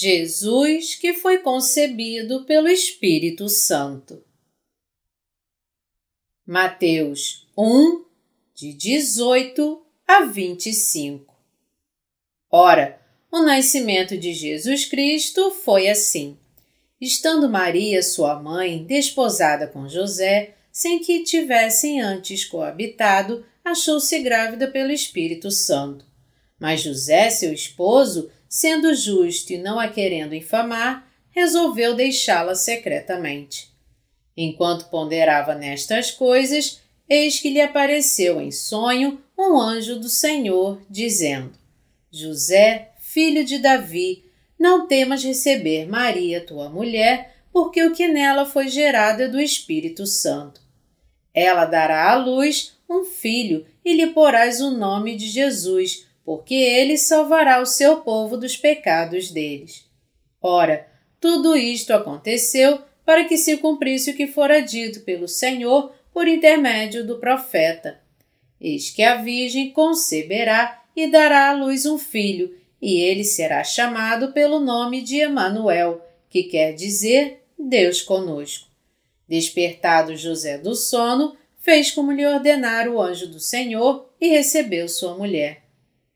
Jesus 0.00 0.94
que 0.94 1.12
foi 1.12 1.38
concebido 1.38 2.44
pelo 2.44 2.68
Espírito 2.68 3.48
Santo. 3.48 4.22
Mateus 6.46 7.48
1, 7.58 8.04
de 8.54 8.72
18 8.74 9.84
a 10.06 10.24
25 10.24 11.34
Ora, 12.48 13.02
o 13.28 13.42
nascimento 13.42 14.16
de 14.16 14.32
Jesus 14.32 14.84
Cristo 14.84 15.50
foi 15.50 15.88
assim. 15.88 16.38
Estando 17.00 17.48
Maria, 17.48 18.00
sua 18.00 18.40
mãe, 18.40 18.84
desposada 18.84 19.66
com 19.66 19.88
José, 19.88 20.54
sem 20.70 21.00
que 21.00 21.24
tivessem 21.24 22.00
antes 22.00 22.44
coabitado, 22.44 23.44
achou-se 23.64 24.16
grávida 24.20 24.68
pelo 24.68 24.92
Espírito 24.92 25.50
Santo. 25.50 26.06
Mas 26.56 26.82
José, 26.82 27.30
seu 27.30 27.52
esposo, 27.52 28.30
sendo 28.48 28.94
justo 28.94 29.52
e 29.52 29.58
não 29.58 29.78
a 29.78 29.88
querendo 29.88 30.34
infamar, 30.34 31.06
resolveu 31.30 31.94
deixá-la 31.94 32.54
secretamente. 32.54 33.70
Enquanto 34.36 34.88
ponderava 34.88 35.54
nestas 35.54 36.10
coisas, 36.10 36.80
eis 37.08 37.40
que 37.40 37.50
lhe 37.50 37.60
apareceu 37.60 38.40
em 38.40 38.50
sonho 38.50 39.20
um 39.36 39.58
anjo 39.60 39.98
do 39.98 40.08
Senhor, 40.08 40.80
dizendo: 40.88 41.52
José, 42.10 42.92
filho 42.98 43.44
de 43.44 43.58
Davi, 43.58 44.24
não 44.58 44.86
temas 44.86 45.22
receber 45.22 45.86
Maria, 45.86 46.40
tua 46.40 46.68
mulher, 46.68 47.36
porque 47.52 47.82
o 47.82 47.92
que 47.92 48.08
nela 48.08 48.46
foi 48.46 48.68
gerado 48.68 49.22
é 49.22 49.28
do 49.28 49.40
Espírito 49.40 50.06
Santo. 50.06 50.60
Ela 51.32 51.64
dará 51.64 52.10
à 52.10 52.16
luz 52.16 52.76
um 52.88 53.04
filho 53.04 53.66
e 53.84 53.94
lhe 53.94 54.08
porás 54.08 54.60
o 54.60 54.70
nome 54.70 55.16
de 55.16 55.28
Jesus, 55.28 56.07
porque 56.28 56.56
ele 56.56 56.98
salvará 56.98 57.58
o 57.58 57.64
seu 57.64 58.02
povo 58.02 58.36
dos 58.36 58.54
pecados 58.54 59.30
deles. 59.30 59.86
Ora, 60.42 60.86
tudo 61.18 61.56
isto 61.56 61.90
aconteceu 61.94 62.82
para 63.02 63.24
que 63.24 63.38
se 63.38 63.56
cumprisse 63.56 64.10
o 64.10 64.14
que 64.14 64.26
fora 64.26 64.60
dito 64.60 65.00
pelo 65.04 65.26
Senhor 65.26 65.90
por 66.12 66.28
intermédio 66.28 67.02
do 67.06 67.18
profeta. 67.18 67.98
Eis 68.60 68.90
que 68.90 69.02
a 69.02 69.14
Virgem 69.14 69.70
conceberá 69.70 70.84
e 70.94 71.06
dará 71.06 71.48
à 71.48 71.54
luz 71.54 71.86
um 71.86 71.96
filho, 71.96 72.54
e 72.78 73.00
ele 73.00 73.24
será 73.24 73.64
chamado 73.64 74.30
pelo 74.30 74.60
nome 74.60 75.00
de 75.00 75.16
Emanuel, 75.16 76.04
que 76.28 76.42
quer 76.42 76.74
dizer 76.74 77.42
Deus 77.58 78.02
conosco. 78.02 78.68
Despertado 79.26 80.14
José 80.14 80.58
do 80.58 80.74
sono, 80.74 81.34
fez 81.58 81.90
como 81.90 82.12
lhe 82.12 82.26
ordenara 82.26 82.92
o 82.92 83.00
anjo 83.00 83.28
do 83.28 83.40
Senhor 83.40 84.10
e 84.20 84.28
recebeu 84.28 84.90
sua 84.90 85.16
mulher. 85.16 85.67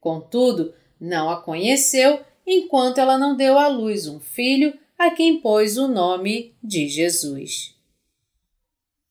Contudo, 0.03 0.75
não 1.01 1.31
a 1.31 1.41
conheceu 1.41 2.21
enquanto 2.45 2.99
ela 2.99 3.17
não 3.17 3.37
deu 3.37 3.57
à 3.57 3.69
luz 3.69 4.09
um 4.09 4.19
filho 4.19 4.77
a 4.99 5.13
quem 5.13 5.41
pôs 5.41 5.79
o 5.79 5.87
nome 5.87 6.53
de 6.61 6.89
Jesus. 6.89 7.73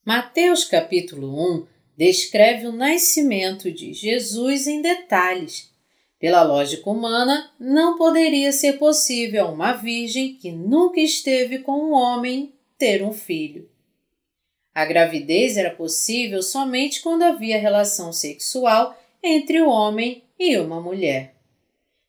Mateus 0.04 0.66
capítulo 0.66 1.34
1 1.60 1.66
descreve 1.96 2.68
o 2.68 2.74
nascimento 2.74 3.72
de 3.72 3.94
Jesus 3.94 4.68
em 4.68 4.82
detalhes. 4.82 5.72
Pela 6.20 6.44
lógica 6.44 6.90
humana, 6.90 7.50
não 7.58 7.98
poderia 7.98 8.52
ser 8.52 8.74
possível 8.74 9.46
a 9.46 9.50
uma 9.50 9.72
virgem 9.72 10.36
que 10.36 10.52
nunca 10.52 11.00
esteve 11.00 11.60
com 11.60 11.86
um 11.86 11.94
homem 11.94 12.54
ter 12.78 13.02
um 13.02 13.14
filho. 13.14 13.70
A 14.76 14.84
gravidez 14.84 15.56
era 15.56 15.74
possível 15.74 16.44
somente 16.44 17.02
quando 17.02 17.24
havia 17.24 17.58
relação 17.58 18.12
sexual 18.12 18.94
entre 19.24 19.62
o 19.62 19.70
homem 19.70 20.24
e 20.42 20.58
uma 20.58 20.82
mulher. 20.82 21.36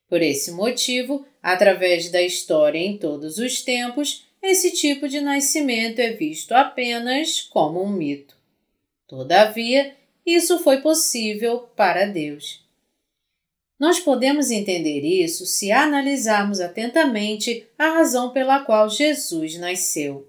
Por 0.09 0.23
esse 0.23 0.51
motivo, 0.53 1.27
através 1.43 2.11
da 2.11 2.23
história 2.23 2.79
em 2.79 2.97
todos 2.97 3.37
os 3.37 3.61
tempos, 3.61 4.27
esse 4.43 4.73
tipo 4.73 5.07
de 5.07 5.21
nascimento 5.21 5.99
é 5.99 6.13
visto 6.13 6.53
apenas 6.53 7.43
como 7.43 7.83
um 7.83 7.91
mito. 7.91 8.35
Todavia, 9.07 9.95
isso 10.25 10.59
foi 10.61 10.81
possível 10.81 11.61
para 11.77 12.07
Deus. 12.07 12.65
Nós 13.79 14.01
podemos 14.01 14.51
entender 14.51 15.01
isso 15.01 15.45
se 15.45 15.71
analisarmos 15.71 16.61
atentamente 16.61 17.67
a 17.79 17.91
razão 17.91 18.31
pela 18.31 18.65
qual 18.65 18.89
Jesus 18.89 19.59
nasceu. 19.59 20.27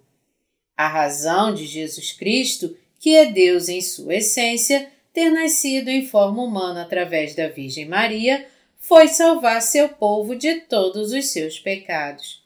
A 0.76 0.90
razão 0.90 1.54
de 1.54 1.66
Jesus 1.66 2.12
Cristo, 2.12 2.76
que 3.00 3.16
é 3.16 3.32
Deus 3.32 3.70
em 3.70 3.80
sua 3.80 4.16
essência, 4.16 4.92
ter 5.14 5.30
nascido 5.30 5.90
em 5.90 6.06
forma 6.06 6.42
humana 6.42 6.82
através 6.82 7.36
da 7.36 7.48
Virgem 7.48 7.86
Maria, 7.86 8.48
foi 8.80 9.08
salvar 9.08 9.62
seu 9.62 9.88
povo 9.88 10.36
de 10.36 10.62
todos 10.62 11.14
os 11.14 11.28
seus 11.28 11.60
pecados. 11.60 12.44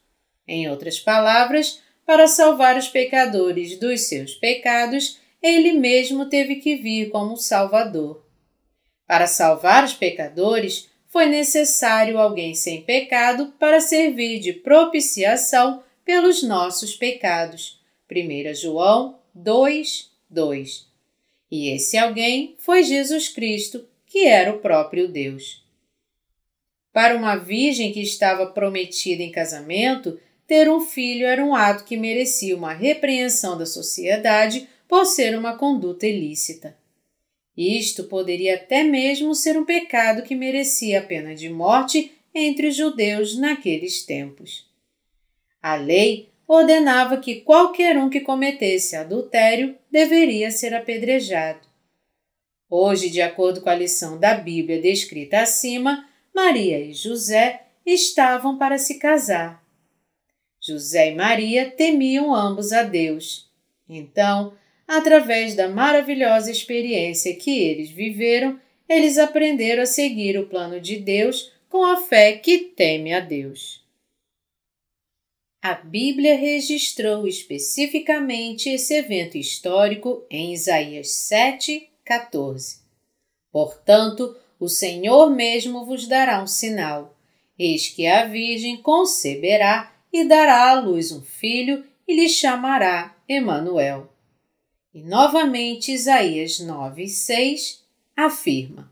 Em 0.48 0.70
outras 0.70 1.00
palavras, 1.00 1.82
para 2.06 2.28
salvar 2.28 2.78
os 2.78 2.88
pecadores 2.88 3.80
dos 3.80 4.02
seus 4.02 4.34
pecados, 4.34 5.20
ele 5.42 5.74
mesmo 5.74 6.26
teve 6.28 6.56
que 6.56 6.76
vir 6.76 7.10
como 7.10 7.38
Salvador. 7.38 8.24
Para 9.08 9.28
salvar 9.28 9.84
os 9.84 9.94
pecadores, 9.94 10.90
foi 11.08 11.26
necessário 11.26 12.20
alguém 12.20 12.54
sem 12.54 12.82
pecado 12.82 13.54
para 13.58 13.80
servir 13.80 14.40
de 14.40 14.52
propiciação 14.52 15.82
pelos 16.04 16.44
nossos 16.44 16.96
pecados. 16.96 17.80
1 18.12 18.54
João 18.54 19.18
2, 19.34 20.12
2 20.30 20.88
e 21.50 21.70
esse 21.70 21.98
alguém 21.98 22.56
foi 22.60 22.84
Jesus 22.84 23.30
Cristo, 23.30 23.88
que 24.06 24.26
era 24.26 24.54
o 24.54 24.60
próprio 24.60 25.08
Deus. 25.08 25.66
Para 26.92 27.16
uma 27.16 27.36
virgem 27.36 27.94
que 27.94 28.02
estava 28.02 28.48
prometida 28.48 29.22
em 29.22 29.32
casamento, 29.32 30.20
ter 30.48 30.70
um 30.70 30.80
filho 30.80 31.26
era 31.26 31.44
um 31.44 31.54
ato 31.54 31.84
que 31.84 31.98
merecia 31.98 32.56
uma 32.56 32.74
repreensão 32.74 33.58
da 33.58 33.66
sociedade 33.66 34.68
por 34.88 35.06
ser 35.06 35.38
uma 35.38 35.58
conduta 35.58 36.08
ilícita. 36.08 36.78
Isto 37.56 38.06
poderia 38.06 38.56
até 38.56 38.84
mesmo 38.84 39.34
ser 39.36 39.58
um 39.58 39.66
pecado 39.66 40.24
que 40.24 40.36
merecia 40.36 41.00
a 41.00 41.04
pena 41.04 41.36
de 41.36 41.50
morte 41.50 42.12
entre 42.34 42.68
os 42.68 42.76
judeus 42.76 43.38
naqueles 43.38 44.06
tempos. 44.06 44.66
A 45.62 45.76
lei 45.76 46.30
ordenava 46.48 47.18
que 47.18 47.42
qualquer 47.42 47.98
um 47.98 48.10
que 48.10 48.22
cometesse 48.22 48.96
adultério 48.96 49.76
deveria 49.92 50.50
ser 50.50 50.74
apedrejado. 50.74 51.68
Hoje, 52.70 53.10
de 53.10 53.22
acordo 53.22 53.62
com 53.62 53.70
a 53.70 53.76
lição 53.76 54.18
da 54.18 54.36
Bíblia 54.36 54.82
descrita 54.82 55.42
acima, 55.42 56.08
Maria 56.34 56.80
e 56.80 56.94
José 56.94 57.64
estavam 57.86 58.58
para 58.58 58.78
se 58.78 59.00
casar. 59.00 59.64
José 60.62 61.12
e 61.12 61.16
Maria 61.16 61.72
temiam 61.72 62.34
ambos 62.34 62.74
a 62.74 62.84
Deus. 62.84 63.50
Então, 63.88 64.54
através 64.88 65.56
da 65.56 65.70
maravilhosa 65.70 66.52
experiência 66.52 67.36
que 67.36 67.60
eles 67.60 67.90
viveram, 67.90 68.60
eles 68.88 69.18
aprenderam 69.18 69.84
a 69.84 69.86
seguir 69.86 70.38
o 70.38 70.48
plano 70.48 70.80
de 70.80 70.98
Deus 70.98 71.54
com 71.70 71.86
a 71.86 71.98
fé 71.98 72.34
que 72.34 72.60
teme 72.60 73.14
a 73.14 73.20
Deus. 73.20 73.87
A 75.68 75.74
Bíblia 75.74 76.38
registrou 76.38 77.28
especificamente 77.28 78.70
esse 78.70 78.94
evento 78.94 79.38
histórico 79.38 80.26
em 80.30 80.54
Isaías 80.54 81.12
7, 81.12 81.90
14. 82.06 82.78
Portanto, 83.52 84.34
o 84.58 84.70
Senhor 84.70 85.30
mesmo 85.30 85.84
vos 85.84 86.08
dará 86.08 86.42
um 86.42 86.48
sinal. 86.48 87.18
Eis 87.60 87.90
que 87.90 88.08
a 88.08 88.24
Virgem 88.24 88.78
conceberá 88.78 89.94
e 90.10 90.24
dará 90.24 90.70
à 90.70 90.80
luz 90.80 91.12
um 91.12 91.22
filho 91.22 91.86
e 92.08 92.16
lhe 92.16 92.30
chamará 92.30 93.14
Emanuel. 93.28 94.10
E 94.94 95.04
novamente 95.04 95.92
Isaías 95.92 96.62
9, 96.62 97.10
6 97.10 97.84
afirma: 98.16 98.90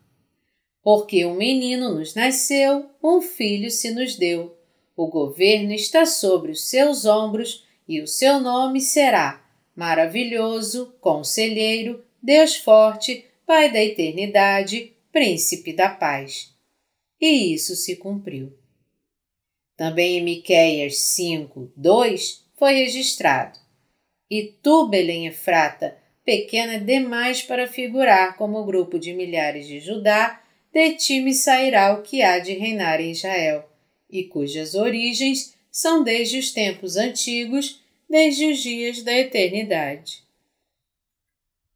Porque 0.84 1.26
um 1.26 1.36
menino 1.36 1.96
nos 1.96 2.14
nasceu, 2.16 2.90
um 3.02 3.22
filho 3.22 3.72
se 3.72 3.92
nos 3.92 4.18
deu 4.18 4.58
o 4.96 5.08
governo 5.08 5.74
está 5.74 6.06
sobre 6.06 6.52
os 6.52 6.70
seus 6.70 7.06
ombros 7.06 7.66
e 7.88 8.02
o 8.02 8.08
seu 8.08 8.40
nome 8.40 8.80
será 8.80 9.44
Maravilhoso, 9.76 10.96
Conselheiro, 11.02 12.02
Deus 12.24 12.56
Forte, 12.56 13.26
Pai 13.46 13.72
da 13.72 13.84
Eternidade, 13.84 14.94
Príncipe 15.12 15.74
da 15.74 15.90
Paz. 15.90 16.56
E 17.20 17.54
isso 17.54 17.76
se 17.76 17.98
cumpriu. 17.98 18.54
Também 19.76 20.18
em 20.18 20.24
Miqueias 20.24 20.98
5, 21.00 21.74
2 21.76 22.46
foi 22.58 22.76
registrado: 22.76 23.60
E 24.30 24.44
tu, 24.64 24.88
Belém 24.88 25.28
Efrata, 25.28 25.98
pequena 26.24 26.80
demais 26.80 27.42
para 27.42 27.68
figurar 27.68 28.38
como 28.38 28.64
grupo 28.64 28.98
de 28.98 29.14
milhares 29.14 29.68
de 29.68 29.82
Judá, 29.82 30.42
de 30.72 30.94
ti 30.94 31.20
me 31.20 31.34
sairá 31.34 31.94
o 31.94 32.02
que 32.02 32.22
há 32.22 32.40
de 32.40 32.54
reinar 32.54 33.02
em 33.02 33.12
Israel 33.12 33.70
e 34.20 34.24
cujas 34.26 34.76
origens 34.76 35.56
são 35.72 36.04
desde 36.04 36.40
os 36.40 36.52
tempos 36.52 36.96
antigos, 36.96 37.82
desde 38.10 38.46
os 38.46 38.60
dias 38.60 39.02
da 39.02 39.14
eternidade. 39.14 40.24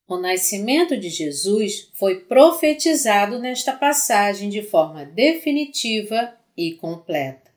O 0.08 0.18
nascimento 0.18 0.98
de 0.98 1.10
Jesus 1.10 1.90
foi 1.94 2.22
profetizado 2.22 3.38
nesta 3.38 3.74
passagem 3.74 4.50
de 4.50 4.62
forma 4.64 5.06
definitiva 5.06 6.34
e 6.58 6.72
completa. 6.74 7.52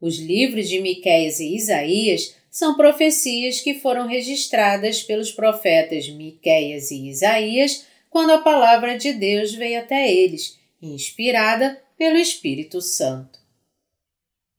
Os 0.00 0.18
livros 0.18 0.68
de 0.68 0.80
Miqueias 0.80 1.40
e 1.40 1.54
Isaías 1.54 2.36
são 2.50 2.76
profecias 2.76 3.60
que 3.60 3.74
foram 3.74 4.06
registradas 4.06 5.02
pelos 5.02 5.30
profetas 5.30 6.08
Miqueias 6.08 6.90
e 6.90 7.08
Isaías 7.08 7.86
quando 8.10 8.30
a 8.30 8.38
palavra 8.42 8.98
de 8.98 9.12
Deus 9.12 9.54
veio 9.54 9.80
até 9.80 10.12
eles, 10.12 10.58
inspirada 10.80 11.82
pelo 11.96 12.16
Espírito 12.16 12.80
Santo. 12.80 13.45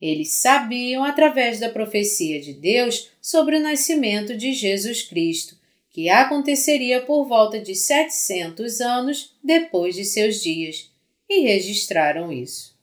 Eles 0.01 0.33
sabiam, 0.33 1.03
através 1.03 1.59
da 1.59 1.69
profecia 1.69 2.39
de 2.39 2.53
Deus, 2.53 3.09
sobre 3.21 3.57
o 3.57 3.61
nascimento 3.61 4.38
de 4.38 4.53
Jesus 4.53 5.01
Cristo, 5.01 5.57
que 5.89 6.09
aconteceria 6.09 7.01
por 7.01 7.25
volta 7.27 7.59
de 7.59 7.73
700 7.73 8.79
anos 8.81 9.35
depois 9.44 9.95
de 9.95 10.05
seus 10.05 10.44
dias, 10.44 10.91
e 11.27 11.41
registraram 11.41 12.31
isso. 12.31 12.77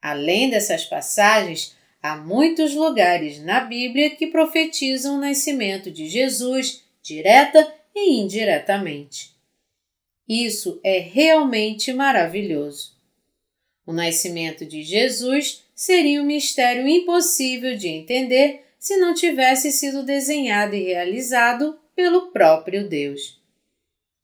Além 0.00 0.48
dessas 0.48 0.84
passagens, 0.84 1.76
há 2.00 2.16
muitos 2.16 2.74
lugares 2.74 3.40
na 3.40 3.60
Bíblia 3.60 4.10
que 4.10 4.28
profetizam 4.28 5.16
o 5.16 5.20
nascimento 5.20 5.90
de 5.90 6.08
Jesus, 6.08 6.82
direta 7.02 7.72
e 7.94 8.20
indiretamente. 8.20 9.32
Isso 10.28 10.80
é 10.82 10.98
realmente 10.98 11.92
maravilhoso. 11.92 12.96
O 13.84 13.92
nascimento 13.92 14.64
de 14.64 14.82
Jesus 14.82 15.61
seria 15.74 16.22
um 16.22 16.26
mistério 16.26 16.86
impossível 16.86 17.76
de 17.76 17.88
entender 17.88 18.64
se 18.78 18.96
não 18.96 19.14
tivesse 19.14 19.70
sido 19.70 20.02
desenhado 20.02 20.74
e 20.74 20.82
realizado 20.82 21.78
pelo 21.94 22.32
próprio 22.32 22.88
Deus. 22.88 23.40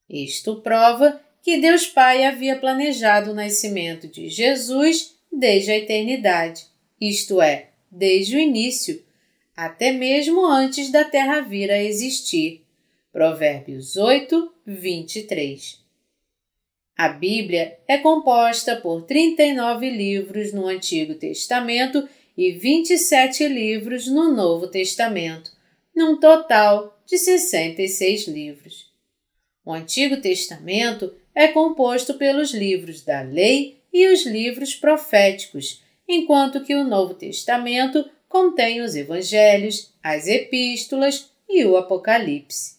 Isto 0.08 0.60
prova 0.60 1.20
que 1.42 1.58
Deus 1.58 1.86
Pai 1.86 2.24
havia 2.24 2.58
planejado 2.58 3.30
o 3.30 3.34
nascimento 3.34 4.08
de 4.08 4.28
Jesus 4.28 5.16
desde 5.32 5.70
a 5.70 5.78
eternidade, 5.78 6.66
isto 7.00 7.40
é, 7.40 7.70
desde 7.90 8.36
o 8.36 8.40
início, 8.40 9.02
até 9.56 9.92
mesmo 9.92 10.46
antes 10.46 10.90
da 10.90 11.04
terra 11.04 11.40
vir 11.40 11.70
a 11.70 11.82
existir. 11.82 12.64
Provérbios 13.12 13.96
8, 13.96 14.52
23. 14.66 15.88
A 16.98 17.10
Bíblia 17.10 17.78
é 17.86 17.96
composta 17.96 18.74
por 18.74 19.02
39 19.02 19.88
livros 19.88 20.52
no 20.52 20.66
Antigo 20.66 21.14
Testamento 21.14 22.08
e 22.36 22.50
27 22.50 23.46
livros 23.46 24.08
no 24.08 24.34
Novo 24.34 24.66
Testamento, 24.66 25.52
num 25.94 26.18
total 26.18 27.00
de 27.06 27.16
66 27.16 28.26
livros. 28.26 28.92
O 29.64 29.72
Antigo 29.72 30.16
Testamento 30.16 31.14
é 31.32 31.46
composto 31.46 32.14
pelos 32.14 32.52
livros 32.52 33.04
da 33.04 33.22
Lei 33.22 33.80
e 33.92 34.08
os 34.08 34.26
livros 34.26 34.74
proféticos, 34.74 35.80
enquanto 36.08 36.64
que 36.64 36.74
o 36.74 36.82
Novo 36.82 37.14
Testamento 37.14 38.10
contém 38.28 38.80
os 38.80 38.96
Evangelhos, 38.96 39.94
as 40.02 40.26
Epístolas 40.26 41.30
e 41.48 41.64
o 41.64 41.76
Apocalipse. 41.76 42.77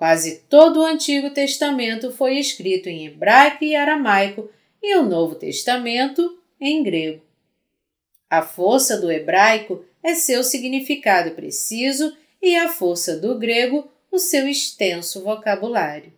Quase 0.00 0.44
todo 0.48 0.80
o 0.80 0.86
Antigo 0.86 1.28
Testamento 1.28 2.10
foi 2.10 2.38
escrito 2.38 2.88
em 2.88 3.04
hebraico 3.04 3.62
e 3.62 3.76
aramaico 3.76 4.48
e 4.82 4.96
o 4.96 5.02
Novo 5.02 5.34
Testamento 5.34 6.40
em 6.58 6.82
grego. 6.82 7.22
A 8.30 8.40
força 8.40 8.96
do 8.96 9.12
hebraico 9.12 9.84
é 10.02 10.14
seu 10.14 10.42
significado 10.42 11.32
preciso 11.32 12.16
e 12.40 12.56
a 12.56 12.70
força 12.70 13.14
do 13.14 13.38
grego 13.38 13.92
o 14.10 14.18
seu 14.18 14.48
extenso 14.48 15.22
vocabulário. 15.22 16.14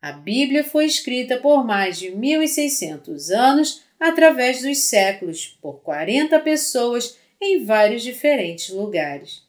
A 0.00 0.12
Bíblia 0.12 0.64
foi 0.64 0.86
escrita 0.86 1.36
por 1.36 1.66
mais 1.66 1.98
de 1.98 2.12
1600 2.12 3.30
anos 3.30 3.82
através 4.00 4.62
dos 4.62 4.78
séculos 4.78 5.58
por 5.60 5.82
40 5.82 6.40
pessoas 6.40 7.18
em 7.38 7.62
vários 7.62 8.02
diferentes 8.02 8.70
lugares. 8.70 9.42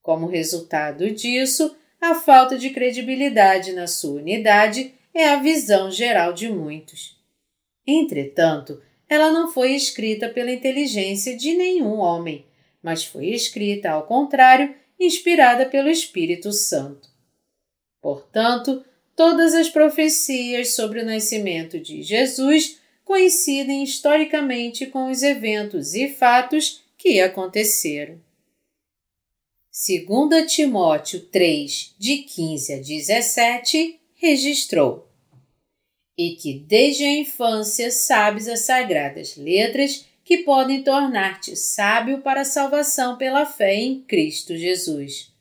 Como 0.00 0.26
resultado 0.26 1.10
disso, 1.10 1.76
a 2.00 2.14
falta 2.14 2.56
de 2.56 2.70
credibilidade 2.70 3.72
na 3.72 3.86
sua 3.86 4.20
unidade 4.20 4.94
é 5.12 5.28
a 5.28 5.36
visão 5.36 5.90
geral 5.90 6.32
de 6.32 6.48
muitos. 6.48 7.18
Entretanto, 7.86 8.80
ela 9.08 9.30
não 9.30 9.52
foi 9.52 9.72
escrita 9.72 10.28
pela 10.28 10.52
inteligência 10.52 11.36
de 11.36 11.54
nenhum 11.54 11.98
homem, 11.98 12.46
mas 12.82 13.04
foi 13.04 13.26
escrita, 13.26 13.90
ao 13.90 14.06
contrário, 14.06 14.74
inspirada 14.98 15.66
pelo 15.66 15.88
Espírito 15.88 16.52
Santo. 16.52 17.08
Portanto, 18.00 18.84
todas 19.14 19.52
as 19.54 19.68
profecias 19.68 20.74
sobre 20.74 21.00
o 21.00 21.04
nascimento 21.04 21.78
de 21.78 22.02
Jesus 22.02 22.78
coincidem 23.04 23.82
historicamente 23.82 24.86
com 24.86 25.10
os 25.10 25.22
eventos 25.22 25.94
e 25.94 26.08
fatos 26.08 26.82
que 26.96 27.20
aconteceram. 27.20 28.29
2 29.82 30.52
Timóteo 30.52 31.20
3, 31.20 31.94
de 31.98 32.18
15 32.18 32.74
a 32.74 32.76
17, 32.76 33.98
registrou: 34.14 35.08
E 36.18 36.32
que 36.32 36.52
desde 36.52 37.04
a 37.04 37.14
infância 37.14 37.90
sabes 37.90 38.46
as 38.46 38.60
sagradas 38.60 39.38
letras 39.38 40.04
que 40.22 40.44
podem 40.44 40.82
tornar-te 40.82 41.56
sábio 41.56 42.18
para 42.18 42.42
a 42.42 42.44
salvação 42.44 43.16
pela 43.16 43.46
fé 43.46 43.74
em 43.74 44.02
Cristo 44.02 44.54
Jesus. 44.54 45.32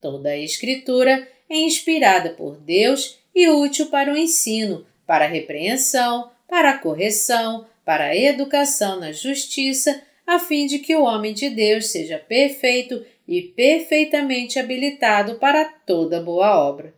Toda 0.00 0.30
a 0.30 0.38
Escritura 0.38 1.28
é 1.46 1.58
inspirada 1.58 2.30
por 2.30 2.56
Deus 2.56 3.18
e 3.34 3.46
útil 3.50 3.90
para 3.90 4.10
o 4.10 4.16
ensino, 4.16 4.86
para 5.06 5.26
a 5.26 5.28
repreensão, 5.28 6.30
para 6.48 6.70
a 6.70 6.78
correção, 6.78 7.66
para 7.84 8.06
a 8.06 8.16
educação 8.16 8.98
na 8.98 9.12
justiça, 9.12 10.02
a 10.26 10.38
fim 10.38 10.66
de 10.66 10.78
que 10.78 10.96
o 10.96 11.04
homem 11.04 11.34
de 11.34 11.50
Deus 11.50 11.88
seja 11.88 12.18
perfeito 12.18 13.04
e 13.26 13.42
perfeitamente 13.42 14.58
habilitado 14.58 15.36
para 15.36 15.64
toda 15.64 16.20
boa 16.20 16.58
obra. 16.58 16.94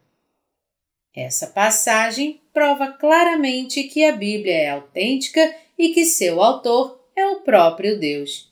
Essa 1.14 1.48
passagem 1.48 2.40
prova 2.52 2.92
claramente 2.92 3.84
que 3.84 4.04
a 4.04 4.12
Bíblia 4.12 4.54
é 4.54 4.70
autêntica 4.70 5.54
e 5.76 5.88
que 5.90 6.04
seu 6.04 6.42
autor 6.42 7.00
é 7.16 7.26
o 7.26 7.40
próprio 7.40 7.98
Deus. 7.98 8.48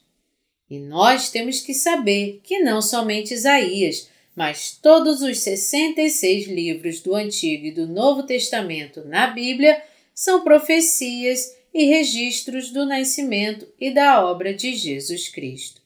E 0.69 0.79
nós 0.79 1.29
temos 1.29 1.61
que 1.61 1.73
saber 1.73 2.41
que 2.43 2.59
não 2.59 2.81
somente 2.81 3.33
Isaías, 3.33 4.09
mas 4.35 4.71
todos 4.71 5.21
os 5.21 5.39
66 5.39 6.47
livros 6.47 6.99
do 6.99 7.15
Antigo 7.15 7.65
e 7.65 7.71
do 7.71 7.87
Novo 7.87 8.23
Testamento 8.23 9.03
na 9.05 9.27
Bíblia 9.27 9.81
são 10.13 10.43
profecias 10.43 11.55
e 11.73 11.85
registros 11.85 12.71
do 12.71 12.85
nascimento 12.85 13.67
e 13.79 13.91
da 13.91 14.25
obra 14.25 14.53
de 14.53 14.75
Jesus 14.75 15.29
Cristo. 15.29 15.76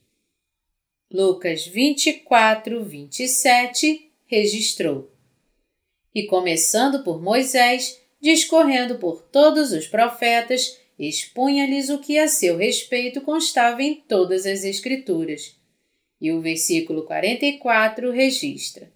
Lucas 1.14 1.68
24, 1.68 2.86
27 2.86 4.12
registrou. 4.28 5.12
E 6.16 6.24
começando 6.24 7.04
por 7.04 7.22
Moisés, 7.22 8.00
discorrendo 8.22 8.98
por 8.98 9.22
todos 9.22 9.74
os 9.74 9.86
profetas, 9.86 10.80
expunha-lhes 10.98 11.90
o 11.90 12.00
que 12.00 12.18
a 12.18 12.30
seu 12.30 12.56
respeito 12.56 13.20
constava 13.20 13.84
em 13.84 13.96
todas 13.96 14.46
as 14.46 14.64
Escrituras. 14.64 15.54
E 16.22 16.32
o 16.32 16.40
versículo 16.40 17.04
44 17.04 18.10
registra: 18.12 18.90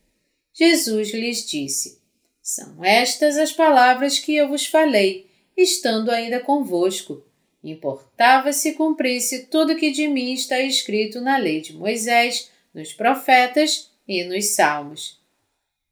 Jesus 0.53 1.13
lhes 1.13 1.45
disse: 1.45 2.00
São 2.41 2.81
estas 2.81 3.38
as 3.38 3.51
palavras 3.51 4.19
que 4.19 4.34
eu 4.34 4.48
vos 4.48 4.65
falei, 4.65 5.29
estando 5.57 6.10
ainda 6.12 6.39
convosco 6.39 7.25
Importava 7.65 8.53
se 8.53 8.74
cumprisse 8.74 9.48
tudo 9.48 9.75
que 9.75 9.89
de 9.89 10.07
mim 10.07 10.34
está 10.34 10.60
escrito 10.60 11.19
na 11.19 11.36
lei 11.36 11.62
de 11.62 11.75
Moisés, 11.75 12.51
nos 12.72 12.93
profetas 12.93 13.89
e 14.07 14.24
nos 14.24 14.53
salmos. 14.53 15.19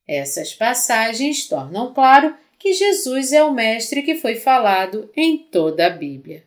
Essas 0.08 0.53
passagens 0.53 1.48
tornam 1.48 1.92
claro 1.92 2.36
que 2.60 2.74
Jesus 2.74 3.34
é 3.34 3.44
o 3.44 3.51
Mestre 3.51 4.03
que 4.03 4.13
foi 4.13 4.36
falado 4.36 5.10
em 5.15 5.36
toda 5.36 5.88
a 5.88 5.89
Bíblia. 5.89 6.46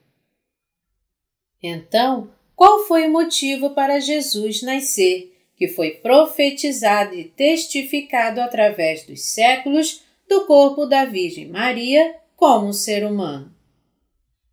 Então, 1.61 2.31
qual 2.55 2.87
foi 2.87 3.09
o 3.09 3.13
motivo 3.13 3.71
para 3.71 3.99
Jesus 3.99 4.63
nascer, 4.63 5.37
que 5.57 5.67
foi 5.67 5.91
profetizado 5.91 7.17
e 7.17 7.25
testificado 7.25 8.41
através 8.41 9.05
dos 9.05 9.23
séculos 9.23 10.05
do 10.29 10.47
corpo 10.47 10.87
da 10.87 11.05
Virgem 11.05 11.49
Maria 11.49 12.15
como 12.37 12.69
um 12.69 12.73
ser 12.73 13.05
humano? 13.05 13.56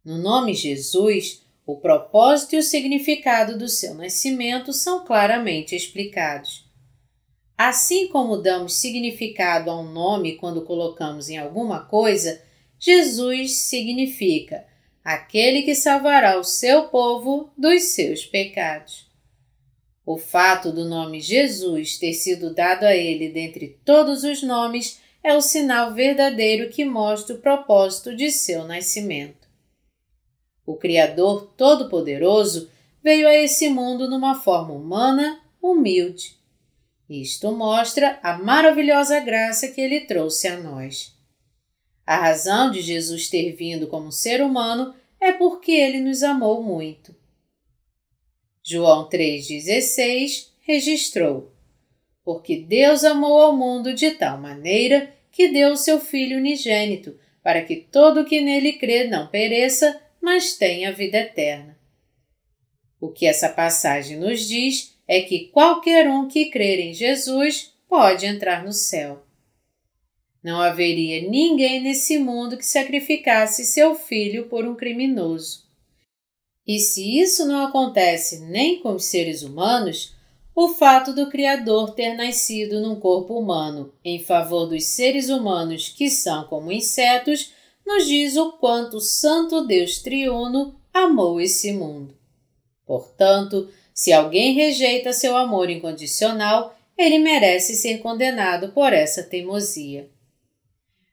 No 0.03 0.17
nome 0.17 0.53
Jesus, 0.53 1.43
o 1.65 1.77
propósito 1.77 2.55
e 2.55 2.59
o 2.59 2.63
significado 2.63 3.57
do 3.57 3.69
seu 3.69 3.93
nascimento 3.93 4.73
são 4.73 5.05
claramente 5.05 5.75
explicados. 5.75 6.69
Assim 7.57 8.09
como 8.09 8.35
damos 8.35 8.73
significado 8.73 9.71
a 9.71 9.79
um 9.79 9.89
nome 9.89 10.35
quando 10.35 10.65
colocamos 10.65 11.29
em 11.29 11.37
alguma 11.37 11.85
coisa, 11.85 12.41
Jesus 12.77 13.59
significa 13.59 14.65
aquele 15.01 15.61
que 15.61 15.73
salvará 15.73 16.37
o 16.37 16.43
seu 16.43 16.89
povo 16.89 17.49
dos 17.57 17.83
seus 17.93 18.25
pecados. 18.25 19.09
O 20.05 20.17
fato 20.17 20.69
do 20.69 20.83
nome 20.83 21.21
Jesus 21.21 21.97
ter 21.97 22.13
sido 22.13 22.53
dado 22.53 22.83
a 22.83 22.93
ele 22.93 23.29
dentre 23.29 23.79
todos 23.85 24.25
os 24.25 24.43
nomes 24.43 24.99
é 25.23 25.33
o 25.33 25.41
sinal 25.41 25.93
verdadeiro 25.93 26.69
que 26.69 26.83
mostra 26.83 27.35
o 27.35 27.39
propósito 27.39 28.13
de 28.13 28.29
seu 28.29 28.65
nascimento. 28.65 29.42
O 30.65 30.75
Criador 30.75 31.53
Todo-Poderoso 31.57 32.69
veio 33.03 33.27
a 33.27 33.33
esse 33.33 33.69
mundo 33.69 34.09
numa 34.09 34.35
forma 34.35 34.73
humana, 34.73 35.41
humilde. 35.61 36.37
Isto 37.09 37.51
mostra 37.51 38.17
a 38.23 38.37
maravilhosa 38.37 39.19
graça 39.19 39.67
que 39.67 39.81
ele 39.81 40.01
trouxe 40.01 40.47
a 40.47 40.57
nós. 40.57 41.13
A 42.05 42.15
razão 42.15 42.71
de 42.71 42.81
Jesus 42.81 43.29
ter 43.29 43.51
vindo 43.53 43.87
como 43.87 44.11
ser 44.11 44.41
humano 44.41 44.93
é 45.19 45.31
porque 45.31 45.71
ele 45.71 45.99
nos 45.99 46.23
amou 46.23 46.63
muito. 46.63 47.15
João 48.63 49.09
3,16 49.09 50.47
registrou: 50.61 51.51
Porque 52.23 52.57
Deus 52.57 53.03
amou 53.03 53.41
ao 53.41 53.55
mundo 53.55 53.93
de 53.93 54.11
tal 54.11 54.37
maneira 54.37 55.13
que 55.31 55.49
deu 55.49 55.73
o 55.73 55.77
seu 55.77 55.99
Filho 55.99 56.37
unigênito, 56.37 57.17
para 57.41 57.61
que 57.63 57.75
todo 57.75 58.21
o 58.21 58.25
que 58.25 58.39
nele 58.39 58.73
crê 58.73 59.07
não 59.07 59.27
pereça, 59.27 59.99
mas 60.23 60.53
tenha 60.53 60.93
vida 60.93 61.17
eterna. 61.17 61.77
O 62.97 63.09
que 63.09 63.25
essa 63.25 63.49
passagem 63.49 64.15
nos 64.15 64.47
diz 64.47 64.95
é 65.05 65.19
que 65.19 65.49
qualquer 65.49 66.09
um 66.09 66.29
que 66.29 66.49
crer 66.49 66.79
em 66.79 66.93
Jesus 66.93 67.73
pode 67.89 68.25
entrar 68.25 68.63
no 68.63 68.71
céu. 68.71 69.21
Não 70.41 70.61
haveria 70.61 71.29
ninguém 71.29 71.81
nesse 71.81 72.17
mundo 72.17 72.55
que 72.55 72.65
sacrificasse 72.65 73.65
seu 73.65 73.95
filho 73.95 74.47
por 74.47 74.65
um 74.65 74.75
criminoso. 74.75 75.63
E 76.65 76.79
se 76.79 77.19
isso 77.19 77.45
não 77.45 77.67
acontece 77.67 78.45
nem 78.45 78.79
com 78.79 78.95
os 78.95 79.03
seres 79.03 79.43
humanos, 79.43 80.15
o 80.55 80.69
fato 80.69 81.11
do 81.11 81.29
Criador 81.29 81.93
ter 81.93 82.13
nascido 82.13 82.79
num 82.79 82.95
corpo 82.95 83.37
humano 83.37 83.93
em 84.05 84.23
favor 84.23 84.67
dos 84.67 84.85
seres 84.85 85.27
humanos 85.27 85.89
que 85.89 86.09
são 86.09 86.45
como 86.45 86.71
insetos 86.71 87.51
nos 87.85 88.07
diz 88.07 88.37
o 88.37 88.53
quanto 88.53 88.97
o 88.97 89.01
Santo 89.01 89.65
Deus 89.65 89.99
Triuno 89.99 90.75
amou 90.93 91.39
esse 91.39 91.71
mundo. 91.71 92.15
Portanto, 92.85 93.69
se 93.93 94.11
alguém 94.11 94.53
rejeita 94.53 95.13
seu 95.13 95.37
amor 95.37 95.69
incondicional, 95.69 96.75
ele 96.97 97.19
merece 97.19 97.75
ser 97.75 97.99
condenado 97.99 98.71
por 98.71 98.93
essa 98.93 99.23
teimosia. 99.23 100.09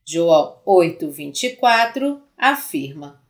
João 0.05 0.59
8:24 0.67 2.21
afirma: 2.37 3.23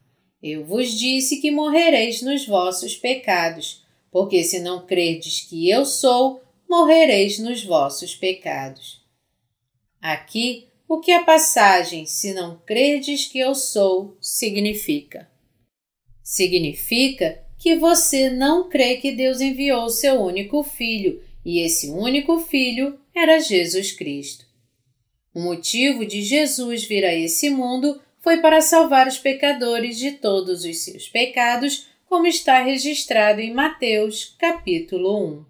Eu 0.42 0.64
vos 0.64 0.90
disse 0.92 1.40
que 1.40 1.50
morrereis 1.50 2.22
nos 2.22 2.46
vossos 2.46 2.96
pecados, 2.96 3.84
porque 4.10 4.42
se 4.42 4.60
não 4.60 4.86
crerdes 4.86 5.40
que 5.40 5.68
eu 5.68 5.84
sou, 5.84 6.42
morrereis 6.68 7.38
nos 7.38 7.64
vossos 7.64 8.14
pecados. 8.14 9.04
Aqui, 10.00 10.69
o 10.90 10.98
que 10.98 11.12
a 11.12 11.22
passagem 11.22 12.04
se 12.04 12.34
não 12.34 12.58
crerdes 12.66 13.24
que 13.24 13.38
eu 13.38 13.54
sou 13.54 14.18
significa? 14.20 15.30
Significa 16.20 17.40
que 17.56 17.76
você 17.76 18.28
não 18.28 18.68
crê 18.68 18.96
que 18.96 19.12
Deus 19.12 19.40
enviou 19.40 19.88
seu 19.88 20.20
único 20.20 20.64
filho, 20.64 21.22
e 21.44 21.60
esse 21.60 21.88
único 21.90 22.40
filho 22.40 22.98
era 23.14 23.38
Jesus 23.38 23.92
Cristo. 23.92 24.44
O 25.32 25.38
motivo 25.38 26.04
de 26.04 26.24
Jesus 26.24 26.82
vir 26.82 27.04
a 27.04 27.14
esse 27.14 27.50
mundo 27.50 28.00
foi 28.18 28.38
para 28.38 28.60
salvar 28.60 29.06
os 29.06 29.16
pecadores 29.16 29.96
de 29.96 30.10
todos 30.10 30.64
os 30.64 30.78
seus 30.78 31.08
pecados, 31.08 31.86
como 32.08 32.26
está 32.26 32.64
registrado 32.64 33.40
em 33.40 33.54
Mateus, 33.54 34.34
capítulo 34.36 35.36
1. 35.38 35.44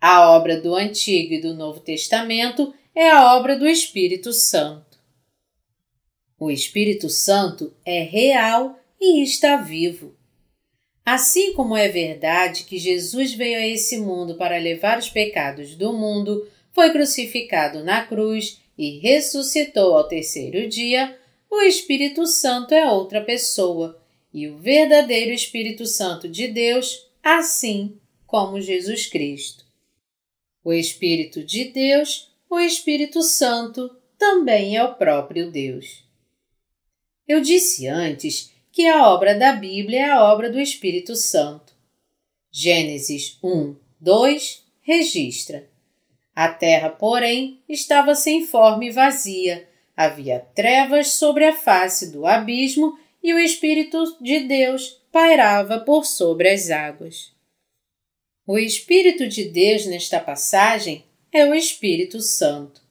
A 0.00 0.30
obra 0.30 0.58
do 0.58 0.74
Antigo 0.74 1.34
e 1.34 1.42
do 1.42 1.52
Novo 1.52 1.80
Testamento 1.80 2.72
é 2.94 3.10
a 3.10 3.34
obra 3.36 3.56
do 3.56 3.66
Espírito 3.66 4.32
Santo. 4.32 4.98
O 6.38 6.50
Espírito 6.50 7.08
Santo 7.08 7.72
é 7.84 8.02
real 8.02 8.78
e 9.00 9.22
está 9.22 9.56
vivo. 9.56 10.14
Assim 11.04 11.52
como 11.54 11.76
é 11.76 11.88
verdade 11.88 12.64
que 12.64 12.78
Jesus 12.78 13.32
veio 13.34 13.58
a 13.58 13.66
esse 13.66 13.98
mundo 13.98 14.36
para 14.36 14.58
levar 14.58 14.98
os 14.98 15.08
pecados 15.08 15.74
do 15.74 15.92
mundo, 15.92 16.46
foi 16.72 16.90
crucificado 16.90 17.82
na 17.82 18.04
cruz 18.04 18.60
e 18.76 18.98
ressuscitou 18.98 19.96
ao 19.96 20.08
terceiro 20.08 20.68
dia, 20.68 21.18
o 21.50 21.60
Espírito 21.62 22.26
Santo 22.26 22.72
é 22.72 22.90
outra 22.90 23.20
pessoa 23.20 24.00
e 24.32 24.48
o 24.48 24.56
verdadeiro 24.56 25.32
Espírito 25.32 25.86
Santo 25.86 26.28
de 26.28 26.48
Deus, 26.48 27.06
assim 27.22 27.98
como 28.26 28.60
Jesus 28.60 29.06
Cristo. 29.06 29.64
O 30.64 30.72
Espírito 30.72 31.44
de 31.44 31.64
Deus, 31.64 32.31
o 32.54 32.60
Espírito 32.60 33.22
Santo, 33.22 33.96
também 34.18 34.76
é 34.76 34.84
o 34.84 34.94
próprio 34.94 35.50
Deus. 35.50 36.04
Eu 37.26 37.40
disse 37.40 37.88
antes 37.88 38.52
que 38.70 38.86
a 38.86 39.08
obra 39.08 39.34
da 39.34 39.52
Bíblia 39.52 40.00
é 40.00 40.10
a 40.10 40.22
obra 40.22 40.50
do 40.50 40.60
Espírito 40.60 41.16
Santo. 41.16 41.72
Gênesis 42.50 43.38
1, 43.42 43.74
2 43.98 44.64
registra: 44.82 45.66
a 46.36 46.48
terra, 46.48 46.90
porém, 46.90 47.62
estava 47.66 48.14
sem 48.14 48.46
forma 48.46 48.84
e 48.84 48.90
vazia. 48.90 49.66
Havia 49.96 50.40
trevas 50.54 51.14
sobre 51.14 51.46
a 51.46 51.54
face 51.54 52.12
do 52.12 52.26
abismo 52.26 52.98
e 53.22 53.32
o 53.32 53.38
Espírito 53.38 54.18
de 54.20 54.40
Deus 54.40 55.00
pairava 55.10 55.80
por 55.80 56.04
sobre 56.04 56.50
as 56.50 56.70
águas. 56.70 57.32
O 58.46 58.58
Espírito 58.58 59.26
de 59.26 59.44
Deus 59.44 59.86
nesta 59.86 60.20
passagem 60.20 61.06
é 61.32 61.46
o 61.46 61.54
Espírito 61.54 62.20
Santo. 62.20 62.82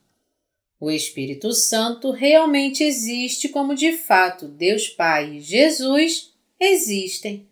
O 0.80 0.90
Espírito 0.90 1.54
Santo 1.54 2.10
realmente 2.10 2.84
existe 2.84 3.48
como 3.50 3.76
de 3.76 3.94
fato 3.94 4.48
Deus 4.48 4.88
Pai 4.88 5.36
e 5.36 5.42
Jesus 5.42 6.34
existem. 6.60 7.48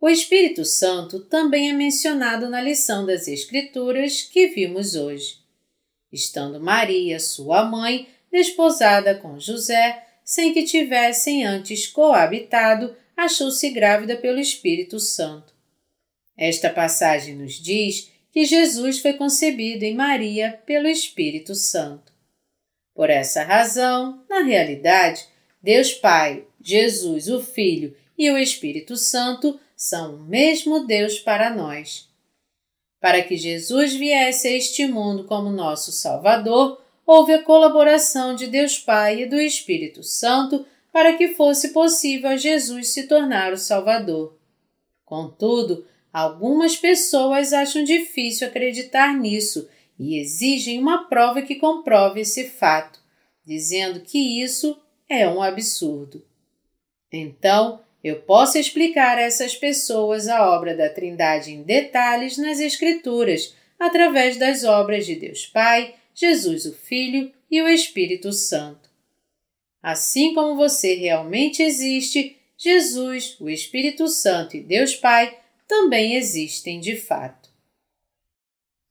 O 0.00 0.08
Espírito 0.08 0.64
Santo 0.64 1.20
também 1.20 1.68
é 1.68 1.72
mencionado 1.74 2.48
na 2.48 2.62
lição 2.62 3.04
das 3.04 3.28
Escrituras 3.28 4.22
que 4.22 4.46
vimos 4.48 4.94
hoje. 4.94 5.38
Estando 6.10 6.58
Maria, 6.58 7.20
sua 7.20 7.64
mãe, 7.64 8.08
desposada 8.32 9.14
com 9.16 9.38
José, 9.38 10.02
sem 10.24 10.54
que 10.54 10.62
tivessem 10.62 11.44
antes 11.44 11.86
coabitado, 11.86 12.96
achou-se 13.14 13.68
grávida 13.70 14.16
pelo 14.16 14.38
Espírito 14.38 14.98
Santo. 14.98 15.54
Esta 16.36 16.70
passagem 16.70 17.34
nos 17.34 17.54
diz 17.54 18.10
que 18.36 18.44
Jesus 18.44 18.98
foi 18.98 19.14
concebido 19.14 19.82
em 19.82 19.94
Maria 19.94 20.60
pelo 20.66 20.86
Espírito 20.86 21.54
Santo. 21.54 22.12
Por 22.94 23.08
essa 23.08 23.42
razão, 23.42 24.22
na 24.28 24.42
realidade, 24.42 25.26
Deus 25.62 25.94
Pai, 25.94 26.44
Jesus, 26.60 27.28
o 27.28 27.40
Filho 27.40 27.96
e 28.18 28.30
o 28.30 28.36
Espírito 28.36 28.94
Santo 28.94 29.58
são 29.74 30.16
o 30.16 30.18
mesmo 30.18 30.86
Deus 30.86 31.18
para 31.18 31.48
nós. 31.48 32.10
Para 33.00 33.22
que 33.22 33.38
Jesus 33.38 33.94
viesse 33.94 34.48
a 34.48 34.52
este 34.52 34.86
mundo 34.86 35.24
como 35.24 35.48
nosso 35.48 35.90
Salvador, 35.90 36.78
houve 37.06 37.32
a 37.32 37.42
colaboração 37.42 38.34
de 38.34 38.48
Deus 38.48 38.78
Pai 38.78 39.22
e 39.22 39.26
do 39.26 39.40
Espírito 39.40 40.02
Santo 40.02 40.66
para 40.92 41.16
que 41.16 41.28
fosse 41.28 41.70
possível 41.70 42.28
a 42.28 42.36
Jesus 42.36 42.92
se 42.92 43.06
tornar 43.06 43.54
o 43.54 43.56
Salvador. 43.56 44.36
Contudo, 45.06 45.86
algumas 46.16 46.74
pessoas 46.74 47.52
acham 47.52 47.84
difícil 47.84 48.48
acreditar 48.48 49.14
nisso 49.14 49.68
e 49.98 50.18
exigem 50.18 50.78
uma 50.78 51.06
prova 51.10 51.42
que 51.42 51.56
comprove 51.56 52.22
esse 52.22 52.48
fato, 52.48 52.98
dizendo 53.44 54.00
que 54.00 54.42
isso 54.42 54.80
é 55.06 55.28
um 55.28 55.42
absurdo. 55.42 56.24
Então, 57.12 57.80
eu 58.02 58.22
posso 58.22 58.56
explicar 58.56 59.18
a 59.18 59.20
essas 59.20 59.54
pessoas 59.54 60.26
a 60.26 60.50
obra 60.56 60.74
da 60.74 60.88
Trindade 60.88 61.52
em 61.52 61.62
detalhes 61.62 62.38
nas 62.38 62.60
Escrituras, 62.60 63.54
através 63.78 64.38
das 64.38 64.64
obras 64.64 65.04
de 65.04 65.16
Deus 65.16 65.44
Pai, 65.44 65.96
Jesus 66.14 66.64
o 66.64 66.72
Filho 66.72 67.30
e 67.50 67.60
o 67.60 67.68
Espírito 67.68 68.32
Santo. 68.32 68.88
Assim 69.82 70.32
como 70.32 70.56
você 70.56 70.94
realmente 70.94 71.62
existe, 71.62 72.38
Jesus, 72.56 73.36
o 73.38 73.50
Espírito 73.50 74.08
Santo 74.08 74.56
e 74.56 74.62
Deus 74.62 74.96
Pai 74.96 75.44
também 75.66 76.14
existem 76.14 76.80
de 76.80 76.96
fato. 76.96 77.50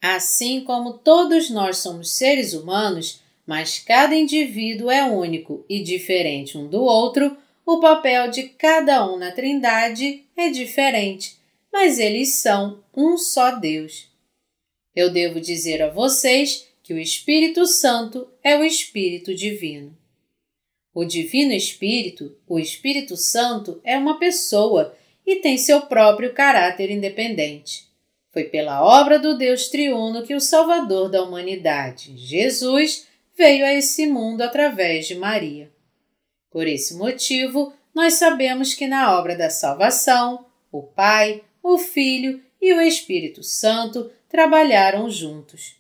Assim 0.01 0.63
como 0.63 0.99
todos 0.99 1.49
nós 1.49 1.77
somos 1.77 2.11
seres 2.11 2.53
humanos, 2.53 3.21
mas 3.45 3.79
cada 3.79 4.15
indivíduo 4.15 4.89
é 4.89 5.03
único 5.03 5.65
e 5.69 5.81
diferente 5.81 6.57
um 6.57 6.67
do 6.67 6.83
outro, 6.83 7.37
o 7.65 7.79
papel 7.79 8.29
de 8.29 8.43
cada 8.43 9.07
um 9.11 9.17
na 9.17 9.31
Trindade 9.31 10.23
é 10.37 10.49
diferente, 10.49 11.37
mas 11.71 11.97
eles 11.97 12.35
são 12.35 12.83
um 12.95 13.17
só 13.17 13.55
Deus. 13.55 14.07
Eu 14.95 15.11
devo 15.11 15.41
dizer 15.41 15.81
a 15.81 15.89
vocês 15.89 16.67
que 16.83 16.93
o 16.93 16.99
Espírito 16.99 17.65
Santo 17.65 18.27
é 18.43 18.55
o 18.55 18.63
Espírito 18.63 19.33
Divino. 19.33 19.97
O 20.93 21.03
Divino 21.03 21.51
Espírito, 21.51 22.37
o 22.47 22.59
Espírito 22.59 23.17
Santo, 23.17 23.81
é 23.83 23.97
uma 23.97 24.19
pessoa 24.19 24.95
e 25.25 25.37
tem 25.37 25.57
seu 25.57 25.81
próprio 25.81 26.33
caráter 26.33 26.91
independente. 26.91 27.85
Foi 28.31 28.43
pela 28.43 28.83
obra 28.83 29.17
do 29.17 29.37
Deus 29.37 29.67
triuno 29.69 30.23
que 30.23 30.35
o 30.35 30.41
Salvador 30.41 31.09
da 31.09 31.23
humanidade, 31.23 32.15
Jesus, 32.17 33.07
veio 33.37 33.65
a 33.65 33.73
esse 33.73 34.05
mundo 34.07 34.41
através 34.41 35.07
de 35.07 35.15
Maria. 35.15 35.71
Por 36.51 36.67
esse 36.67 36.95
motivo, 36.95 37.73
nós 37.93 38.15
sabemos 38.15 38.73
que 38.73 38.87
na 38.87 39.17
obra 39.17 39.35
da 39.35 39.49
salvação, 39.49 40.45
o 40.71 40.83
Pai, 40.83 41.43
o 41.63 41.77
Filho 41.77 42.41
e 42.61 42.73
o 42.73 42.81
Espírito 42.81 43.41
Santo 43.41 44.11
trabalharam 44.29 45.09
juntos. 45.09 45.75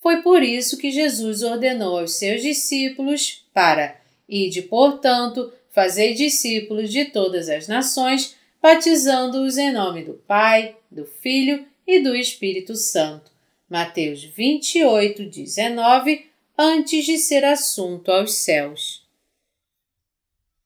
Foi 0.00 0.22
por 0.22 0.42
isso 0.42 0.76
que 0.76 0.90
Jesus 0.90 1.42
ordenou 1.42 1.98
aos 1.98 2.16
seus 2.16 2.42
discípulos 2.42 3.44
para 3.52 3.98
Ide, 4.28 4.62
portanto, 4.62 5.50
fazei 5.70 6.12
discípulos 6.12 6.90
de 6.90 7.06
todas 7.06 7.48
as 7.48 7.66
nações, 7.66 8.36
batizando-os 8.60 9.56
em 9.56 9.72
nome 9.72 10.02
do 10.02 10.14
Pai, 10.14 10.76
do 10.90 11.04
Filho 11.04 11.66
e 11.86 12.00
do 12.00 12.14
Espírito 12.14 12.74
Santo. 12.74 13.30
Mateus 13.68 14.24
28, 14.24 15.24
19, 15.26 16.26
antes 16.56 17.04
de 17.04 17.18
ser 17.18 17.44
assunto 17.44 18.10
aos 18.10 18.34
céus. 18.34 19.06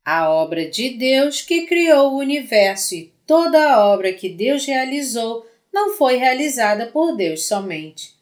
A 0.04 0.30
obra 0.30 0.68
de 0.68 0.90
Deus 0.90 1.42
que 1.42 1.66
criou 1.66 2.12
o 2.12 2.18
universo 2.18 2.94
e 2.94 3.12
toda 3.26 3.72
a 3.72 3.86
obra 3.86 4.12
que 4.12 4.28
Deus 4.28 4.64
realizou 4.66 5.46
não 5.72 5.96
foi 5.96 6.16
realizada 6.16 6.86
por 6.86 7.16
Deus 7.16 7.46
somente, 7.46 8.14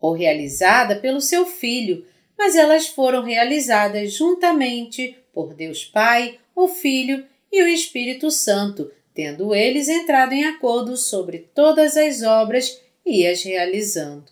ou 0.00 0.12
realizada 0.12 0.96
pelo 0.96 1.20
seu 1.20 1.46
Filho, 1.46 2.06
mas 2.36 2.54
elas 2.54 2.86
foram 2.86 3.22
realizadas 3.22 4.12
juntamente 4.12 5.16
por 5.32 5.54
Deus 5.54 5.84
Pai, 5.84 6.38
o 6.54 6.68
Filho 6.68 7.24
e 7.50 7.62
o 7.62 7.68
Espírito 7.68 8.30
Santo, 8.30 8.90
tendo 9.18 9.52
eles 9.52 9.88
entrado 9.88 10.32
em 10.32 10.44
acordo 10.44 10.96
sobre 10.96 11.38
todas 11.52 11.96
as 11.96 12.22
obras 12.22 12.80
e 13.04 13.26
as 13.26 13.42
realizando. 13.42 14.26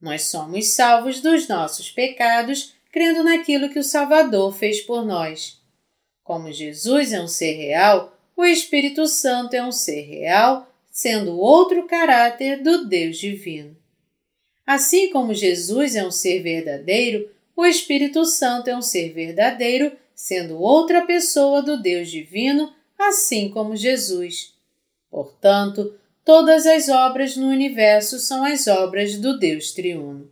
Nós 0.00 0.22
somos 0.22 0.68
salvos 0.68 1.20
dos 1.20 1.46
nossos 1.46 1.90
pecados, 1.90 2.74
crendo 2.90 3.22
naquilo 3.22 3.68
que 3.68 3.78
o 3.78 3.84
Salvador 3.84 4.50
fez 4.56 4.80
por 4.80 5.04
nós. 5.04 5.60
Como 6.24 6.50
Jesus 6.50 7.12
é 7.12 7.20
um 7.20 7.28
ser 7.28 7.52
real, 7.52 8.18
o 8.34 8.46
Espírito 8.46 9.06
Santo 9.06 9.52
é 9.52 9.62
um 9.62 9.70
ser 9.70 10.00
real, 10.00 10.72
sendo 10.90 11.38
outro 11.38 11.86
caráter 11.86 12.62
do 12.62 12.86
Deus 12.86 13.18
divino. 13.18 13.76
Assim 14.66 15.10
como 15.10 15.34
Jesus 15.34 15.94
é 15.94 16.02
um 16.02 16.10
ser 16.10 16.42
verdadeiro, 16.42 17.28
o 17.54 17.66
Espírito 17.66 18.24
Santo 18.24 18.70
é 18.70 18.74
um 18.74 18.80
ser 18.80 19.12
verdadeiro, 19.12 19.92
sendo 20.14 20.58
outra 20.58 21.02
pessoa 21.02 21.60
do 21.60 21.76
Deus 21.76 22.10
divino, 22.10 22.74
assim 22.98 23.48
como 23.48 23.76
Jesus. 23.76 24.54
Portanto, 25.10 25.94
todas 26.24 26.66
as 26.66 26.88
obras 26.88 27.36
no 27.36 27.48
universo 27.48 28.18
são 28.18 28.44
as 28.44 28.66
obras 28.66 29.16
do 29.16 29.38
Deus 29.38 29.72
triuno. 29.72 30.30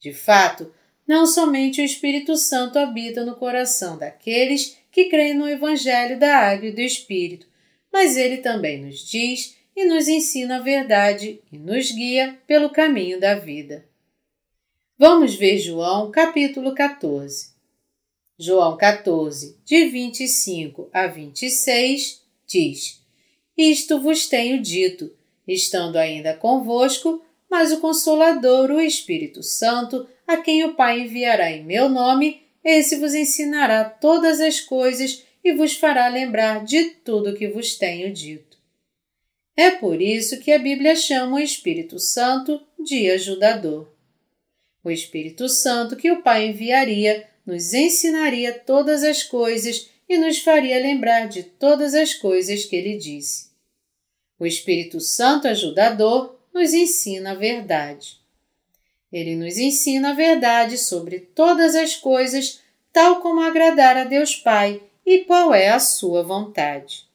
De 0.00 0.12
fato, 0.12 0.72
não 1.06 1.26
somente 1.26 1.80
o 1.80 1.84
Espírito 1.84 2.36
Santo 2.36 2.78
habita 2.78 3.24
no 3.24 3.36
coração 3.36 3.96
daqueles 3.98 4.78
que 4.90 5.06
creem 5.06 5.34
no 5.34 5.48
Evangelho 5.48 6.18
da 6.18 6.36
Água 6.36 6.68
e 6.68 6.72
do 6.72 6.80
Espírito, 6.80 7.46
mas 7.92 8.16
ele 8.16 8.38
também 8.38 8.84
nos 8.84 9.06
diz 9.08 9.56
e 9.74 9.84
nos 9.84 10.08
ensina 10.08 10.56
a 10.56 10.60
verdade 10.60 11.40
e 11.50 11.58
nos 11.58 11.90
guia 11.90 12.38
pelo 12.46 12.70
caminho 12.70 13.18
da 13.18 13.34
vida. 13.34 13.84
Vamos 14.98 15.34
ver 15.34 15.58
João 15.58 16.10
capítulo 16.10 16.74
14. 16.74 17.51
João 18.38 18.76
14, 18.76 19.58
de 19.64 19.84
25 19.86 20.88
a 20.92 21.06
26, 21.06 22.22
diz: 22.46 23.00
Isto 23.56 24.00
vos 24.00 24.26
tenho 24.26 24.60
dito, 24.60 25.12
estando 25.46 25.96
ainda 25.96 26.34
convosco, 26.34 27.22
mas 27.50 27.72
o 27.72 27.80
Consolador, 27.80 28.70
o 28.70 28.80
Espírito 28.80 29.42
Santo, 29.42 30.08
a 30.26 30.38
quem 30.38 30.64
o 30.64 30.74
Pai 30.74 31.00
enviará 31.00 31.50
em 31.52 31.62
meu 31.62 31.88
nome, 31.88 32.42
esse 32.64 32.96
vos 32.96 33.14
ensinará 33.14 33.84
todas 33.84 34.40
as 34.40 34.60
coisas 34.60 35.22
e 35.44 35.52
vos 35.52 35.74
fará 35.74 36.08
lembrar 36.08 36.64
de 36.64 36.84
tudo 36.84 37.34
que 37.34 37.48
vos 37.48 37.76
tenho 37.76 38.12
dito. 38.12 38.56
É 39.54 39.70
por 39.70 40.00
isso 40.00 40.40
que 40.40 40.50
a 40.50 40.58
Bíblia 40.58 40.96
chama 40.96 41.36
o 41.36 41.40
Espírito 41.40 41.98
Santo 41.98 42.60
de 42.78 43.10
ajudador. 43.10 43.92
O 44.82 44.90
Espírito 44.90 45.48
Santo 45.48 45.96
que 45.96 46.10
o 46.10 46.22
Pai 46.22 46.46
enviaria 46.46 47.28
nos 47.46 47.72
ensinaria 47.72 48.52
todas 48.52 49.02
as 49.02 49.22
coisas 49.22 49.90
e 50.08 50.18
nos 50.18 50.38
faria 50.38 50.78
lembrar 50.78 51.26
de 51.28 51.42
todas 51.42 51.94
as 51.94 52.14
coisas 52.14 52.64
que 52.64 52.76
ele 52.76 52.96
disse. 52.96 53.50
O 54.38 54.46
Espírito 54.46 55.00
Santo 55.00 55.48
ajudador 55.48 56.38
nos 56.52 56.72
ensina 56.72 57.32
a 57.32 57.34
verdade. 57.34 58.20
Ele 59.12 59.36
nos 59.36 59.58
ensina 59.58 60.10
a 60.10 60.14
verdade 60.14 60.78
sobre 60.78 61.20
todas 61.20 61.74
as 61.74 61.94
coisas, 61.94 62.60
tal 62.92 63.20
como 63.20 63.40
agradar 63.40 63.96
a 63.96 64.04
Deus 64.04 64.36
Pai 64.36 64.82
e 65.04 65.20
qual 65.20 65.54
é 65.54 65.68
a 65.68 65.78
sua 65.78 66.22
vontade. 66.22 67.06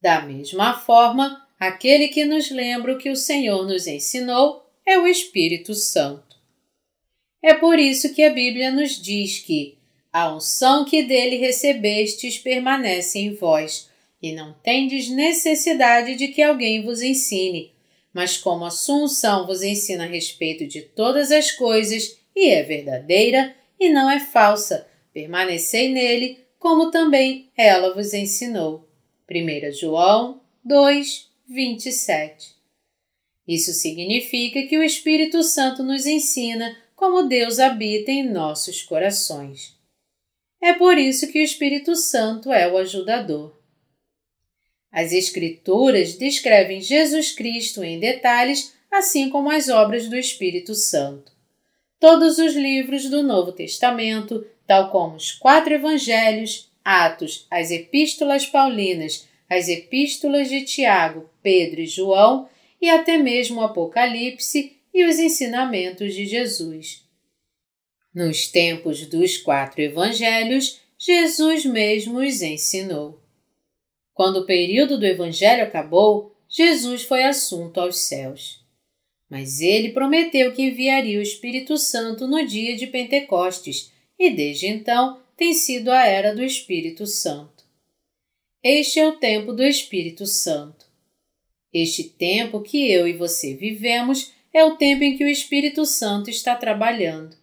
Da 0.00 0.20
mesma 0.20 0.78
forma, 0.78 1.46
aquele 1.58 2.08
que 2.08 2.24
nos 2.24 2.50
lembra 2.50 2.92
o 2.92 2.98
que 2.98 3.10
o 3.10 3.16
Senhor 3.16 3.66
nos 3.66 3.86
ensinou 3.86 4.64
é 4.84 4.98
o 4.98 5.06
Espírito 5.06 5.74
Santo. 5.74 6.33
É 7.44 7.52
por 7.52 7.78
isso 7.78 8.14
que 8.14 8.22
a 8.22 8.30
Bíblia 8.30 8.70
nos 8.70 8.92
diz 8.98 9.38
que 9.38 9.76
a 10.10 10.34
unção 10.34 10.82
que 10.82 11.02
dele 11.02 11.36
recebestes 11.36 12.38
permanece 12.38 13.18
em 13.18 13.34
vós, 13.34 13.90
e 14.22 14.32
não 14.32 14.54
tendes 14.62 15.10
necessidade 15.10 16.16
de 16.16 16.28
que 16.28 16.40
alguém 16.40 16.82
vos 16.82 17.02
ensine, 17.02 17.70
mas 18.14 18.38
como 18.38 18.64
a 18.64 18.70
sua 18.70 19.04
unção 19.04 19.46
vos 19.46 19.62
ensina 19.62 20.04
a 20.04 20.06
respeito 20.06 20.66
de 20.66 20.80
todas 20.80 21.30
as 21.30 21.52
coisas, 21.52 22.18
e 22.34 22.48
é 22.48 22.62
verdadeira 22.62 23.54
e 23.78 23.90
não 23.90 24.10
é 24.10 24.20
falsa, 24.20 24.88
permanecei 25.12 25.90
nele, 25.92 26.38
como 26.58 26.90
também 26.90 27.50
ela 27.54 27.92
vos 27.92 28.14
ensinou. 28.14 28.88
1 29.30 29.70
João 29.70 30.40
2, 30.64 31.28
27. 31.46 32.54
Isso 33.46 33.74
significa 33.74 34.62
que 34.62 34.78
o 34.78 34.82
Espírito 34.82 35.42
Santo 35.42 35.82
nos 35.82 36.06
ensina 36.06 36.74
como 37.04 37.24
Deus 37.24 37.58
habita 37.58 38.10
em 38.10 38.26
nossos 38.26 38.80
corações. 38.80 39.76
É 40.58 40.72
por 40.72 40.96
isso 40.96 41.30
que 41.30 41.38
o 41.38 41.42
Espírito 41.42 41.94
Santo 41.94 42.50
é 42.50 42.66
o 42.66 42.78
ajudador. 42.78 43.54
As 44.90 45.12
Escrituras 45.12 46.14
descrevem 46.14 46.80
Jesus 46.80 47.30
Cristo 47.30 47.84
em 47.84 48.00
detalhes, 48.00 48.72
assim 48.90 49.28
como 49.28 49.50
as 49.50 49.68
obras 49.68 50.08
do 50.08 50.16
Espírito 50.16 50.74
Santo. 50.74 51.30
Todos 52.00 52.38
os 52.38 52.54
livros 52.54 53.10
do 53.10 53.22
Novo 53.22 53.52
Testamento, 53.52 54.42
tal 54.66 54.90
como 54.90 55.16
os 55.16 55.30
quatro 55.30 55.74
Evangelhos, 55.74 56.72
Atos, 56.82 57.46
as 57.50 57.70
Epístolas 57.70 58.46
Paulinas, 58.46 59.28
as 59.46 59.68
Epístolas 59.68 60.48
de 60.48 60.62
Tiago, 60.62 61.28
Pedro 61.42 61.82
e 61.82 61.86
João 61.86 62.48
e 62.80 62.88
até 62.88 63.18
mesmo 63.18 63.60
o 63.60 63.64
Apocalipse 63.64 64.74
e 64.94 65.04
os 65.04 65.18
ensinamentos 65.18 66.14
de 66.14 66.24
Jesus. 66.24 67.04
Nos 68.14 68.46
tempos 68.46 69.04
dos 69.06 69.36
quatro 69.36 69.82
Evangelhos, 69.82 70.80
Jesus 70.96 71.64
mesmo 71.64 72.20
os 72.20 72.40
ensinou. 72.40 73.20
Quando 74.14 74.38
o 74.38 74.46
período 74.46 74.96
do 74.96 75.04
Evangelho 75.04 75.64
acabou, 75.64 76.32
Jesus 76.48 77.02
foi 77.02 77.24
assunto 77.24 77.80
aos 77.80 77.98
céus. 77.98 78.64
Mas 79.28 79.60
ele 79.60 79.90
prometeu 79.90 80.52
que 80.52 80.62
enviaria 80.62 81.18
o 81.18 81.22
Espírito 81.22 81.76
Santo 81.76 82.28
no 82.28 82.46
dia 82.46 82.76
de 82.76 82.86
Pentecostes, 82.86 83.92
e 84.16 84.30
desde 84.30 84.68
então 84.68 85.20
tem 85.36 85.52
sido 85.52 85.90
a 85.90 86.06
era 86.06 86.32
do 86.32 86.44
Espírito 86.44 87.04
Santo. 87.04 87.64
Este 88.62 89.00
é 89.00 89.08
o 89.08 89.16
tempo 89.16 89.52
do 89.52 89.64
Espírito 89.64 90.24
Santo. 90.24 90.86
Este 91.72 92.04
tempo 92.04 92.60
que 92.60 92.88
eu 92.88 93.08
e 93.08 93.12
você 93.12 93.54
vivemos 93.54 94.32
é 94.54 94.64
o 94.64 94.76
tempo 94.76 95.02
em 95.02 95.16
que 95.16 95.24
o 95.24 95.28
Espírito 95.28 95.84
Santo 95.84 96.30
está 96.30 96.54
trabalhando. 96.54 97.36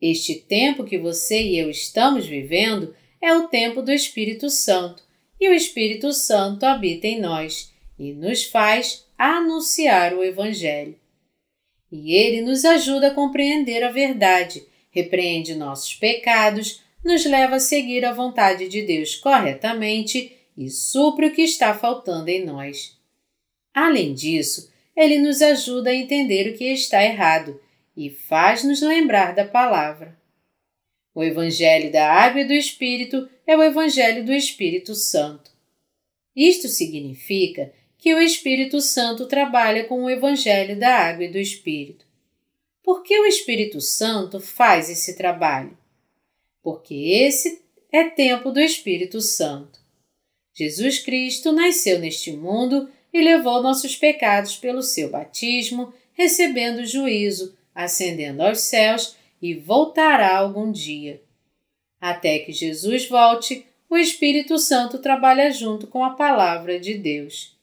Este 0.00 0.34
tempo 0.34 0.84
que 0.84 0.98
você 0.98 1.42
e 1.42 1.58
eu 1.58 1.70
estamos 1.70 2.26
vivendo 2.26 2.94
é 3.20 3.34
o 3.34 3.48
tempo 3.48 3.80
do 3.80 3.90
Espírito 3.90 4.50
Santo, 4.50 5.02
e 5.40 5.48
o 5.48 5.54
Espírito 5.54 6.12
Santo 6.12 6.64
habita 6.64 7.06
em 7.06 7.18
nós 7.18 7.72
e 7.98 8.12
nos 8.12 8.44
faz 8.44 9.06
anunciar 9.16 10.12
o 10.12 10.22
Evangelho. 10.22 10.94
E 11.90 12.14
ele 12.14 12.42
nos 12.42 12.64
ajuda 12.64 13.08
a 13.08 13.14
compreender 13.14 13.82
a 13.82 13.90
verdade, 13.90 14.62
repreende 14.90 15.54
nossos 15.54 15.94
pecados, 15.94 16.82
nos 17.02 17.24
leva 17.24 17.56
a 17.56 17.60
seguir 17.60 18.04
a 18.04 18.12
vontade 18.12 18.68
de 18.68 18.82
Deus 18.82 19.14
corretamente 19.14 20.36
e 20.56 20.68
supre 20.68 21.28
o 21.28 21.32
que 21.32 21.42
está 21.42 21.72
faltando 21.72 22.28
em 22.28 22.44
nós. 22.44 22.96
Além 23.72 24.12
disso, 24.12 24.70
ele 24.98 25.18
nos 25.18 25.40
ajuda 25.40 25.90
a 25.90 25.94
entender 25.94 26.50
o 26.50 26.56
que 26.58 26.64
está 26.64 27.02
errado 27.02 27.60
e 27.96 28.10
faz-nos 28.10 28.82
lembrar 28.82 29.34
da 29.34 29.44
palavra. 29.44 30.18
O 31.14 31.22
Evangelho 31.22 31.90
da 31.90 32.12
Água 32.12 32.42
e 32.42 32.44
do 32.44 32.52
Espírito 32.52 33.28
é 33.46 33.56
o 33.56 33.62
Evangelho 33.62 34.24
do 34.24 34.32
Espírito 34.32 34.94
Santo. 34.94 35.50
Isto 36.34 36.68
significa 36.68 37.72
que 37.96 38.14
o 38.14 38.20
Espírito 38.20 38.80
Santo 38.80 39.26
trabalha 39.26 39.84
com 39.84 40.04
o 40.04 40.10
Evangelho 40.10 40.78
da 40.78 40.94
Água 40.94 41.24
e 41.24 41.30
do 41.30 41.38
Espírito. 41.38 42.04
Por 42.82 43.02
que 43.02 43.18
o 43.18 43.26
Espírito 43.26 43.80
Santo 43.80 44.40
faz 44.40 44.90
esse 44.90 45.16
trabalho? 45.16 45.78
porque 46.68 46.94
esse 46.94 47.62
é 47.90 48.04
tempo 48.04 48.50
do 48.50 48.60
Espírito 48.60 49.22
Santo. 49.22 49.80
Jesus 50.52 50.98
Cristo 50.98 51.50
nasceu 51.50 51.98
neste 51.98 52.30
mundo 52.30 52.90
e 53.18 53.22
levou 53.22 53.62
nossos 53.62 53.96
pecados 53.96 54.56
pelo 54.56 54.82
seu 54.82 55.10
batismo, 55.10 55.92
recebendo 56.12 56.86
juízo, 56.86 57.56
ascendendo 57.74 58.42
aos 58.42 58.60
céus 58.60 59.16
e 59.42 59.54
voltará 59.54 60.36
algum 60.36 60.70
dia. 60.70 61.20
Até 62.00 62.38
que 62.38 62.52
Jesus 62.52 63.08
volte, 63.08 63.66
o 63.90 63.96
Espírito 63.96 64.58
Santo 64.58 64.98
trabalha 64.98 65.50
junto 65.50 65.86
com 65.86 66.04
a 66.04 66.10
Palavra 66.10 66.78
de 66.78 66.94
Deus. 66.94 67.56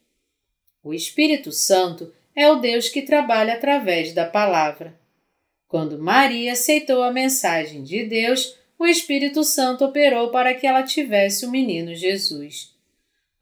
O 0.82 0.92
Espírito 0.92 1.50
Santo 1.52 2.12
é 2.34 2.50
o 2.50 2.56
Deus 2.56 2.88
que 2.88 3.02
trabalha 3.02 3.54
através 3.54 4.12
da 4.12 4.26
Palavra. 4.26 4.94
Quando 5.66 5.98
Maria 5.98 6.52
aceitou 6.52 7.02
a 7.02 7.10
mensagem 7.12 7.82
de 7.82 8.04
Deus, 8.04 8.56
o 8.78 8.86
Espírito 8.86 9.42
Santo 9.42 9.86
operou 9.86 10.30
para 10.30 10.54
que 10.54 10.66
ela 10.66 10.82
tivesse 10.82 11.46
o 11.46 11.50
menino 11.50 11.94
Jesus. 11.94 12.75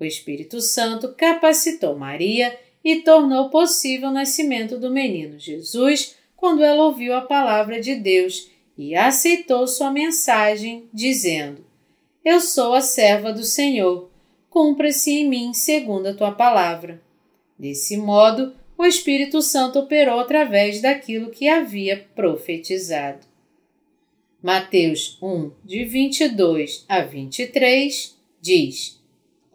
O 0.04 0.06
Espírito 0.06 0.60
Santo 0.60 1.14
capacitou 1.14 1.96
Maria 1.96 2.54
e 2.84 2.96
tornou 2.96 3.48
possível 3.48 4.10
o 4.10 4.12
nascimento 4.12 4.78
do 4.78 4.90
menino 4.90 5.38
Jesus 5.38 6.14
quando 6.36 6.62
ela 6.62 6.84
ouviu 6.84 7.14
a 7.14 7.22
palavra 7.22 7.80
de 7.80 7.94
Deus 7.94 8.50
e 8.76 8.94
aceitou 8.94 9.66
sua 9.66 9.90
mensagem, 9.90 10.90
dizendo: 10.92 11.64
Eu 12.22 12.38
sou 12.38 12.74
a 12.74 12.82
serva 12.82 13.32
do 13.32 13.44
Senhor, 13.44 14.10
cumpra-se 14.50 15.10
em 15.10 15.26
mim 15.26 15.54
segundo 15.54 16.08
a 16.08 16.14
tua 16.14 16.32
palavra. 16.32 17.00
Desse 17.58 17.96
modo, 17.96 18.54
o 18.76 18.84
Espírito 18.84 19.40
Santo 19.40 19.78
operou 19.78 20.20
através 20.20 20.82
daquilo 20.82 21.30
que 21.30 21.48
havia 21.48 22.06
profetizado. 22.14 23.26
Mateus 24.42 25.16
1, 25.22 25.50
de 25.64 25.82
22 25.86 26.84
a 26.90 27.00
23, 27.00 28.14
diz: 28.38 29.02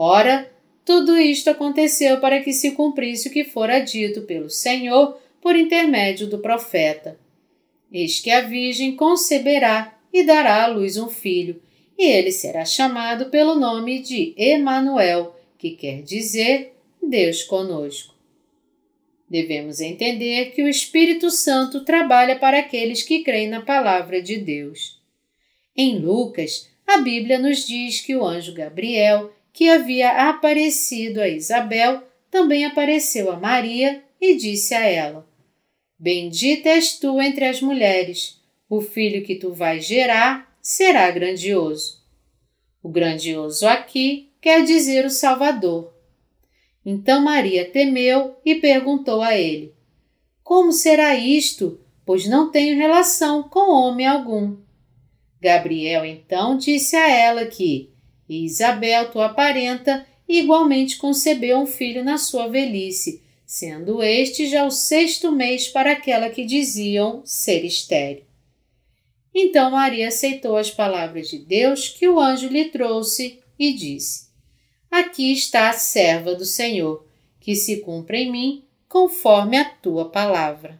Ora, 0.01 0.49
tudo 0.85 1.17
isto 1.17 1.49
aconteceu 1.49 2.21
para 2.21 2.41
que 2.41 2.53
se 2.53 2.71
cumprisse 2.71 3.27
o 3.27 3.31
que 3.31 3.43
fora 3.43 3.79
dito 3.79 4.21
pelo 4.21 4.49
Senhor 4.49 5.19
por 5.41 5.57
intermédio 5.57 6.25
do 6.25 6.39
profeta. 6.39 7.19
Eis 7.91 8.21
que 8.21 8.31
a 8.31 8.39
Virgem 8.39 8.95
conceberá 8.95 9.99
e 10.13 10.23
dará 10.23 10.63
à 10.63 10.67
luz 10.67 10.95
um 10.95 11.09
filho, 11.09 11.61
e 11.97 12.05
ele 12.05 12.31
será 12.31 12.63
chamado 12.63 13.29
pelo 13.29 13.55
nome 13.55 13.99
de 13.99 14.33
Emanuel, 14.37 15.35
que 15.57 15.71
quer 15.71 16.01
dizer 16.01 16.73
Deus 17.03 17.43
conosco. 17.43 18.15
Devemos 19.29 19.81
entender 19.81 20.51
que 20.51 20.63
o 20.63 20.69
Espírito 20.69 21.29
Santo 21.29 21.83
trabalha 21.83 22.39
para 22.39 22.59
aqueles 22.59 23.03
que 23.03 23.21
creem 23.21 23.49
na 23.49 23.61
palavra 23.61 24.21
de 24.21 24.37
Deus. 24.37 24.97
Em 25.75 25.99
Lucas, 25.99 26.69
a 26.87 26.99
Bíblia 26.99 27.37
nos 27.37 27.67
diz 27.67 28.01
que 28.01 28.15
o 28.15 28.25
anjo 28.25 28.53
Gabriel 28.53 29.31
que 29.59 29.67
havia 29.67 30.29
aparecido 30.29 31.19
a 31.19 31.27
Isabel, 31.27 32.01
também 32.31 32.63
apareceu 32.63 33.29
a 33.29 33.37
Maria 33.37 34.01
e 34.21 34.37
disse 34.37 34.73
a 34.73 34.85
ela: 34.85 35.27
Bendita 35.99 36.69
és 36.69 36.97
tu 36.97 37.19
entre 37.19 37.43
as 37.43 37.61
mulheres, 37.61 38.41
o 38.69 38.79
filho 38.79 39.21
que 39.21 39.35
tu 39.35 39.51
vais 39.51 39.85
gerar 39.85 40.49
será 40.61 41.11
grandioso. 41.11 42.01
O 42.81 42.87
grandioso 42.87 43.67
aqui 43.67 44.31
quer 44.39 44.63
dizer 44.63 45.03
o 45.03 45.09
Salvador. 45.09 45.93
Então 46.85 47.21
Maria 47.21 47.69
temeu 47.69 48.37
e 48.45 48.55
perguntou 48.55 49.21
a 49.21 49.37
ele: 49.37 49.73
Como 50.41 50.71
será 50.71 51.15
isto? 51.15 51.81
Pois 52.05 52.25
não 52.25 52.49
tenho 52.49 52.77
relação 52.77 53.43
com 53.43 53.73
homem 53.73 54.07
algum. 54.07 54.55
Gabriel 55.41 56.05
então 56.05 56.57
disse 56.57 56.95
a 56.95 57.09
ela 57.09 57.45
que 57.45 57.88
e 58.29 58.45
Isabel, 58.45 59.09
tua 59.11 59.29
parenta, 59.29 60.05
igualmente 60.27 60.97
concebeu 60.97 61.57
um 61.57 61.65
filho 61.65 62.03
na 62.03 62.19
sua 62.19 62.47
velhice, 62.47 63.23
sendo 63.43 64.03
este 64.03 64.47
já 64.47 64.63
o 64.63 64.69
sexto 64.69 65.31
mês 65.31 65.67
para 65.67 65.93
aquela 65.93 66.29
que 66.29 66.45
diziam 66.45 67.23
ser 67.25 67.65
estéril. 67.65 68.23
Então 69.33 69.71
Maria 69.71 70.09
aceitou 70.09 70.55
as 70.55 70.69
palavras 70.69 71.29
de 71.29 71.39
Deus 71.39 71.89
que 71.89 72.07
o 72.07 72.19
anjo 72.19 72.47
lhe 72.47 72.65
trouxe 72.65 73.39
e 73.57 73.73
disse: 73.73 74.29
Aqui 74.91 75.33
está 75.33 75.69
a 75.69 75.73
serva 75.73 76.35
do 76.35 76.45
Senhor, 76.45 77.05
que 77.39 77.55
se 77.55 77.77
cumpra 77.77 78.17
em 78.17 78.31
mim 78.31 78.63
conforme 78.87 79.57
a 79.57 79.65
tua 79.65 80.09
palavra. 80.09 80.79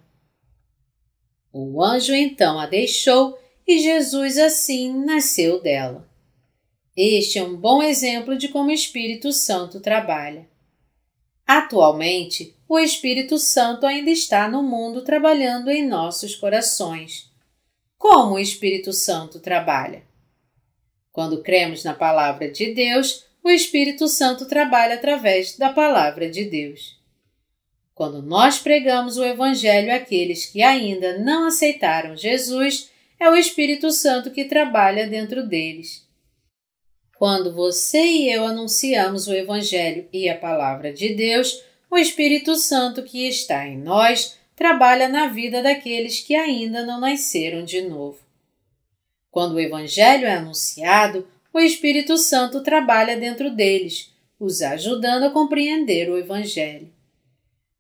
O 1.51 1.83
anjo 1.83 2.13
então 2.13 2.59
a 2.59 2.65
deixou 2.65 3.39
e 3.67 3.79
Jesus 3.79 4.37
assim 4.37 4.93
nasceu 5.05 5.61
dela. 5.61 6.08
Este 7.01 7.39
é 7.39 7.43
um 7.43 7.55
bom 7.55 7.81
exemplo 7.81 8.37
de 8.37 8.49
como 8.49 8.67
o 8.67 8.73
Espírito 8.73 9.31
Santo 9.31 9.79
trabalha. 9.79 10.45
Atualmente, 11.47 12.53
o 12.67 12.77
Espírito 12.77 13.37
Santo 13.37 13.85
ainda 13.85 14.11
está 14.11 14.49
no 14.49 14.61
mundo 14.61 15.01
trabalhando 15.01 15.71
em 15.71 15.87
nossos 15.87 16.35
corações. 16.35 17.31
Como 17.97 18.35
o 18.35 18.39
Espírito 18.39 18.91
Santo 18.91 19.39
trabalha? 19.39 20.03
Quando 21.09 21.41
cremos 21.41 21.85
na 21.85 21.93
Palavra 21.93 22.51
de 22.51 22.73
Deus, 22.73 23.23
o 23.41 23.49
Espírito 23.49 24.09
Santo 24.09 24.45
trabalha 24.45 24.95
através 24.95 25.55
da 25.55 25.71
Palavra 25.71 26.29
de 26.29 26.43
Deus. 26.43 26.99
Quando 27.95 28.21
nós 28.21 28.59
pregamos 28.59 29.15
o 29.15 29.23
Evangelho 29.23 29.95
àqueles 29.95 30.47
que 30.47 30.61
ainda 30.61 31.17
não 31.17 31.47
aceitaram 31.47 32.17
Jesus, 32.17 32.91
é 33.17 33.29
o 33.29 33.37
Espírito 33.37 33.89
Santo 33.89 34.31
que 34.31 34.43
trabalha 34.43 35.07
dentro 35.07 35.47
deles. 35.47 36.08
Quando 37.19 37.51
você 37.51 38.01
e 38.01 38.31
eu 38.31 38.45
anunciamos 38.45 39.27
o 39.27 39.33
Evangelho 39.33 40.07
e 40.13 40.29
a 40.29 40.37
Palavra 40.37 40.93
de 40.93 41.13
Deus, 41.13 41.61
o 41.91 41.97
Espírito 41.97 42.55
Santo 42.55 43.03
que 43.03 43.27
está 43.27 43.67
em 43.67 43.77
nós 43.77 44.37
trabalha 44.55 45.09
na 45.09 45.27
vida 45.27 45.61
daqueles 45.61 46.21
que 46.21 46.33
ainda 46.33 46.85
não 46.85 46.97
nasceram 46.97 47.65
de 47.65 47.81
novo. 47.81 48.19
Quando 49.29 49.55
o 49.55 49.59
Evangelho 49.59 50.27
é 50.27 50.35
anunciado, 50.35 51.27
o 51.53 51.59
Espírito 51.59 52.17
Santo 52.17 52.63
trabalha 52.63 53.17
dentro 53.17 53.53
deles, 53.53 54.13
os 54.39 54.61
ajudando 54.61 55.23
a 55.23 55.29
compreender 55.29 56.09
o 56.09 56.17
Evangelho. 56.17 56.89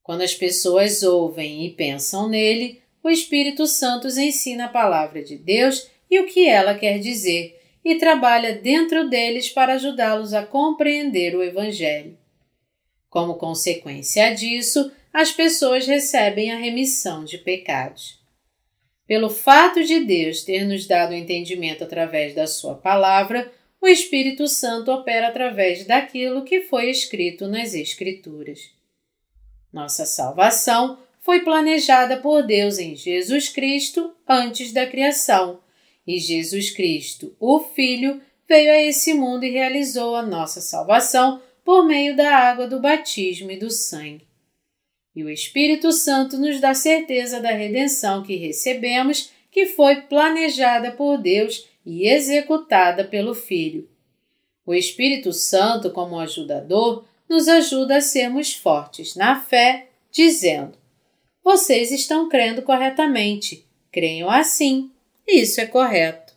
Quando 0.03 0.19
as 0.19 0.35
pessoas 0.35 1.01
ouvem 1.01 1.65
e 1.65 1.69
pensam 1.69 2.27
nele, 2.27 2.81
o 3.01 3.09
Espírito 3.09 3.67
Santo 3.67 4.05
os 4.05 4.17
ensina 4.17 4.65
a 4.65 4.69
palavra 4.69 5.23
de 5.23 5.37
Deus 5.37 5.87
e 6.11 6.19
o 6.19 6.25
que 6.25 6.45
ela 6.45 6.75
quer 6.75 6.99
dizer 6.99 7.58
e 7.89 7.97
trabalha 7.97 8.53
dentro 8.53 9.09
deles 9.09 9.49
para 9.49 9.73
ajudá-los 9.73 10.33
a 10.33 10.45
compreender 10.45 11.35
o 11.35 11.41
Evangelho. 11.41 12.15
Como 13.09 13.33
consequência 13.33 14.29
disso, 14.35 14.91
as 15.11 15.31
pessoas 15.31 15.87
recebem 15.87 16.51
a 16.51 16.57
remissão 16.57 17.25
de 17.25 17.39
pecados. 17.39 18.19
Pelo 19.07 19.27
fato 19.27 19.83
de 19.83 20.01
Deus 20.01 20.43
ter 20.43 20.65
nos 20.65 20.85
dado 20.85 21.11
o 21.11 21.15
entendimento 21.15 21.83
através 21.83 22.35
da 22.35 22.45
Sua 22.45 22.75
palavra, 22.75 23.51
o 23.81 23.87
Espírito 23.87 24.47
Santo 24.47 24.91
opera 24.91 25.29
através 25.29 25.83
daquilo 25.87 26.43
que 26.43 26.61
foi 26.61 26.91
escrito 26.91 27.47
nas 27.47 27.73
Escrituras. 27.73 28.69
Nossa 29.73 30.05
salvação 30.05 30.99
foi 31.21 31.39
planejada 31.39 32.17
por 32.17 32.43
Deus 32.43 32.77
em 32.77 32.95
Jesus 32.95 33.49
Cristo 33.49 34.13
antes 34.27 34.71
da 34.71 34.85
criação 34.85 35.59
e 36.05 36.17
Jesus 36.17 36.71
Cristo, 36.71 37.35
o 37.39 37.59
Filho, 37.59 38.21
veio 38.47 38.71
a 38.71 38.81
esse 38.81 39.13
mundo 39.13 39.43
e 39.43 39.51
realizou 39.51 40.15
a 40.15 40.23
nossa 40.23 40.59
salvação 40.59 41.41
por 41.63 41.85
meio 41.85 42.15
da 42.15 42.35
água 42.35 42.67
do 42.67 42.79
batismo 42.79 43.51
e 43.51 43.57
do 43.57 43.69
sangue. 43.69 44.27
E 45.15 45.23
o 45.23 45.29
Espírito 45.29 45.91
Santo 45.91 46.37
nos 46.37 46.59
dá 46.59 46.73
certeza 46.73 47.39
da 47.39 47.51
redenção 47.51 48.23
que 48.23 48.35
recebemos, 48.35 49.31
que 49.51 49.67
foi 49.67 50.01
planejada 50.01 50.91
por 50.91 51.17
Deus 51.17 51.67
e 51.85 52.07
executada 52.07 53.03
pelo 53.03 53.35
Filho. 53.35 53.87
O 54.65 54.73
Espírito 54.73 55.33
Santo, 55.33 55.91
como 55.91 56.19
ajudador, 56.19 57.05
nos 57.27 57.47
ajuda 57.47 57.97
a 57.97 58.01
sermos 58.01 58.53
fortes 58.53 59.15
na 59.15 59.39
fé, 59.39 59.89
dizendo: 60.11 60.77
Vocês 61.43 61.91
estão 61.91 62.27
crendo 62.29 62.61
corretamente, 62.61 63.65
creiam 63.91 64.29
assim 64.29 64.91
isso 65.35 65.61
é 65.61 65.65
correto. 65.65 66.33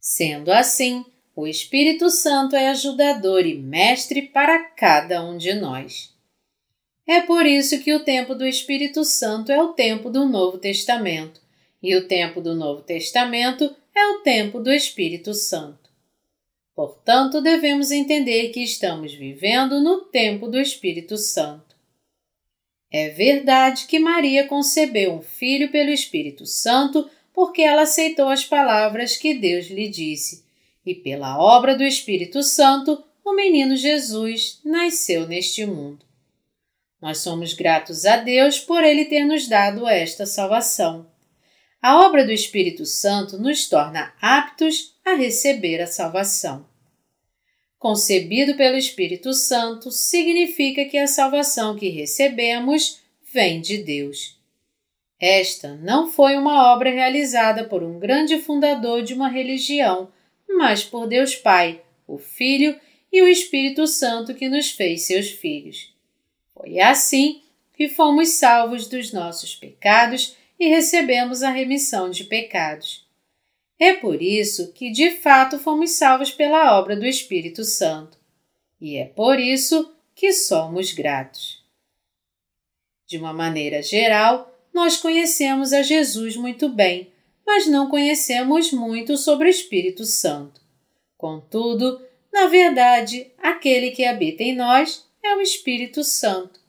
Sendo 0.00 0.50
assim, 0.50 1.04
o 1.34 1.46
Espírito 1.46 2.10
Santo 2.10 2.56
é 2.56 2.68
ajudador 2.68 3.46
e 3.46 3.54
mestre 3.54 4.22
para 4.22 4.58
cada 4.70 5.24
um 5.24 5.36
de 5.36 5.54
nós. 5.54 6.12
É 7.06 7.20
por 7.20 7.46
isso 7.46 7.78
que 7.80 7.94
o 7.94 8.04
tempo 8.04 8.34
do 8.34 8.46
Espírito 8.46 9.04
Santo 9.04 9.50
é 9.50 9.62
o 9.62 9.72
tempo 9.72 10.10
do 10.10 10.26
Novo 10.26 10.58
Testamento, 10.58 11.40
e 11.82 11.96
o 11.96 12.06
tempo 12.06 12.40
do 12.40 12.54
Novo 12.54 12.82
Testamento 12.82 13.74
é 13.94 14.06
o 14.08 14.20
tempo 14.20 14.60
do 14.60 14.72
Espírito 14.72 15.32
Santo. 15.32 15.88
Portanto, 16.74 17.40
devemos 17.40 17.90
entender 17.90 18.50
que 18.50 18.62
estamos 18.62 19.14
vivendo 19.14 19.80
no 19.80 20.02
tempo 20.02 20.48
do 20.48 20.60
Espírito 20.60 21.16
Santo. 21.16 21.76
É 22.90 23.10
verdade 23.10 23.86
que 23.86 23.98
Maria 23.98 24.46
concebeu 24.46 25.14
um 25.14 25.20
filho 25.20 25.70
pelo 25.70 25.90
Espírito 25.90 26.46
Santo 26.46 27.08
porque 27.38 27.62
ela 27.62 27.82
aceitou 27.82 28.28
as 28.30 28.44
palavras 28.44 29.16
que 29.16 29.32
Deus 29.32 29.68
lhe 29.68 29.88
disse, 29.88 30.44
e 30.84 30.92
pela 30.92 31.38
obra 31.38 31.76
do 31.76 31.84
Espírito 31.84 32.42
Santo, 32.42 33.00
o 33.24 33.32
menino 33.32 33.76
Jesus 33.76 34.60
nasceu 34.64 35.24
neste 35.24 35.64
mundo. 35.64 36.04
Nós 37.00 37.18
somos 37.18 37.54
gratos 37.54 38.04
a 38.04 38.16
Deus 38.16 38.58
por 38.58 38.82
Ele 38.82 39.04
ter 39.04 39.24
nos 39.24 39.46
dado 39.46 39.86
esta 39.86 40.26
salvação. 40.26 41.06
A 41.80 42.04
obra 42.04 42.24
do 42.26 42.32
Espírito 42.32 42.84
Santo 42.84 43.38
nos 43.38 43.68
torna 43.68 44.12
aptos 44.20 44.96
a 45.04 45.14
receber 45.14 45.80
a 45.80 45.86
salvação. 45.86 46.66
Concebido 47.78 48.56
pelo 48.56 48.76
Espírito 48.76 49.32
Santo 49.32 49.92
significa 49.92 50.84
que 50.86 50.98
a 50.98 51.06
salvação 51.06 51.76
que 51.76 51.88
recebemos 51.88 52.98
vem 53.32 53.60
de 53.60 53.78
Deus. 53.78 54.37
Esta 55.20 55.74
não 55.76 56.08
foi 56.08 56.36
uma 56.36 56.72
obra 56.72 56.90
realizada 56.90 57.64
por 57.64 57.82
um 57.82 57.98
grande 57.98 58.38
fundador 58.38 59.02
de 59.02 59.14
uma 59.14 59.28
religião, 59.28 60.12
mas 60.48 60.84
por 60.84 61.08
Deus 61.08 61.34
Pai, 61.34 61.82
o 62.06 62.18
Filho 62.18 62.78
e 63.12 63.20
o 63.20 63.26
Espírito 63.28 63.86
Santo 63.86 64.34
que 64.34 64.48
nos 64.48 64.70
fez 64.70 65.02
seus 65.02 65.28
filhos. 65.30 65.92
Foi 66.54 66.78
assim 66.78 67.42
que 67.74 67.88
fomos 67.88 68.30
salvos 68.30 68.86
dos 68.86 69.12
nossos 69.12 69.54
pecados 69.54 70.36
e 70.58 70.68
recebemos 70.68 71.42
a 71.42 71.50
remissão 71.50 72.10
de 72.10 72.24
pecados. 72.24 73.06
É 73.78 73.94
por 73.94 74.20
isso 74.20 74.72
que 74.72 74.90
de 74.90 75.12
fato 75.12 75.58
fomos 75.58 75.92
salvos 75.92 76.32
pela 76.32 76.78
obra 76.78 76.96
do 76.96 77.06
Espírito 77.06 77.64
Santo. 77.64 78.18
E 78.80 78.96
é 78.96 79.04
por 79.04 79.38
isso 79.38 79.94
que 80.14 80.32
somos 80.32 80.92
gratos. 80.92 81.64
De 83.06 83.16
uma 83.16 83.32
maneira 83.32 83.80
geral, 83.80 84.52
nós 84.78 84.96
conhecemos 84.96 85.72
a 85.72 85.82
Jesus 85.82 86.36
muito 86.36 86.68
bem, 86.68 87.10
mas 87.44 87.66
não 87.66 87.88
conhecemos 87.88 88.70
muito 88.70 89.16
sobre 89.16 89.48
o 89.48 89.50
Espírito 89.50 90.04
Santo. 90.04 90.60
Contudo, 91.16 92.00
na 92.32 92.46
verdade, 92.46 93.26
aquele 93.38 93.90
que 93.90 94.04
habita 94.04 94.44
em 94.44 94.54
nós 94.54 95.04
é 95.20 95.34
o 95.34 95.40
Espírito 95.40 96.04
Santo. 96.04 96.60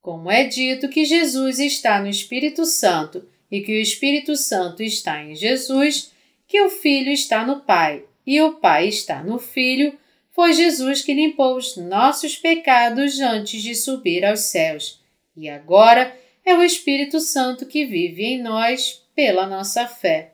Como 0.00 0.30
é 0.30 0.44
dito 0.44 0.88
que 0.88 1.04
Jesus 1.04 1.58
está 1.58 2.00
no 2.00 2.06
Espírito 2.06 2.64
Santo 2.64 3.26
e 3.50 3.62
que 3.62 3.72
o 3.72 3.82
Espírito 3.82 4.36
Santo 4.36 4.80
está 4.80 5.20
em 5.20 5.34
Jesus, 5.34 6.12
que 6.46 6.60
o 6.62 6.70
Filho 6.70 7.10
está 7.10 7.44
no 7.44 7.62
Pai 7.62 8.04
e 8.24 8.40
o 8.40 8.52
Pai 8.52 8.86
está 8.86 9.24
no 9.24 9.40
Filho, 9.40 9.98
foi 10.30 10.52
Jesus 10.52 11.02
que 11.02 11.14
limpou 11.14 11.56
os 11.56 11.76
nossos 11.76 12.36
pecados 12.36 13.18
antes 13.18 13.60
de 13.60 13.74
subir 13.74 14.24
aos 14.24 14.42
céus. 14.42 15.02
E 15.36 15.48
agora 15.48 16.16
é 16.48 16.54
o 16.54 16.62
Espírito 16.62 17.20
Santo 17.20 17.66
que 17.66 17.84
vive 17.84 18.24
em 18.24 18.42
nós 18.42 19.02
pela 19.14 19.46
nossa 19.46 19.86
fé. 19.86 20.32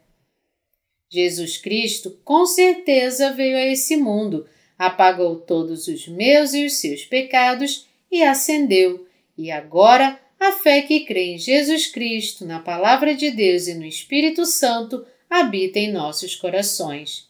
Jesus 1.11 1.57
Cristo 1.57 2.21
com 2.25 2.47
certeza 2.47 3.33
veio 3.33 3.57
a 3.57 3.67
esse 3.67 3.97
mundo, 3.97 4.47
apagou 4.79 5.41
todos 5.41 5.89
os 5.89 6.07
meus 6.07 6.55
e 6.55 6.67
os 6.67 6.75
seus 6.75 7.05
pecados 7.05 7.89
e 8.13 8.23
ascendeu, 8.23 9.09
e 9.37 9.51
agora 9.51 10.21
a 10.39 10.53
fé 10.53 10.83
que 10.83 11.01
crê 11.01 11.35
em 11.35 11.39
Jesus 11.39 11.89
Cristo, 11.89 12.45
na 12.45 12.61
Palavra 12.61 13.15
de 13.17 13.33
Deus 13.33 13.67
e 13.67 13.75
no 13.75 13.85
Espírito 13.85 14.47
Santo 14.47 15.05
habita 15.29 15.81
em 15.81 15.91
nossos 15.91 16.37
corações. 16.37 17.29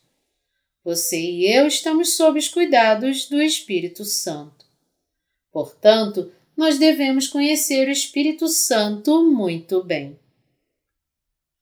Você 0.84 1.18
e 1.18 1.50
eu 1.50 1.66
estamos 1.66 2.16
sob 2.16 2.38
os 2.38 2.48
cuidados 2.48 3.30
do 3.30 3.40
Espírito 3.40 4.04
Santo. 4.04 4.66
Portanto, 5.50 6.30
nós 6.56 6.78
devemos 6.78 7.26
conhecer 7.26 7.88
o 7.88 7.90
Espírito 7.90 8.48
Santo 8.48 9.24
muito 9.24 9.82
bem. 9.82 10.18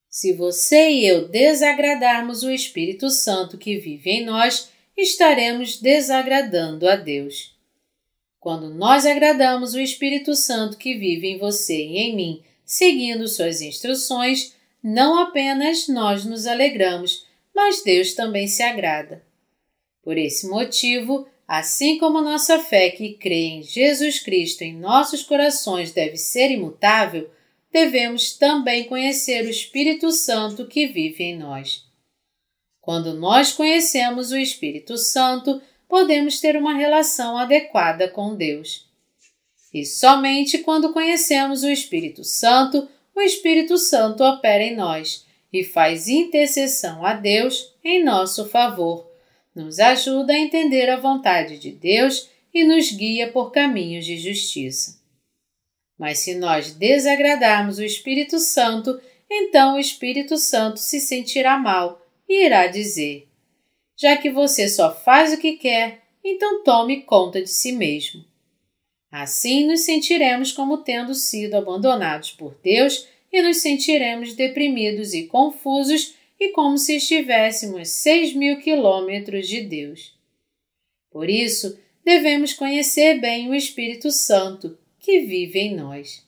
Se 0.09 0.33
você 0.35 0.91
e 0.91 1.07
eu 1.07 1.27
desagradarmos 1.29 2.43
o 2.43 2.51
Espírito 2.51 3.09
Santo 3.09 3.57
que 3.57 3.79
vive 3.79 4.11
em 4.11 4.25
nós, 4.25 4.71
estaremos 4.97 5.81
desagradando 5.81 6.87
a 6.87 6.97
Deus. 6.97 7.57
Quando 8.39 8.69
nós 8.69 9.07
agradamos 9.07 9.73
o 9.73 9.81
Espírito 9.81 10.35
Santo 10.35 10.77
que 10.77 10.95
vive 10.97 11.29
em 11.29 11.39
você 11.39 11.77
e 11.77 11.97
em 11.97 12.17
mim, 12.17 12.43
seguindo 12.65 13.27
suas 13.29 13.63
instruções, 13.63 14.55
não 14.83 15.19
apenas 15.19 15.89
nós 15.89 16.25
nos 16.25 16.47
alegramos, 16.47 17.27
mas 17.55 17.83
Deus 17.83 18.15
também 18.15 18.49
se 18.49 18.63
agrada. 18.63 19.25
Por 20.03 20.19
esse 20.19 20.49
motivo, 20.49 21.27
assim 21.47 21.99
como 21.99 22.21
nossa 22.21 22.59
fé 22.59 22.91
que 22.91 23.15
crê 23.15 23.47
em 23.47 23.63
Jesus 23.63 24.21
Cristo 24.21 24.63
em 24.63 24.77
nossos 24.77 25.23
corações 25.23 25.93
deve 25.93 26.17
ser 26.17 26.51
imutável, 26.51 27.31
devemos 27.73 28.37
também 28.37 28.85
conhecer 28.85 29.45
o 29.45 29.51
Espírito 29.51 30.11
Santo 30.11 30.67
que 30.67 30.87
vive 30.87 31.25
em 31.25 31.39
nós. 31.39 31.85
Quando 32.81 33.15
nós 33.15 33.53
conhecemos 33.53 34.33
o 34.33 34.37
Espírito 34.37 34.99
Santo, 34.99 35.63
podemos 35.89 36.41
ter 36.41 36.57
uma 36.57 36.75
relação 36.75 37.37
adequada 37.37 38.09
com 38.09 38.35
Deus. 38.35 38.91
E 39.73 39.85
somente 39.85 40.59
quando 40.59 40.93
conhecemos 40.93 41.63
o 41.63 41.71
Espírito 41.71 42.25
Santo, 42.25 42.89
o 43.15 43.21
Espírito 43.21 43.79
Santo 43.79 44.25
opera 44.25 44.63
em 44.63 44.75
nós 44.75 45.27
e 45.53 45.63
faz 45.63 46.09
intercessão 46.09 47.05
a 47.05 47.13
Deus 47.13 47.73
em 47.85 48.03
nosso 48.03 48.49
favor, 48.49 49.12
nos 49.55 49.79
ajuda 49.79 50.33
a 50.33 50.39
entender 50.39 50.89
a 50.89 50.97
vontade 50.97 51.59
de 51.59 51.71
Deus 51.71 52.31
e 52.53 52.65
nos 52.65 52.91
guia 52.91 53.31
por 53.31 53.51
caminhos 53.51 54.05
de 54.05 54.17
justiça. 54.17 55.01
Mas 55.99 56.19
se 56.19 56.35
nós 56.35 56.73
desagradarmos 56.73 57.79
o 57.79 57.85
Espírito 57.85 58.39
Santo, 58.39 59.01
então 59.31 59.77
o 59.77 59.79
Espírito 59.79 60.37
Santo 60.37 60.79
se 60.79 61.01
sentirá 61.01 61.59
mal 61.59 62.05
e 62.29 62.45
irá 62.45 62.67
dizer: 62.67 63.29
Já 63.97 64.17
que 64.17 64.31
você 64.31 64.69
só 64.69 64.95
faz 64.95 65.33
o 65.33 65.39
que 65.39 65.53
quer, 65.53 66.03
então 66.25 66.63
tome 66.63 67.03
conta 67.03 67.41
de 67.41 67.51
si 67.51 67.73
mesmo. 67.73 68.25
Assim 69.11 69.67
nos 69.67 69.81
sentiremos 69.81 70.53
como 70.53 70.79
tendo 70.79 71.15
sido 71.15 71.55
abandonados 71.55 72.31
por 72.31 72.57
Deus 72.63 73.07
e 73.31 73.43
nos 73.43 73.59
sentiremos 73.59 74.35
deprimidos 74.35 75.13
e 75.13 75.27
confusos 75.27 76.15
e 76.43 76.51
como 76.51 76.77
se 76.77 76.97
estivéssemos 76.97 77.89
seis 77.89 78.35
mil 78.35 78.59
quilômetros 78.59 79.47
de 79.47 79.61
Deus. 79.61 80.19
Por 81.09 81.31
isso, 81.31 81.79
devemos 82.05 82.53
conhecer 82.53 83.21
bem 83.21 83.49
o 83.49 83.55
Espírito 83.55 84.11
Santo 84.11 84.77
que 84.99 85.21
vive 85.21 85.61
em 85.61 85.77
nós. 85.77 86.27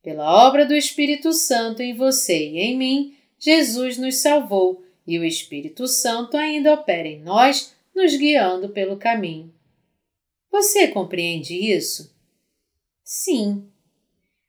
Pela 0.00 0.46
obra 0.46 0.64
do 0.64 0.74
Espírito 0.74 1.32
Santo 1.32 1.82
em 1.82 1.94
você 1.94 2.50
e 2.50 2.58
em 2.58 2.76
mim, 2.76 3.16
Jesus 3.38 3.98
nos 3.98 4.18
salvou 4.18 4.84
e 5.04 5.18
o 5.18 5.24
Espírito 5.24 5.88
Santo 5.88 6.36
ainda 6.36 6.74
opera 6.74 7.08
em 7.08 7.20
nós, 7.20 7.74
nos 7.94 8.14
guiando 8.14 8.68
pelo 8.68 8.96
caminho. 8.96 9.52
Você 10.50 10.86
compreende 10.88 11.54
isso? 11.54 12.14
Sim. 13.02 13.66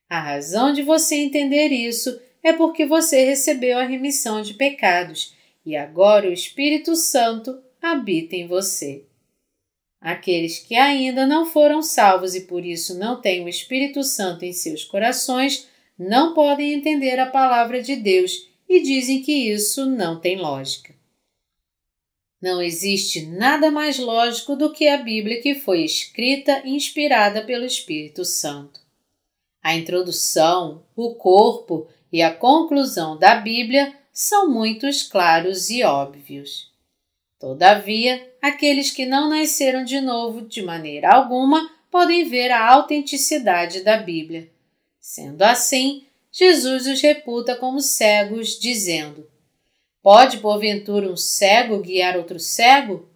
A 0.08 0.19
razão 0.19 0.71
de 0.71 0.84
você 0.84 1.15
entender 1.15 1.69
isso 1.69 2.21
é 2.43 2.51
porque 2.53 2.86
você 2.86 3.23
recebeu 3.23 3.77
a 3.77 3.86
remissão 3.86 4.41
de 4.41 4.53
pecados 4.53 5.34
e 5.65 5.75
agora 5.75 6.29
o 6.29 6.34
Espírito 6.34 6.95
Santo 6.95 7.58
habita 7.82 8.36
em 8.36 8.45
você. 8.45 9.06
Aqueles 10.01 10.60
que 10.60 10.75
ainda 10.75 11.25
não 11.25 11.45
foram 11.45 11.82
salvos 11.82 12.36
e 12.36 12.41
por 12.41 12.65
isso 12.65 12.99
não 12.99 13.21
têm 13.21 13.45
o 13.45 13.47
Espírito 13.47 14.03
Santo 14.03 14.43
em 14.43 14.51
seus 14.51 14.84
corações 14.84 15.69
não 15.97 16.34
podem 16.34 16.73
entender 16.73 17.17
a 17.19 17.29
palavra 17.29 17.82
de 17.82 17.95
Deus 17.95 18.49
e 18.67 18.82
dizem 18.82 19.21
que 19.21 19.32
isso 19.32 19.86
não 19.86 20.19
tem 20.19 20.38
lógica. 20.38 20.93
Não 22.41 22.62
existe 22.62 23.25
nada 23.25 23.71
mais 23.71 23.97
lógico 23.97 24.58
do 24.58 24.73
que 24.73 24.89
a 24.89 24.97
Bíblia 24.97 25.41
que 25.41 25.56
foi 25.56 25.86
escrita 25.86 26.62
e 26.65 26.75
inspirada 26.75 27.41
pelo 27.45 27.63
Espírito 27.63 28.25
Santo. 28.25 28.82
A 29.62 29.75
introdução, 29.75 30.84
o 30.93 31.15
corpo 31.15 31.88
e 32.13 32.21
a 32.21 32.32
conclusão 32.32 33.17
da 33.17 33.34
Bíblia 33.38 33.91
são 34.12 34.47
muitos 34.47 35.02
claros 35.02 35.71
e 35.71 35.84
óbvios. 35.84 36.71
Todavia, 37.39 38.32
aqueles 38.39 38.91
que 38.91 39.04
não 39.04 39.28
nasceram 39.28 39.84
de 39.84 39.99
novo 39.99 40.43
de 40.43 40.62
maneira 40.62 41.12
alguma 41.12 41.71
podem 41.89 42.30
ver 42.30 42.52
a 42.52 42.69
autenticidade 42.71 43.82
da 43.82 43.97
Bíblia. 43.97 44.47
Sendo 44.99 45.41
assim, 45.41 46.06
Jesus 46.32 46.86
os 46.86 47.02
reputa 47.02 47.56
como 47.56 47.82
cegos, 47.82 48.60
dizendo: 48.60 49.28
Pode, 50.02 50.38
porventura, 50.38 51.12
um 51.12 51.17
cego 51.17 51.82
guiar 51.82 52.15
outro 52.15 52.39
cego? 52.39 53.10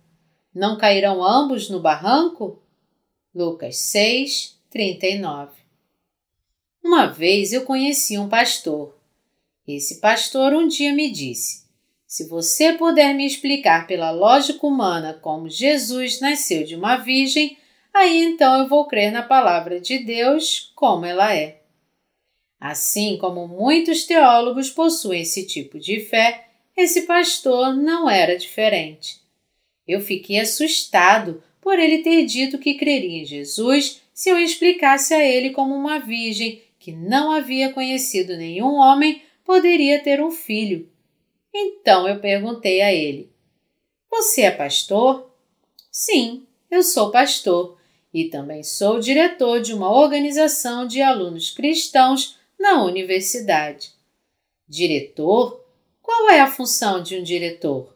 Não 0.54 0.76
cairão 0.76 1.24
ambos 1.24 1.70
no 1.70 1.80
barranco? 1.80 2.64
Lucas 3.34 3.78
6, 3.78 4.58
39 4.72 5.67
Uma 6.84 7.08
vez 7.08 7.54
eu 7.54 7.64
conheci 7.64 8.18
um 8.18 8.30
pastor. 8.30 8.98
Esse 9.68 10.00
pastor 10.00 10.54
um 10.54 10.68
dia 10.68 10.94
me 10.94 11.12
disse: 11.12 11.66
Se 12.06 12.28
você 12.28 12.74
puder 12.74 13.14
me 13.14 13.26
explicar 13.26 13.86
pela 13.86 14.12
lógica 14.12 14.66
humana 14.66 15.14
como 15.22 15.50
Jesus 15.50 16.22
nasceu 16.22 16.64
de 16.64 16.76
uma 16.76 16.96
virgem, 16.98 17.58
aí 17.94 18.24
então 18.24 18.62
eu 18.62 18.68
vou 18.68 18.86
crer 18.86 19.12
na 19.12 19.24
palavra 19.24 19.80
de 19.82 20.00
Deus 20.00 20.72
como 20.76 21.06
ela 21.06 21.36
é. 21.36 21.62
Assim 22.60 23.18
como 23.18 23.48
muitos 23.48 24.06
teólogos 24.06 24.70
possuem 24.70 25.22
esse 25.22 25.46
tipo 25.46 25.78
de 25.78 26.00
fé, 26.00 26.48
esse 26.76 27.04
pastor 27.04 27.76
não 27.76 28.10
era 28.10 28.38
diferente. 28.38 29.20
Eu 29.88 30.00
fiquei 30.00 30.40
assustado 30.40 31.44
por 31.62 31.78
ele 31.78 32.00
ter 32.00 32.26
dito 32.26 32.58
que 32.58 32.76
creria 32.76 33.22
em 33.22 33.26
Jesus 33.26 34.02
se 34.14 34.30
eu 34.30 34.40
explicasse 34.40 35.14
a 35.14 35.24
ele 35.24 35.52
como 35.52 35.76
uma 35.76 36.00
virgem 36.00 36.62
que 36.88 36.94
não 36.94 37.34
havia 37.34 37.74
conhecido 37.74 38.38
nenhum 38.38 38.76
homem 38.76 39.22
poderia 39.44 40.02
ter 40.02 40.24
um 40.24 40.32
filho. 40.32 40.90
Então 41.54 42.08
eu 42.08 42.22
perguntei 42.22 42.80
a 42.80 42.94
ele: 42.94 43.30
Você 44.10 44.44
é 44.44 44.52
pastor? 44.52 45.30
Sim, 45.92 46.48
eu 46.72 46.82
sou 46.82 47.12
pastor 47.12 47.78
e 48.14 48.30
também 48.30 48.64
sou 48.64 49.02
diretor 49.02 49.60
de 49.60 49.74
uma 49.74 49.92
organização 49.92 50.88
de 50.88 51.02
alunos 51.02 51.52
cristãos 51.52 52.38
na 52.58 52.82
universidade. 52.86 53.92
Diretor? 54.66 55.62
Qual 56.02 56.30
é 56.30 56.40
a 56.40 56.50
função 56.50 57.04
de 57.04 57.18
um 57.18 57.22
diretor? 57.22 57.94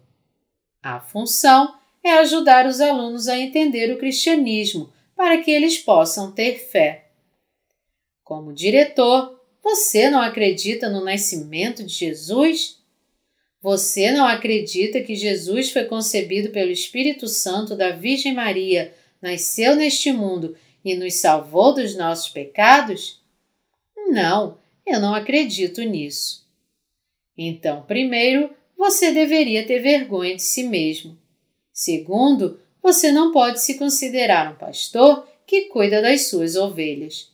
A 0.83 0.99
função 0.99 1.75
é 2.03 2.11
ajudar 2.17 2.65
os 2.65 2.81
alunos 2.81 3.29
a 3.29 3.39
entender 3.39 3.89
o 3.93 3.97
cristianismo 3.97 4.91
para 5.15 5.37
que 5.37 5.49
eles 5.49 5.77
possam 5.77 6.29
ter 6.33 6.59
fé. 6.59 7.10
Como 8.31 8.53
diretor, 8.53 9.37
você 9.61 10.09
não 10.09 10.21
acredita 10.21 10.89
no 10.89 11.03
nascimento 11.03 11.83
de 11.83 11.93
Jesus? 11.93 12.77
Você 13.61 14.09
não 14.09 14.25
acredita 14.25 15.01
que 15.01 15.15
Jesus 15.15 15.69
foi 15.69 15.83
concebido 15.83 16.49
pelo 16.49 16.71
Espírito 16.71 17.27
Santo 17.27 17.75
da 17.75 17.91
Virgem 17.91 18.33
Maria, 18.33 18.95
nasceu 19.21 19.75
neste 19.75 20.13
mundo 20.13 20.55
e 20.81 20.95
nos 20.95 21.15
salvou 21.15 21.73
dos 21.73 21.93
nossos 21.97 22.29
pecados? 22.29 23.21
Não, 24.07 24.57
eu 24.85 25.01
não 25.01 25.13
acredito 25.13 25.81
nisso. 25.81 26.47
Então, 27.37 27.81
primeiro, 27.81 28.49
você 28.77 29.11
deveria 29.11 29.67
ter 29.67 29.79
vergonha 29.79 30.37
de 30.37 30.41
si 30.41 30.63
mesmo. 30.63 31.19
Segundo, 31.73 32.61
você 32.81 33.11
não 33.11 33.33
pode 33.33 33.61
se 33.61 33.77
considerar 33.77 34.53
um 34.53 34.55
pastor 34.55 35.27
que 35.45 35.63
cuida 35.63 36.01
das 36.01 36.29
suas 36.29 36.55
ovelhas. 36.55 37.29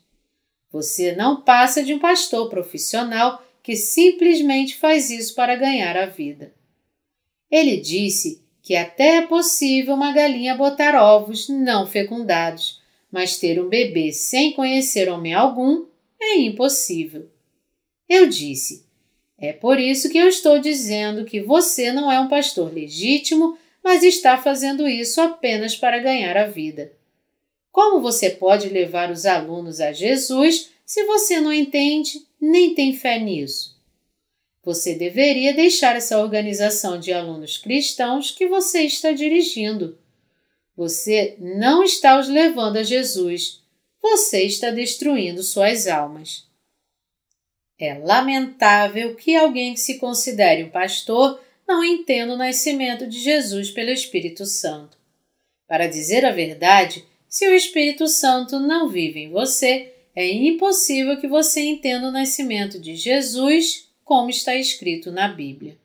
Você 0.71 1.15
não 1.15 1.41
passa 1.41 1.83
de 1.83 1.93
um 1.93 1.99
pastor 1.99 2.49
profissional 2.49 3.43
que 3.63 3.75
simplesmente 3.75 4.75
faz 4.75 5.09
isso 5.09 5.35
para 5.35 5.55
ganhar 5.55 5.97
a 5.97 6.05
vida. 6.05 6.53
Ele 7.49 7.77
disse 7.77 8.41
que 8.61 8.75
até 8.75 9.17
é 9.17 9.21
possível 9.21 9.93
uma 9.93 10.11
galinha 10.11 10.55
botar 10.55 10.95
ovos 10.95 11.47
não 11.47 11.87
fecundados, 11.87 12.81
mas 13.11 13.37
ter 13.37 13.61
um 13.61 13.69
bebê 13.69 14.11
sem 14.11 14.53
conhecer 14.53 15.09
homem 15.09 15.33
algum 15.33 15.85
é 16.19 16.37
impossível. 16.37 17.29
Eu 18.09 18.27
disse: 18.27 18.85
é 19.37 19.53
por 19.53 19.79
isso 19.79 20.09
que 20.09 20.17
eu 20.17 20.27
estou 20.27 20.59
dizendo 20.59 21.23
que 21.23 21.39
você 21.39 21.91
não 21.91 22.11
é 22.11 22.19
um 22.19 22.27
pastor 22.27 22.73
legítimo, 22.73 23.57
mas 23.83 24.03
está 24.03 24.37
fazendo 24.37 24.87
isso 24.87 25.21
apenas 25.21 25.75
para 25.75 25.99
ganhar 25.99 26.35
a 26.35 26.47
vida. 26.47 26.91
Como 27.77 28.01
você 28.01 28.31
pode 28.31 28.69
levar 28.69 29.11
os 29.11 29.23
alunos 29.23 29.79
a 29.79 29.91
Jesus 29.91 30.71
se 30.83 31.03
você 31.03 31.39
não 31.39 31.53
entende 31.53 32.25
nem 32.41 32.73
tem 32.73 32.91
fé 32.91 33.19
nisso? 33.19 33.79
Você 34.63 34.95
deveria 34.95 35.53
deixar 35.53 35.95
essa 35.95 36.17
organização 36.17 36.99
de 36.99 37.13
alunos 37.13 37.55
cristãos 37.55 38.31
que 38.31 38.47
você 38.47 38.81
está 38.81 39.11
dirigindo. 39.11 39.95
Você 40.75 41.35
não 41.37 41.83
está 41.83 42.19
os 42.19 42.27
levando 42.27 42.77
a 42.77 42.83
Jesus, 42.83 43.61
você 44.01 44.41
está 44.41 44.71
destruindo 44.71 45.43
suas 45.43 45.85
almas. 45.85 46.47
É 47.77 47.93
lamentável 47.93 49.13
que 49.13 49.35
alguém 49.35 49.75
que 49.75 49.79
se 49.81 49.99
considere 49.99 50.63
um 50.63 50.71
pastor 50.71 51.39
não 51.67 51.85
entenda 51.85 52.33
o 52.33 52.37
nascimento 52.37 53.05
de 53.05 53.19
Jesus 53.19 53.69
pelo 53.69 53.91
Espírito 53.91 54.47
Santo. 54.47 54.97
Para 55.67 55.85
dizer 55.85 56.25
a 56.25 56.31
verdade, 56.31 57.05
se 57.29 57.47
o 57.47 57.53
Espírito 57.53 58.07
Santo 58.07 58.59
não 58.59 58.87
vive 58.87 59.19
em 59.19 59.29
você, 59.29 59.93
é 60.15 60.27
impossível 60.27 61.19
que 61.19 61.27
você 61.27 61.61
entenda 61.61 62.07
o 62.07 62.11
nascimento 62.11 62.79
de 62.79 62.95
Jesus 62.95 63.87
como 64.03 64.29
está 64.29 64.55
escrito 64.55 65.11
na 65.11 65.27
Bíblia. 65.27 65.77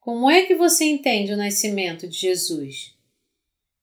Como 0.00 0.30
é 0.30 0.42
que 0.42 0.54
você 0.54 0.84
entende 0.84 1.32
o 1.32 1.36
nascimento 1.36 2.08
de 2.08 2.18
Jesus? 2.18 2.92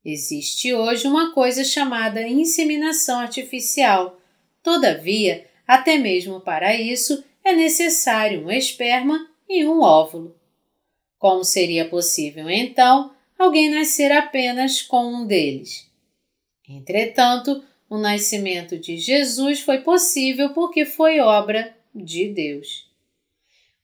Existe 0.03 0.73
hoje 0.73 1.07
uma 1.07 1.33
coisa 1.33 1.63
chamada 1.63 2.27
inseminação 2.27 3.19
artificial. 3.19 4.19
Todavia, 4.61 5.47
até 5.65 5.97
mesmo 5.97 6.39
para 6.41 6.75
isso, 6.75 7.23
é 7.43 7.53
necessário 7.53 8.45
um 8.45 8.51
esperma 8.51 9.29
e 9.47 9.65
um 9.65 9.81
óvulo. 9.81 10.35
Como 11.17 11.43
seria 11.43 11.87
possível, 11.87 12.49
então, 12.49 13.11
alguém 13.39 13.69
nascer 13.69 14.11
apenas 14.11 14.81
com 14.81 15.07
um 15.07 15.25
deles? 15.25 15.86
Entretanto, 16.67 17.63
o 17.89 17.97
nascimento 17.97 18.77
de 18.77 18.97
Jesus 18.97 19.61
foi 19.61 19.79
possível 19.79 20.49
porque 20.49 20.83
foi 20.83 21.19
obra 21.19 21.75
de 21.95 22.27
Deus. 22.27 22.87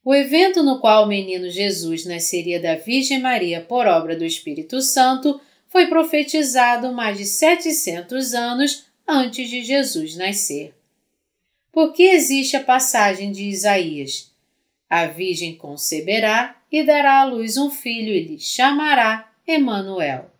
O 0.04 0.14
evento 0.14 0.62
no 0.62 0.80
qual 0.80 1.04
o 1.04 1.08
menino 1.08 1.48
Jesus 1.48 2.04
nasceria 2.04 2.60
da 2.60 2.74
Virgem 2.74 3.20
Maria 3.20 3.62
por 3.62 3.86
obra 3.86 4.14
do 4.14 4.24
Espírito 4.24 4.82
Santo 4.82 5.40
foi 5.68 5.86
profetizado 5.86 6.92
mais 6.92 7.16
de 7.16 7.24
700 7.24 8.34
anos 8.34 8.84
antes 9.08 9.48
de 9.48 9.64
Jesus 9.64 10.14
nascer. 10.16 10.74
Por 11.72 11.92
que 11.92 12.02
existe 12.02 12.56
a 12.56 12.62
passagem 12.62 13.32
de 13.32 13.44
Isaías: 13.44 14.30
A 14.88 15.06
Virgem 15.06 15.56
conceberá 15.56 16.60
e 16.70 16.84
dará 16.84 17.22
à 17.22 17.24
luz 17.24 17.56
um 17.56 17.70
filho 17.70 18.12
e 18.12 18.22
lhe 18.24 18.38
chamará 18.38 19.32
Emanuel. 19.46 20.33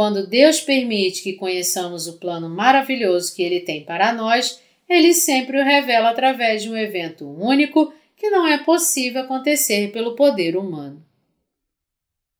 Quando 0.00 0.26
Deus 0.26 0.62
permite 0.62 1.22
que 1.22 1.34
conheçamos 1.34 2.06
o 2.06 2.16
plano 2.16 2.48
maravilhoso 2.48 3.36
que 3.36 3.42
Ele 3.42 3.60
tem 3.60 3.84
para 3.84 4.14
nós, 4.14 4.58
Ele 4.88 5.12
sempre 5.12 5.60
o 5.60 5.62
revela 5.62 6.08
através 6.08 6.62
de 6.62 6.70
um 6.70 6.76
evento 6.78 7.28
único 7.28 7.92
que 8.16 8.30
não 8.30 8.46
é 8.46 8.56
possível 8.56 9.20
acontecer 9.20 9.92
pelo 9.92 10.16
poder 10.16 10.56
humano. 10.56 11.04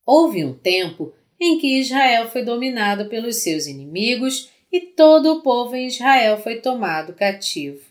Houve 0.06 0.42
um 0.42 0.54
tempo 0.54 1.12
em 1.38 1.58
que 1.58 1.78
Israel 1.78 2.30
foi 2.30 2.42
dominado 2.42 3.10
pelos 3.10 3.42
seus 3.42 3.66
inimigos 3.66 4.48
e 4.72 4.80
todo 4.80 5.30
o 5.30 5.42
povo 5.42 5.76
em 5.76 5.86
Israel 5.86 6.38
foi 6.38 6.62
tomado 6.62 7.12
cativo. 7.12 7.84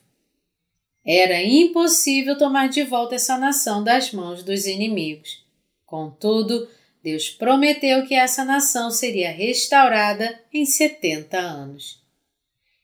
Era 1.05 1.43
impossível 1.43 2.35
tomar 2.35 2.69
de 2.69 2.81
volta 2.81 3.13
essa 3.13 3.37
nação 3.37 3.83
das 3.83 4.11
mãos 4.11 4.41
dos 4.41 4.65
inimigos. 4.65 5.45
Contudo, 5.85 6.67
Deus 7.09 7.27
prometeu 7.27 8.05
que 8.05 8.13
essa 8.13 8.45
nação 8.45 8.91
seria 8.91 9.31
restaurada 9.31 10.39
em 10.53 10.63
70 10.63 11.39
anos. 11.39 12.03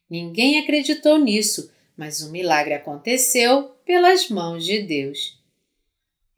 Ninguém 0.10 0.58
acreditou 0.58 1.20
nisso, 1.20 1.72
mas 1.96 2.22
o 2.22 2.32
milagre 2.32 2.74
aconteceu 2.74 3.76
pelas 3.86 4.28
mãos 4.28 4.66
de 4.66 4.82
Deus. 4.82 5.40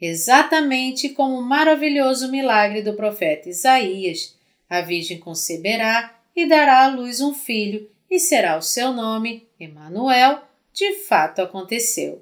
Exatamente 0.02 1.10
como 1.10 1.40
o 1.40 1.42
maravilhoso 1.42 2.30
milagre 2.30 2.82
do 2.82 2.94
profeta 2.94 3.48
Isaías, 3.48 4.36
a 4.70 4.82
Virgem 4.82 5.18
conceberá 5.18 6.14
e 6.36 6.46
dará 6.46 6.84
à 6.84 6.88
luz 6.88 7.22
um 7.22 7.34
filho, 7.34 7.90
e 8.12 8.20
será 8.20 8.58
o 8.58 8.62
seu 8.62 8.92
nome 8.92 9.48
Emanuel, 9.58 10.42
de 10.74 10.94
fato 11.06 11.42
aconteceu. 11.42 12.22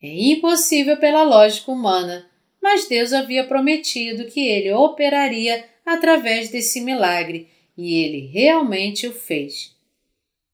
É 0.00 0.08
impossível 0.08 0.96
pela 0.96 1.24
lógica 1.24 1.70
humana, 1.70 2.30
mas 2.62 2.86
Deus 2.86 3.12
havia 3.12 3.44
prometido 3.44 4.26
que 4.26 4.46
ele 4.46 4.72
operaria 4.72 5.64
através 5.84 6.48
desse 6.48 6.80
milagre, 6.80 7.48
e 7.76 8.02
ele 8.04 8.26
realmente 8.26 9.08
o 9.08 9.12
fez. 9.12 9.74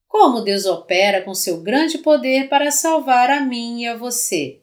Como 0.09 0.40
Deus 0.40 0.64
opera 0.64 1.20
com 1.20 1.34
seu 1.34 1.61
grande 1.61 1.98
poder 1.98 2.48
para 2.48 2.70
salvar 2.70 3.30
a 3.30 3.42
mim 3.42 3.82
e 3.82 3.86
a 3.86 3.94
você? 3.94 4.59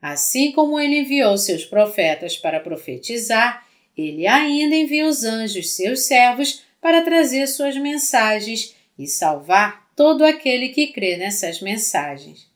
Assim 0.00 0.52
como 0.52 0.80
ele 0.80 1.00
enviou 1.00 1.36
seus 1.36 1.64
profetas 1.64 2.36
para 2.36 2.60
profetizar, 2.60 3.66
ele 3.96 4.26
ainda 4.26 4.74
envia 4.74 5.06
os 5.06 5.24
anjos, 5.24 5.74
seus 5.74 6.04
servos, 6.06 6.62
para 6.80 7.02
trazer 7.02 7.46
suas 7.48 7.76
mensagens 7.76 8.74
e 8.98 9.06
salvar 9.06 9.88
todo 9.94 10.24
aquele 10.24 10.68
que 10.68 10.86
crê 10.92 11.16
nessas 11.16 11.60
mensagens. 11.60 12.46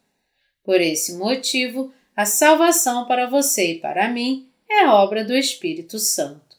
Por 0.65 0.81
esse 0.81 1.15
motivo, 1.15 1.93
a 2.15 2.25
salvação 2.25 3.07
para 3.07 3.27
você 3.27 3.73
e 3.73 3.79
para 3.79 4.09
mim 4.09 4.49
é 4.69 4.87
obra 4.87 5.25
do 5.25 5.35
Espírito 5.35 5.99
Santo. 5.99 6.57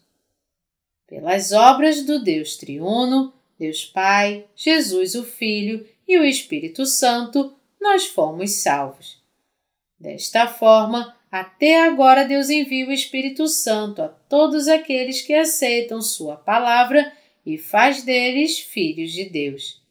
Pelas 1.07 1.51
obras 1.51 2.03
do 2.03 2.23
Deus 2.23 2.57
Triuno, 2.57 3.33
Deus 3.57 3.85
Pai, 3.85 4.45
Jesus 4.55 5.15
o 5.15 5.23
Filho 5.23 5.87
e 6.07 6.17
o 6.17 6.25
Espírito 6.25 6.85
Santo, 6.85 7.53
nós 7.79 8.05
fomos 8.05 8.51
salvos. 8.51 9.21
Desta 9.99 10.47
forma, 10.47 11.15
até 11.31 11.83
agora 11.83 12.25
Deus 12.25 12.49
envia 12.49 12.87
o 12.87 12.91
Espírito 12.91 13.47
Santo 13.47 14.01
a 14.01 14.07
todos 14.07 14.67
aqueles 14.67 15.21
que 15.21 15.33
aceitam 15.33 16.01
Sua 16.01 16.35
palavra 16.35 17.11
e 17.45 17.57
faz 17.57 18.03
deles 18.03 18.59
filhos 18.59 19.11
de 19.11 19.25
Deus. 19.25 19.81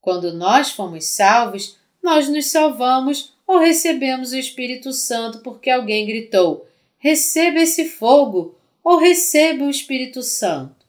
Quando 0.00 0.32
nós 0.32 0.70
fomos 0.70 1.06
salvos, 1.06 1.78
nós 2.02 2.28
nos 2.28 2.50
salvamos 2.50 3.31
ou 3.52 3.58
recebemos 3.58 4.32
o 4.32 4.38
Espírito 4.38 4.92
Santo 4.92 5.40
porque 5.40 5.70
alguém 5.70 6.06
gritou: 6.06 6.66
Receba 6.98 7.58
esse 7.60 7.88
fogo! 7.88 8.58
ou 8.84 8.98
receba 8.98 9.64
o 9.64 9.70
Espírito 9.70 10.22
Santo. 10.22 10.86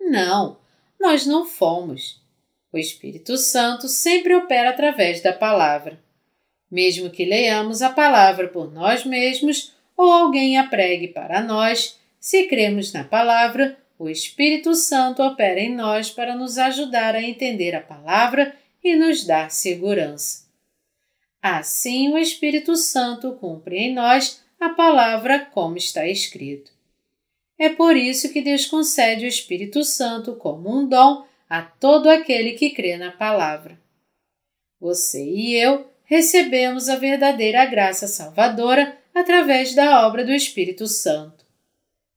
Não, 0.00 0.58
nós 1.00 1.26
não 1.26 1.44
fomos. 1.44 2.20
O 2.72 2.78
Espírito 2.78 3.38
Santo 3.38 3.88
sempre 3.88 4.34
opera 4.34 4.70
através 4.70 5.22
da 5.22 5.32
palavra. 5.32 5.98
Mesmo 6.70 7.10
que 7.10 7.24
leiamos 7.24 7.80
a 7.80 7.90
palavra 7.90 8.48
por 8.48 8.72
nós 8.72 9.04
mesmos 9.04 9.72
ou 9.96 10.12
alguém 10.12 10.58
a 10.58 10.66
pregue 10.66 11.08
para 11.08 11.40
nós, 11.42 11.98
se 12.20 12.44
cremos 12.44 12.92
na 12.92 13.04
palavra, 13.04 13.78
o 13.98 14.10
Espírito 14.10 14.74
Santo 14.74 15.22
opera 15.22 15.58
em 15.58 15.74
nós 15.74 16.10
para 16.10 16.34
nos 16.34 16.58
ajudar 16.58 17.14
a 17.14 17.22
entender 17.22 17.74
a 17.74 17.80
palavra 17.80 18.54
e 18.84 18.94
nos 18.94 19.24
dar 19.24 19.50
segurança. 19.50 20.45
Assim, 21.48 22.12
o 22.12 22.18
Espírito 22.18 22.74
Santo 22.74 23.34
cumpre 23.34 23.76
em 23.76 23.94
nós 23.94 24.42
a 24.58 24.70
palavra 24.70 25.38
como 25.38 25.76
está 25.76 26.04
escrito. 26.04 26.72
É 27.56 27.68
por 27.68 27.96
isso 27.96 28.32
que 28.32 28.42
Deus 28.42 28.66
concede 28.66 29.24
o 29.24 29.28
Espírito 29.28 29.84
Santo 29.84 30.34
como 30.34 30.76
um 30.76 30.88
dom 30.88 31.24
a 31.48 31.62
todo 31.62 32.10
aquele 32.10 32.54
que 32.54 32.70
crê 32.70 32.96
na 32.96 33.12
palavra. 33.12 33.78
Você 34.80 35.24
e 35.24 35.54
eu 35.54 35.86
recebemos 36.04 36.88
a 36.88 36.96
verdadeira 36.96 37.64
graça 37.64 38.08
salvadora 38.08 38.98
através 39.14 39.72
da 39.72 40.04
obra 40.04 40.24
do 40.24 40.32
Espírito 40.32 40.88
Santo. 40.88 41.44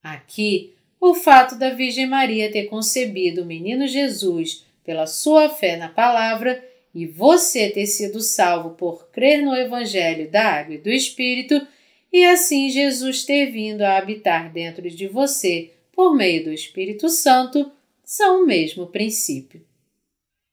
Aqui, 0.02 0.74
o 1.00 1.14
fato 1.14 1.54
da 1.54 1.70
Virgem 1.70 2.08
Maria 2.08 2.52
ter 2.52 2.66
concebido 2.66 3.44
o 3.44 3.46
menino 3.46 3.86
Jesus 3.86 4.66
pela 4.84 5.06
sua 5.06 5.50
fé 5.50 5.78
na 5.78 5.88
palavra 5.88 6.68
e 6.94 7.06
você 7.06 7.70
ter 7.70 7.86
sido 7.86 8.20
salvo 8.20 8.72
por 8.72 9.10
crer 9.10 9.44
no 9.44 9.56
Evangelho 9.56 10.30
da 10.30 10.44
Água 10.44 10.76
e 10.76 10.80
do 10.80 10.90
Espírito, 10.90 11.66
e 12.12 12.26
assim 12.26 12.70
Jesus 12.70 13.24
ter 13.24 13.52
vindo 13.52 13.82
a 13.82 13.98
habitar 13.98 14.52
dentro 14.52 14.90
de 14.90 15.08
você 15.08 15.72
por 15.92 16.16
meio 16.16 16.46
do 16.46 16.54
Espírito 16.54 17.10
Santo, 17.10 17.72
são 18.04 18.44
o 18.44 18.46
mesmo 18.46 18.88
princípio. 18.88 19.64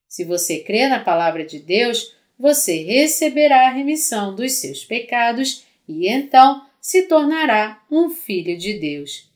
Se 0.09 0.25
você 0.25 0.59
crê 0.59 0.89
na 0.89 1.01
palavra 1.01 1.45
de 1.45 1.59
Deus, 1.59 2.15
você 2.39 2.83
receberá 2.83 3.69
a 3.69 3.73
remissão 3.73 4.35
dos 4.35 4.53
seus 4.53 4.85
pecados 4.85 5.65
e 5.89 6.09
então 6.09 6.67
se 6.81 7.03
tornará 7.03 7.83
um 7.91 8.11
filho 8.11 8.57
de 8.59 8.75
Deus. 8.75 9.31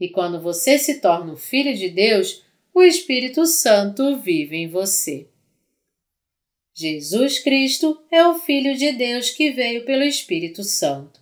E 0.00 0.08
quando 0.08 0.40
você 0.40 0.78
se 0.78 1.00
torna 1.00 1.32
um 1.32 1.36
filho 1.36 1.74
de 1.74 1.88
Deus, 1.88 2.44
o 2.72 2.82
Espírito 2.82 3.44
Santo 3.44 4.18
vive 4.18 4.56
em 4.56 4.68
você. 4.68 5.26
Jesus 6.80 7.40
Cristo 7.40 8.00
é 8.08 8.24
o 8.24 8.38
Filho 8.38 8.76
de 8.76 8.92
Deus 8.92 9.30
que 9.30 9.50
veio 9.50 9.84
pelo 9.84 10.04
Espírito 10.04 10.62
Santo. 10.62 11.20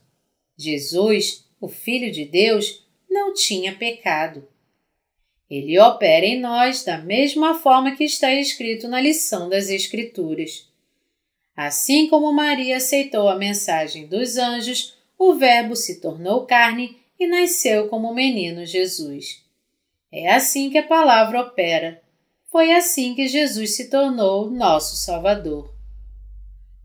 Jesus, 0.54 1.46
o 1.58 1.66
Filho 1.66 2.12
de 2.12 2.26
Deus, 2.26 2.84
não 3.08 3.32
tinha 3.32 3.74
pecado. 3.74 4.46
Ele 5.48 5.78
opera 5.78 6.26
em 6.26 6.38
nós 6.38 6.84
da 6.84 6.98
mesma 6.98 7.54
forma 7.54 7.96
que 7.96 8.04
está 8.04 8.34
escrito 8.34 8.86
na 8.86 9.00
lição 9.00 9.48
das 9.48 9.70
Escrituras. 9.70 10.70
Assim 11.56 12.06
como 12.06 12.30
Maria 12.34 12.76
aceitou 12.76 13.26
a 13.26 13.34
mensagem 13.34 14.06
dos 14.06 14.36
anjos, 14.36 14.94
o 15.18 15.36
Verbo 15.36 15.74
se 15.74 16.02
tornou 16.02 16.44
carne 16.44 16.98
e 17.18 17.26
nasceu 17.26 17.88
como 17.88 18.10
o 18.10 18.14
menino 18.14 18.66
Jesus. 18.66 19.42
É 20.12 20.34
assim 20.34 20.68
que 20.68 20.76
a 20.76 20.86
palavra 20.86 21.40
opera. 21.40 22.02
Foi 22.56 22.72
assim 22.72 23.14
que 23.14 23.28
Jesus 23.28 23.76
se 23.76 23.90
tornou 23.90 24.50
nosso 24.50 24.96
Salvador. 24.96 25.74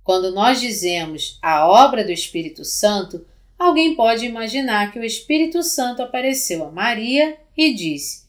Quando 0.04 0.30
nós 0.30 0.60
dizemos 0.60 1.40
a 1.42 1.66
obra 1.66 2.04
do 2.04 2.12
Espírito 2.12 2.66
Santo, 2.66 3.26
alguém 3.58 3.96
pode 3.96 4.26
imaginar 4.26 4.92
que 4.92 5.00
o 5.00 5.04
Espírito 5.06 5.64
Santo 5.64 6.02
apareceu 6.02 6.66
a 6.66 6.70
Maria 6.70 7.38
e 7.56 7.74
disse: 7.74 8.26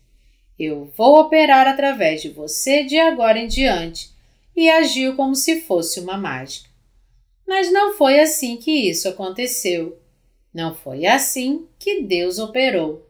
Eu 0.56 0.84
vou 0.96 1.18
operar 1.18 1.66
através 1.66 2.22
de 2.22 2.28
você 2.28 2.84
de 2.84 2.96
agora 2.96 3.40
em 3.40 3.48
diante 3.48 4.12
e 4.54 4.70
agiu 4.70 5.16
como 5.16 5.34
se 5.34 5.62
fosse 5.62 5.98
uma 5.98 6.16
mágica. 6.16 6.70
Mas 7.44 7.72
não 7.72 7.96
foi 7.96 8.20
assim 8.20 8.56
que 8.56 8.70
isso 8.70 9.08
aconteceu. 9.08 9.98
Não 10.54 10.76
foi 10.76 11.06
assim 11.06 11.66
que 11.76 12.02
Deus 12.02 12.38
operou. 12.38 13.04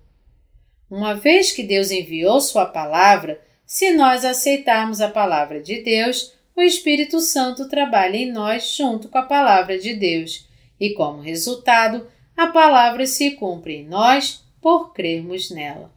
Uma 0.91 1.12
vez 1.12 1.53
que 1.53 1.62
Deus 1.62 1.91
enviou 1.91 2.41
Sua 2.41 2.64
palavra, 2.64 3.39
se 3.72 3.90
nós 3.94 4.22
aceitarmos 4.22 5.00
a 5.00 5.08
palavra 5.08 5.58
de 5.58 5.80
Deus, 5.80 6.34
o 6.54 6.60
Espírito 6.60 7.20
Santo 7.20 7.70
trabalha 7.70 8.18
em 8.18 8.30
nós 8.30 8.74
junto 8.76 9.08
com 9.08 9.16
a 9.16 9.22
palavra 9.22 9.78
de 9.78 9.94
Deus, 9.94 10.46
e 10.78 10.90
como 10.90 11.22
resultado, 11.22 12.06
a 12.36 12.48
palavra 12.48 13.06
se 13.06 13.30
cumpre 13.30 13.76
em 13.76 13.88
nós 13.88 14.44
por 14.60 14.92
crermos 14.92 15.50
nela. 15.50 15.90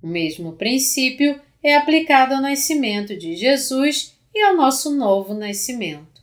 O 0.00 0.06
mesmo 0.06 0.52
princípio 0.52 1.40
é 1.64 1.74
aplicado 1.74 2.34
ao 2.34 2.40
nascimento 2.40 3.16
de 3.16 3.34
Jesus 3.34 4.16
e 4.32 4.40
ao 4.40 4.56
nosso 4.56 4.94
novo 4.94 5.34
nascimento. 5.34 6.22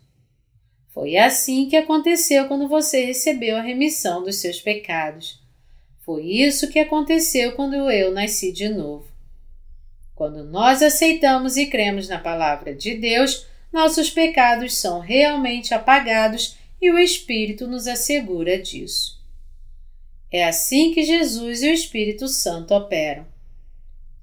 Foi 0.94 1.18
assim 1.18 1.68
que 1.68 1.76
aconteceu 1.76 2.48
quando 2.48 2.70
você 2.70 3.04
recebeu 3.04 3.58
a 3.58 3.62
remissão 3.62 4.24
dos 4.24 4.38
seus 4.38 4.62
pecados. 4.62 5.38
Foi 6.06 6.24
isso 6.24 6.70
que 6.70 6.80
aconteceu 6.80 7.58
quando 7.58 7.74
eu 7.92 8.14
nasci 8.14 8.54
de 8.54 8.70
novo. 8.70 9.15
Quando 10.16 10.46
nós 10.46 10.82
aceitamos 10.82 11.58
e 11.58 11.66
cremos 11.66 12.08
na 12.08 12.18
palavra 12.18 12.74
de 12.74 12.96
Deus, 12.96 13.46
nossos 13.72 14.10
pecados 14.10 14.78
são 14.78 15.00
realmente 15.00 15.74
apagados 15.74 16.58
e 16.82 16.90
o 16.90 16.98
Espírito 16.98 17.68
nos 17.68 17.86
assegura 17.86 18.58
disso. 18.58 19.22
É 20.32 20.46
assim 20.46 20.94
que 20.94 21.04
Jesus 21.04 21.62
e 21.62 21.70
o 21.70 21.74
Espírito 21.74 22.28
Santo 22.30 22.74
operam. 22.74 23.26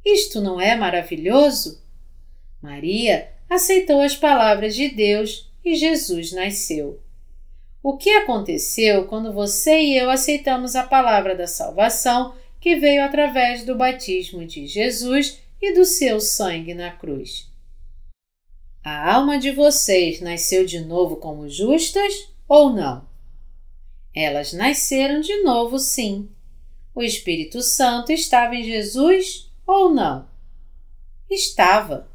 Isto 0.05 0.41
não 0.41 0.61
é 0.61 0.75
maravilhoso? 0.75 1.83
Maria 2.61 3.29
aceitou 3.49 4.01
as 4.01 4.17
palavras 4.17 4.75
de 4.75 4.89
Deus 4.89 5.51
e 5.65 5.77
Jesus 5.77 6.33
nasceu. 6.33 7.01
O 7.83 7.97
que 7.97 8.11
aconteceu 8.11 9.05
quando 9.07 9.33
você 9.33 9.81
e 9.81 9.99
eu 9.99 10.09
aceitamos 10.09 10.75
a 10.75 10.85
palavra 10.85 11.35
da 11.35 11.47
salvação 11.47 12.35
que 12.61 12.77
veio 12.77 13.05
através 13.05 13.65
do 13.65 13.77
batismo 13.77 14.47
de 14.47 14.67
Jesus 14.67 15.43
e 15.63 15.73
do 15.73 15.85
seu 15.85 16.21
sangue 16.21 16.75
na 16.75 16.91
cruz? 16.91 17.49
A 18.85 19.15
alma 19.15 19.39
de 19.39 19.53
vocês 19.53 20.21
nasceu 20.21 20.67
de 20.67 20.81
novo 20.81 21.17
como 21.17 21.49
justas 21.49 22.29
ou 22.49 22.73
não? 22.73 23.09
Elas 24.13 24.53
nasceram 24.53 25.21
de 25.21 25.43
novo, 25.43 25.79
sim. 25.79 26.29
O 26.93 27.01
Espírito 27.01 27.63
Santo 27.63 28.11
estava 28.11 28.57
em 28.57 28.65
Jesus 28.65 29.51
ou 29.65 29.95
não? 29.95 30.29
Estava. 31.31 32.11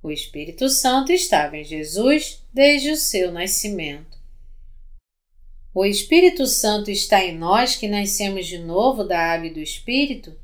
O 0.00 0.10
Espírito 0.10 0.70
Santo 0.70 1.10
estava 1.10 1.56
em 1.56 1.64
Jesus 1.64 2.44
desde 2.54 2.92
o 2.92 2.96
seu 2.96 3.32
nascimento. 3.32 4.16
O 5.74 5.84
Espírito 5.84 6.46
Santo 6.46 6.90
está 6.92 7.22
em 7.24 7.36
nós 7.36 7.74
que 7.74 7.88
nascemos 7.88 8.46
de 8.46 8.58
novo 8.58 9.02
da 9.02 9.18
água 9.18 9.48
e 9.48 9.52
do 9.52 9.60
Espírito? 9.60 10.34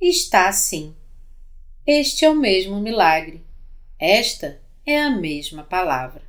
Está 0.00 0.50
sim. 0.52 0.94
Este 1.86 2.24
é 2.24 2.30
o 2.30 2.34
mesmo 2.34 2.80
milagre. 2.80 3.44
Esta 3.98 4.60
é 4.86 5.00
a 5.00 5.10
mesma 5.10 5.64
palavra. 5.64 6.22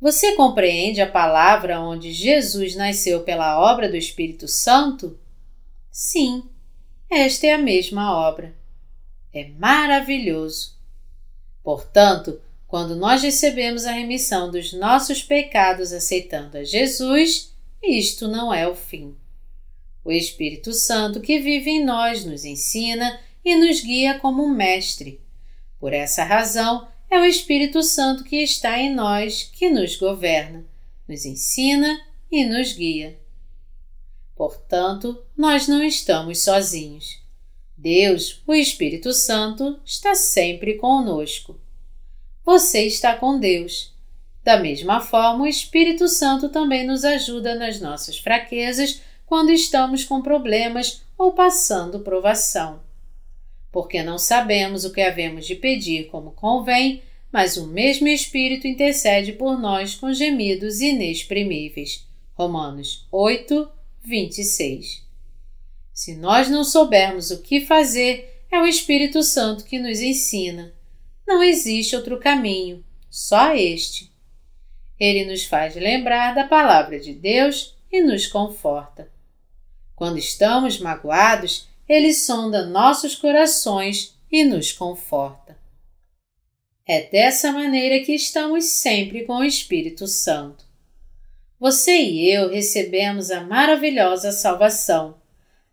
Você 0.00 0.36
compreende 0.36 1.00
a 1.00 1.10
palavra 1.10 1.80
onde 1.80 2.12
Jesus 2.12 2.76
nasceu 2.76 3.22
pela 3.22 3.58
obra 3.60 3.88
do 3.88 3.96
Espírito 3.96 4.46
Santo? 4.46 5.18
Sim, 5.90 6.44
esta 7.10 7.46
é 7.46 7.54
a 7.54 7.58
mesma 7.58 8.14
obra. 8.14 8.54
É 9.32 9.48
maravilhoso. 9.48 10.76
Portanto, 11.62 12.40
quando 12.68 12.94
nós 12.94 13.22
recebemos 13.22 13.84
a 13.84 13.92
remissão 13.92 14.50
dos 14.50 14.72
nossos 14.72 15.22
pecados 15.22 15.92
aceitando 15.92 16.58
a 16.58 16.64
Jesus, 16.64 17.52
isto 17.82 18.28
não 18.28 18.52
é 18.52 18.68
o 18.68 18.74
fim. 18.74 19.16
O 20.04 20.12
Espírito 20.12 20.72
Santo 20.72 21.20
que 21.20 21.40
vive 21.40 21.70
em 21.70 21.84
nós 21.84 22.24
nos 22.24 22.44
ensina 22.44 23.18
e 23.46 23.54
nos 23.54 23.80
guia 23.80 24.18
como 24.18 24.44
um 24.44 24.48
mestre. 24.48 25.20
Por 25.78 25.92
essa 25.92 26.24
razão, 26.24 26.88
é 27.08 27.20
o 27.20 27.24
Espírito 27.24 27.80
Santo 27.80 28.24
que 28.24 28.42
está 28.42 28.76
em 28.76 28.92
nós 28.92 29.44
que 29.44 29.70
nos 29.70 29.94
governa, 29.94 30.66
nos 31.08 31.24
ensina 31.24 32.04
e 32.28 32.44
nos 32.44 32.72
guia. 32.72 33.16
Portanto, 34.34 35.22
nós 35.36 35.68
não 35.68 35.80
estamos 35.80 36.42
sozinhos. 36.42 37.22
Deus, 37.78 38.42
o 38.48 38.52
Espírito 38.52 39.12
Santo, 39.12 39.78
está 39.84 40.16
sempre 40.16 40.74
conosco. 40.74 41.56
Você 42.44 42.84
está 42.84 43.14
com 43.14 43.38
Deus. 43.38 43.94
Da 44.42 44.58
mesma 44.58 45.00
forma, 45.00 45.44
o 45.44 45.46
Espírito 45.46 46.08
Santo 46.08 46.48
também 46.48 46.84
nos 46.84 47.04
ajuda 47.04 47.54
nas 47.54 47.80
nossas 47.80 48.18
fraquezas 48.18 49.00
quando 49.24 49.52
estamos 49.52 50.04
com 50.04 50.20
problemas 50.20 51.02
ou 51.16 51.32
passando 51.32 52.00
provação. 52.00 52.85
Porque 53.76 54.02
não 54.02 54.16
sabemos 54.16 54.86
o 54.86 54.90
que 54.90 55.02
havemos 55.02 55.46
de 55.46 55.54
pedir 55.54 56.06
como 56.06 56.30
convém, 56.30 57.02
mas 57.30 57.58
o 57.58 57.66
mesmo 57.66 58.08
Espírito 58.08 58.66
intercede 58.66 59.34
por 59.34 59.60
nós 59.60 59.94
com 59.94 60.14
gemidos 60.14 60.80
inexprimíveis. 60.80 62.08
Romanos 62.32 63.06
8, 63.12 63.68
26. 64.02 65.06
Se 65.92 66.14
nós 66.14 66.48
não 66.48 66.64
soubermos 66.64 67.30
o 67.30 67.42
que 67.42 67.60
fazer, 67.60 68.44
É 68.50 68.58
o 68.58 68.66
Espírito 68.66 69.22
Santo 69.22 69.62
que 69.62 69.78
nos 69.78 70.00
ensina. 70.00 70.72
Não 71.26 71.42
existe 71.42 71.94
outro 71.94 72.18
caminho, 72.18 72.82
só 73.10 73.54
este. 73.54 74.10
Ele 74.98 75.26
nos 75.26 75.44
faz 75.44 75.74
lembrar 75.74 76.34
da 76.34 76.44
palavra 76.44 76.98
de 76.98 77.12
Deus 77.12 77.76
e 77.92 78.00
nos 78.00 78.26
conforta. 78.26 79.10
Quando 79.94 80.16
estamos 80.16 80.80
magoados, 80.80 81.68
ele 81.88 82.12
sonda 82.12 82.66
nossos 82.66 83.14
corações 83.14 84.16
e 84.30 84.44
nos 84.44 84.72
conforta. 84.72 85.56
É 86.86 87.02
dessa 87.02 87.52
maneira 87.52 88.04
que 88.04 88.12
estamos 88.12 88.66
sempre 88.66 89.24
com 89.24 89.38
o 89.38 89.44
Espírito 89.44 90.06
Santo. 90.06 90.64
Você 91.58 91.96
e 91.96 92.30
eu 92.30 92.50
recebemos 92.50 93.30
a 93.30 93.40
maravilhosa 93.40 94.30
salvação. 94.30 95.16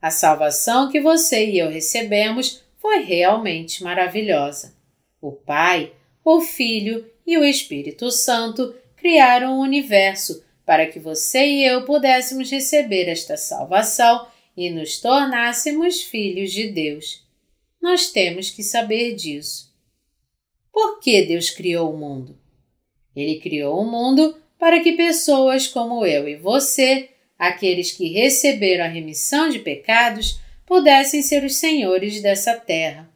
A 0.01 0.09
salvação 0.09 0.89
que 0.89 0.99
você 0.99 1.45
e 1.49 1.59
eu 1.59 1.69
recebemos 1.69 2.63
foi 2.77 3.03
realmente 3.03 3.83
maravilhosa. 3.83 4.73
O 5.21 5.31
Pai, 5.31 5.93
o 6.23 6.41
Filho 6.41 7.05
e 7.25 7.37
o 7.37 7.43
Espírito 7.43 8.09
Santo 8.11 8.75
criaram 8.95 9.57
o 9.57 9.61
universo 9.61 10.43
para 10.65 10.87
que 10.87 10.99
você 10.99 11.45
e 11.45 11.65
eu 11.65 11.85
pudéssemos 11.85 12.49
receber 12.49 13.09
esta 13.09 13.37
salvação 13.37 14.27
e 14.55 14.69
nos 14.69 14.99
tornássemos 14.99 16.01
filhos 16.01 16.51
de 16.51 16.67
Deus. 16.67 17.25
Nós 17.81 18.11
temos 18.11 18.49
que 18.49 18.63
saber 18.63 19.15
disso. 19.15 19.73
Por 20.71 20.99
que 20.99 21.21
Deus 21.23 21.49
criou 21.49 21.93
o 21.93 21.97
mundo? 21.97 22.37
Ele 23.15 23.39
criou 23.39 23.79
o 23.79 23.85
mundo 23.85 24.35
para 24.57 24.79
que 24.79 24.93
pessoas 24.93 25.67
como 25.67 26.05
eu 26.05 26.27
e 26.27 26.35
você, 26.35 27.09
aqueles 27.37 27.91
que 27.91 28.07
receberam 28.13 28.85
a 28.85 28.87
remissão 28.87 29.49
de 29.49 29.59
pecados, 29.59 30.39
pudessem 30.65 31.21
ser 31.21 31.43
os 31.43 31.57
senhores 31.57 32.21
dessa 32.21 32.55
terra. 32.55 33.09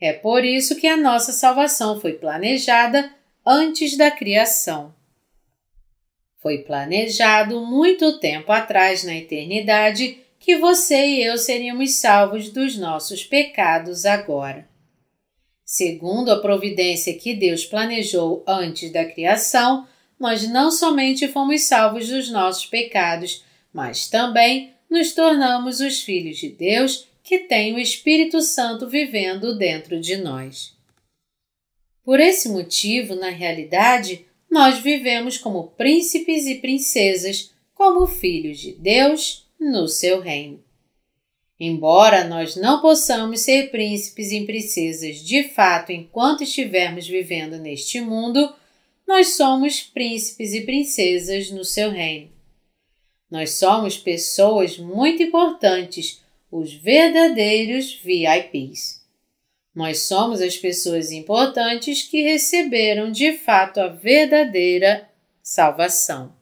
É 0.00 0.12
por 0.12 0.44
isso 0.44 0.76
que 0.76 0.86
a 0.86 0.96
nossa 0.96 1.32
salvação 1.32 2.00
foi 2.00 2.12
planejada 2.12 3.12
antes 3.44 3.96
da 3.96 4.10
criação. 4.10 4.94
Foi 6.40 6.58
planejado 6.58 7.66
muito 7.66 8.18
tempo 8.20 8.52
atrás 8.52 9.02
na 9.02 9.16
eternidade 9.16 10.18
que 10.38 10.56
você 10.56 11.06
e 11.06 11.24
eu 11.24 11.36
seríamos 11.36 11.96
salvos 11.96 12.50
dos 12.50 12.76
nossos 12.76 13.24
pecados 13.24 14.06
agora. 14.06 14.68
Segundo 15.64 16.30
a 16.30 16.40
providência 16.40 17.18
que 17.18 17.34
Deus 17.34 17.64
planejou 17.64 18.42
antes 18.46 18.90
da 18.90 19.04
criação, 19.04 19.86
nós 20.18 20.48
não 20.48 20.70
somente 20.70 21.28
fomos 21.28 21.62
salvos 21.64 22.08
dos 22.08 22.30
nossos 22.30 22.66
pecados, 22.66 23.44
mas 23.72 24.08
também 24.08 24.72
nos 24.88 25.12
tornamos 25.12 25.80
os 25.80 26.00
filhos 26.00 26.38
de 26.38 26.48
Deus 26.48 27.06
que 27.22 27.40
tem 27.40 27.74
o 27.74 27.78
Espírito 27.78 28.40
Santo 28.40 28.88
vivendo 28.88 29.56
dentro 29.58 30.00
de 30.00 30.16
nós. 30.16 30.74
Por 32.02 32.20
esse 32.20 32.48
motivo, 32.48 33.14
na 33.14 33.28
realidade, 33.28 34.24
nós 34.50 34.78
vivemos 34.78 35.36
como 35.36 35.68
príncipes 35.76 36.46
e 36.46 36.54
princesas, 36.54 37.52
como 37.74 38.06
filhos 38.06 38.58
de 38.58 38.72
Deus 38.72 39.46
no 39.58 39.88
seu 39.88 40.20
reino. 40.20 40.62
Embora 41.60 42.24
nós 42.24 42.54
não 42.54 42.80
possamos 42.80 43.40
ser 43.40 43.70
príncipes 43.70 44.30
e 44.30 44.46
princesas 44.46 45.16
de 45.16 45.48
fato 45.48 45.90
enquanto 45.90 46.44
estivermos 46.44 47.08
vivendo 47.08 47.58
neste 47.58 48.00
mundo, 48.00 48.54
nós 49.06 49.36
somos 49.36 49.80
príncipes 49.82 50.52
e 50.52 50.60
princesas 50.60 51.50
no 51.50 51.64
seu 51.64 51.90
reino. 51.90 52.30
Nós 53.30 53.52
somos 53.52 53.98
pessoas 53.98 54.78
muito 54.78 55.22
importantes, 55.22 56.22
os 56.50 56.72
verdadeiros 56.72 57.92
VIPs. 57.94 59.02
Nós 59.74 60.02
somos 60.02 60.40
as 60.40 60.56
pessoas 60.56 61.10
importantes 61.10 62.02
que 62.02 62.22
receberam 62.22 63.10
de 63.10 63.32
fato 63.32 63.80
a 63.80 63.88
verdadeira 63.88 65.08
salvação. 65.42 66.37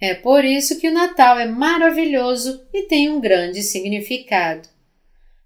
É 0.00 0.14
por 0.14 0.44
isso 0.44 0.78
que 0.78 0.88
o 0.88 0.92
Natal 0.92 1.38
é 1.38 1.46
maravilhoso 1.46 2.62
e 2.72 2.82
tem 2.82 3.08
um 3.08 3.20
grande 3.20 3.62
significado. 3.62 4.68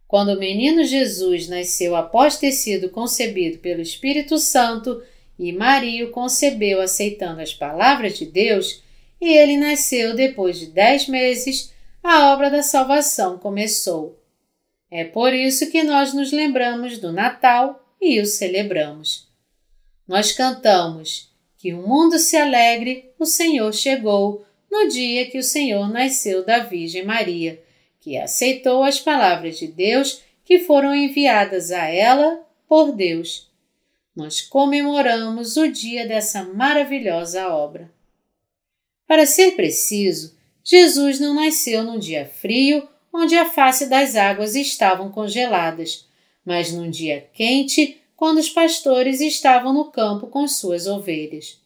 Quando 0.07 0.35
o 0.35 0.39
menino 0.39 0.85
Jesus 0.85 1.49
nasceu 1.49 1.97
após 1.97 2.37
ter 2.37 2.53
sido 2.53 2.91
concebido 2.91 3.59
pelo 3.59 3.81
Espírito 3.81 4.39
Santo 4.39 5.03
e 5.39 5.53
Maria 5.53 6.05
o 6.05 6.11
concebeu 6.11 6.83
aceitando 6.83 7.41
as 7.41 7.55
palavras 7.55 8.19
de 8.19 8.27
Deus, 8.27 8.83
e 9.19 9.33
ele 9.33 9.57
nasceu 9.57 10.15
depois 10.15 10.59
de 10.59 10.67
dez 10.67 11.09
meses, 11.09 11.73
a 12.03 12.33
obra 12.33 12.51
da 12.51 12.63
salvação 12.63 13.39
começou. 13.39 14.21
É 14.91 15.05
por 15.05 15.33
isso 15.33 15.71
que 15.71 15.83
nós 15.83 16.13
nos 16.13 16.31
lembramos 16.31 16.99
do 16.99 17.11
Natal 17.11 17.83
e 18.01 18.21
o 18.21 18.27
celebramos. 18.27 19.29
Nós 20.07 20.33
cantamos 20.33 21.33
que 21.57 21.73
o 21.73 21.87
mundo 21.87 22.19
se 22.19 22.37
alegre, 22.37 23.12
o 23.23 23.27
Senhor 23.27 23.73
chegou 23.73 24.45
no 24.71 24.89
dia 24.89 25.31
que 25.31 25.39
o 25.39 25.43
Senhor 25.43 25.89
nasceu 25.89 26.45
da 26.45 26.59
Virgem 26.59 27.05
Maria, 27.05 27.63
que 28.01 28.17
aceitou 28.17 28.83
as 28.83 29.01
palavras 29.01 29.59
de 29.59 29.67
Deus 29.69 30.23
que 30.45 30.59
foram 30.61 30.95
enviadas 30.95 31.71
a 31.71 31.87
ela 31.87 32.45
por 32.69 32.93
Deus. 32.93 33.49
Nós 34.15 34.41
comemoramos 34.41 35.57
o 35.57 35.69
dia 35.69 36.07
dessa 36.07 36.43
maravilhosa 36.43 37.49
obra. 37.49 37.91
Para 39.07 39.25
ser 39.25 39.53
preciso, 39.53 40.37
Jesus 40.65 41.21
não 41.21 41.35
nasceu 41.35 41.83
num 41.83 41.99
dia 41.99 42.27
frio 42.27 42.89
onde 43.13 43.37
a 43.37 43.51
face 43.51 43.87
das 43.87 44.17
águas 44.17 44.57
estavam 44.57 45.13
congeladas, 45.13 46.09
mas 46.45 46.73
num 46.73 46.91
dia 46.91 47.29
quente, 47.33 48.01
quando 48.17 48.39
os 48.39 48.49
pastores 48.49 49.21
estavam 49.21 49.73
no 49.73 49.91
campo 49.91 50.27
com 50.27 50.49
suas 50.49 50.87
ovelhas. 50.87 51.62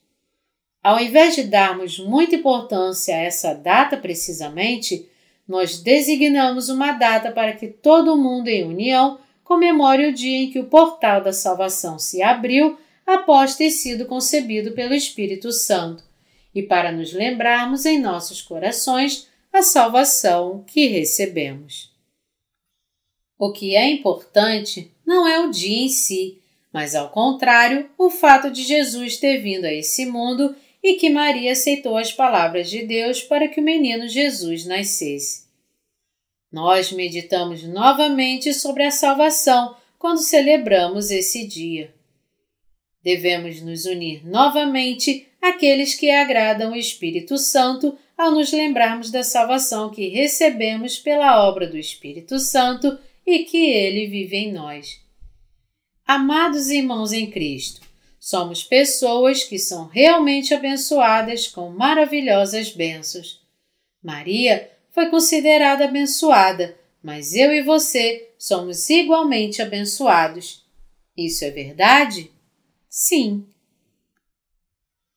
Ao 0.86 1.00
invés 1.00 1.34
de 1.34 1.42
darmos 1.42 1.98
muita 1.98 2.36
importância 2.36 3.12
a 3.12 3.18
essa 3.18 3.52
data 3.52 3.96
precisamente, 3.96 5.10
nós 5.48 5.80
designamos 5.80 6.68
uma 6.68 6.92
data 6.92 7.32
para 7.32 7.54
que 7.54 7.66
todo 7.66 8.16
mundo 8.16 8.46
em 8.46 8.62
união 8.62 9.18
comemore 9.42 10.06
o 10.06 10.14
dia 10.14 10.44
em 10.44 10.48
que 10.48 10.60
o 10.60 10.66
portal 10.66 11.20
da 11.20 11.32
salvação 11.32 11.98
se 11.98 12.22
abriu 12.22 12.78
após 13.04 13.56
ter 13.56 13.70
sido 13.70 14.06
concebido 14.06 14.74
pelo 14.74 14.94
Espírito 14.94 15.50
Santo, 15.50 16.04
e 16.54 16.62
para 16.62 16.92
nos 16.92 17.12
lembrarmos 17.12 17.84
em 17.84 17.98
nossos 17.98 18.40
corações 18.40 19.26
a 19.52 19.62
salvação 19.62 20.62
que 20.64 20.86
recebemos. 20.86 21.92
O 23.36 23.50
que 23.50 23.74
é 23.74 23.90
importante 23.90 24.92
não 25.04 25.26
é 25.26 25.40
o 25.40 25.50
dia 25.50 25.82
em 25.82 25.88
si, 25.88 26.40
mas 26.72 26.94
ao 26.94 27.08
contrário, 27.08 27.90
o 27.98 28.08
fato 28.08 28.52
de 28.52 28.62
Jesus 28.62 29.16
ter 29.16 29.38
vindo 29.38 29.64
a 29.64 29.72
esse 29.72 30.06
mundo 30.06 30.54
e 30.86 30.94
que 30.94 31.10
Maria 31.10 31.50
aceitou 31.50 31.96
as 31.96 32.12
palavras 32.12 32.70
de 32.70 32.86
Deus 32.86 33.20
para 33.20 33.48
que 33.48 33.58
o 33.58 33.64
menino 33.64 34.06
Jesus 34.06 34.64
nascesse. 34.64 35.48
Nós 36.50 36.92
meditamos 36.92 37.64
novamente 37.64 38.54
sobre 38.54 38.84
a 38.84 38.92
salvação 38.92 39.76
quando 39.98 40.18
celebramos 40.18 41.10
esse 41.10 41.44
dia. 41.44 41.92
Devemos 43.02 43.60
nos 43.62 43.84
unir 43.84 44.24
novamente 44.24 45.26
àqueles 45.42 45.96
que 45.96 46.08
agradam 46.08 46.70
o 46.70 46.76
Espírito 46.76 47.36
Santo 47.36 47.98
ao 48.16 48.30
nos 48.30 48.52
lembrarmos 48.52 49.10
da 49.10 49.24
salvação 49.24 49.90
que 49.90 50.06
recebemos 50.06 51.00
pela 51.00 51.48
obra 51.48 51.66
do 51.66 51.76
Espírito 51.76 52.38
Santo 52.38 52.96
e 53.26 53.40
que 53.40 53.70
ele 53.70 54.06
vive 54.06 54.36
em 54.36 54.52
nós. 54.52 55.00
Amados 56.06 56.70
irmãos 56.70 57.12
em 57.12 57.28
Cristo, 57.28 57.80
somos 58.26 58.64
pessoas 58.64 59.44
que 59.44 59.56
são 59.56 59.86
realmente 59.86 60.52
abençoadas 60.52 61.46
com 61.46 61.70
maravilhosas 61.70 62.72
bênçãos. 62.72 63.40
Maria 64.02 64.68
foi 64.90 65.08
considerada 65.10 65.84
abençoada, 65.84 66.76
mas 67.00 67.34
eu 67.34 67.54
e 67.54 67.62
você 67.62 68.30
somos 68.36 68.90
igualmente 68.90 69.62
abençoados. 69.62 70.66
Isso 71.16 71.44
é 71.44 71.52
verdade? 71.52 72.32
Sim. 72.90 73.46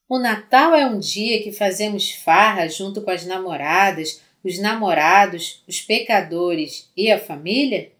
O 0.08 0.16
Natal 0.16 0.72
é 0.72 0.86
um 0.86 1.00
dia 1.00 1.42
que 1.42 1.50
fazemos 1.50 2.12
farra 2.12 2.68
junto 2.68 3.02
com 3.02 3.10
as 3.10 3.26
namoradas, 3.26 4.20
os 4.44 4.56
namorados, 4.56 5.64
os 5.66 5.80
pecadores 5.80 6.88
e 6.96 7.10
a 7.10 7.18
família? 7.18 7.90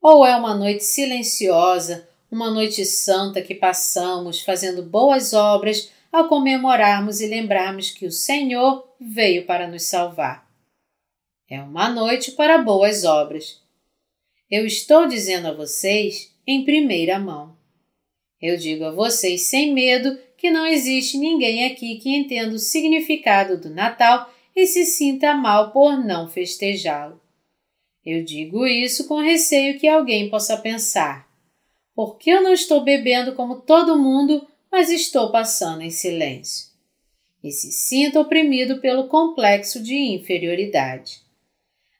Ou 0.00 0.24
é 0.24 0.36
uma 0.36 0.54
noite 0.54 0.84
silenciosa, 0.84 2.07
uma 2.30 2.50
noite 2.50 2.84
santa 2.84 3.42
que 3.42 3.54
passamos 3.54 4.40
fazendo 4.40 4.82
boas 4.82 5.32
obras 5.32 5.90
ao 6.12 6.28
comemorarmos 6.28 7.20
e 7.20 7.26
lembrarmos 7.26 7.90
que 7.90 8.06
o 8.06 8.12
Senhor 8.12 8.86
veio 9.00 9.46
para 9.46 9.66
nos 9.66 9.84
salvar? 9.84 10.48
É 11.48 11.60
uma 11.62 11.88
noite 11.88 12.32
para 12.32 12.58
boas 12.58 13.04
obras. 13.04 13.62
Eu 14.50 14.66
estou 14.66 15.06
dizendo 15.06 15.48
a 15.48 15.54
vocês 15.54 16.34
em 16.46 16.64
primeira 16.64 17.18
mão. 17.18 17.56
Eu 18.40 18.56
digo 18.56 18.84
a 18.84 18.90
vocês 18.90 19.46
sem 19.46 19.72
medo 19.72 20.18
que 20.36 20.50
não 20.50 20.66
existe 20.66 21.18
ninguém 21.18 21.66
aqui 21.66 21.96
que 21.96 22.14
entenda 22.14 22.54
o 22.54 22.58
significado 22.58 23.60
do 23.60 23.68
Natal 23.68 24.32
e 24.54 24.66
se 24.66 24.84
sinta 24.84 25.34
mal 25.34 25.72
por 25.72 25.98
não 26.04 26.28
festejá-lo. 26.28 27.20
Eu 28.04 28.24
digo 28.24 28.66
isso 28.66 29.06
com 29.06 29.20
receio 29.20 29.78
que 29.78 29.86
alguém 29.86 30.30
possa 30.30 30.56
pensar: 30.56 31.27
por 31.98 32.16
que 32.16 32.30
eu 32.30 32.40
não 32.40 32.52
estou 32.52 32.84
bebendo 32.84 33.34
como 33.34 33.56
todo 33.56 33.98
mundo, 33.98 34.46
mas 34.70 34.88
estou 34.88 35.32
passando 35.32 35.82
em 35.82 35.90
silêncio? 35.90 36.68
E 37.42 37.50
se 37.50 37.72
sinta 37.72 38.20
oprimido 38.20 38.80
pelo 38.80 39.08
complexo 39.08 39.82
de 39.82 39.96
inferioridade. 39.96 41.22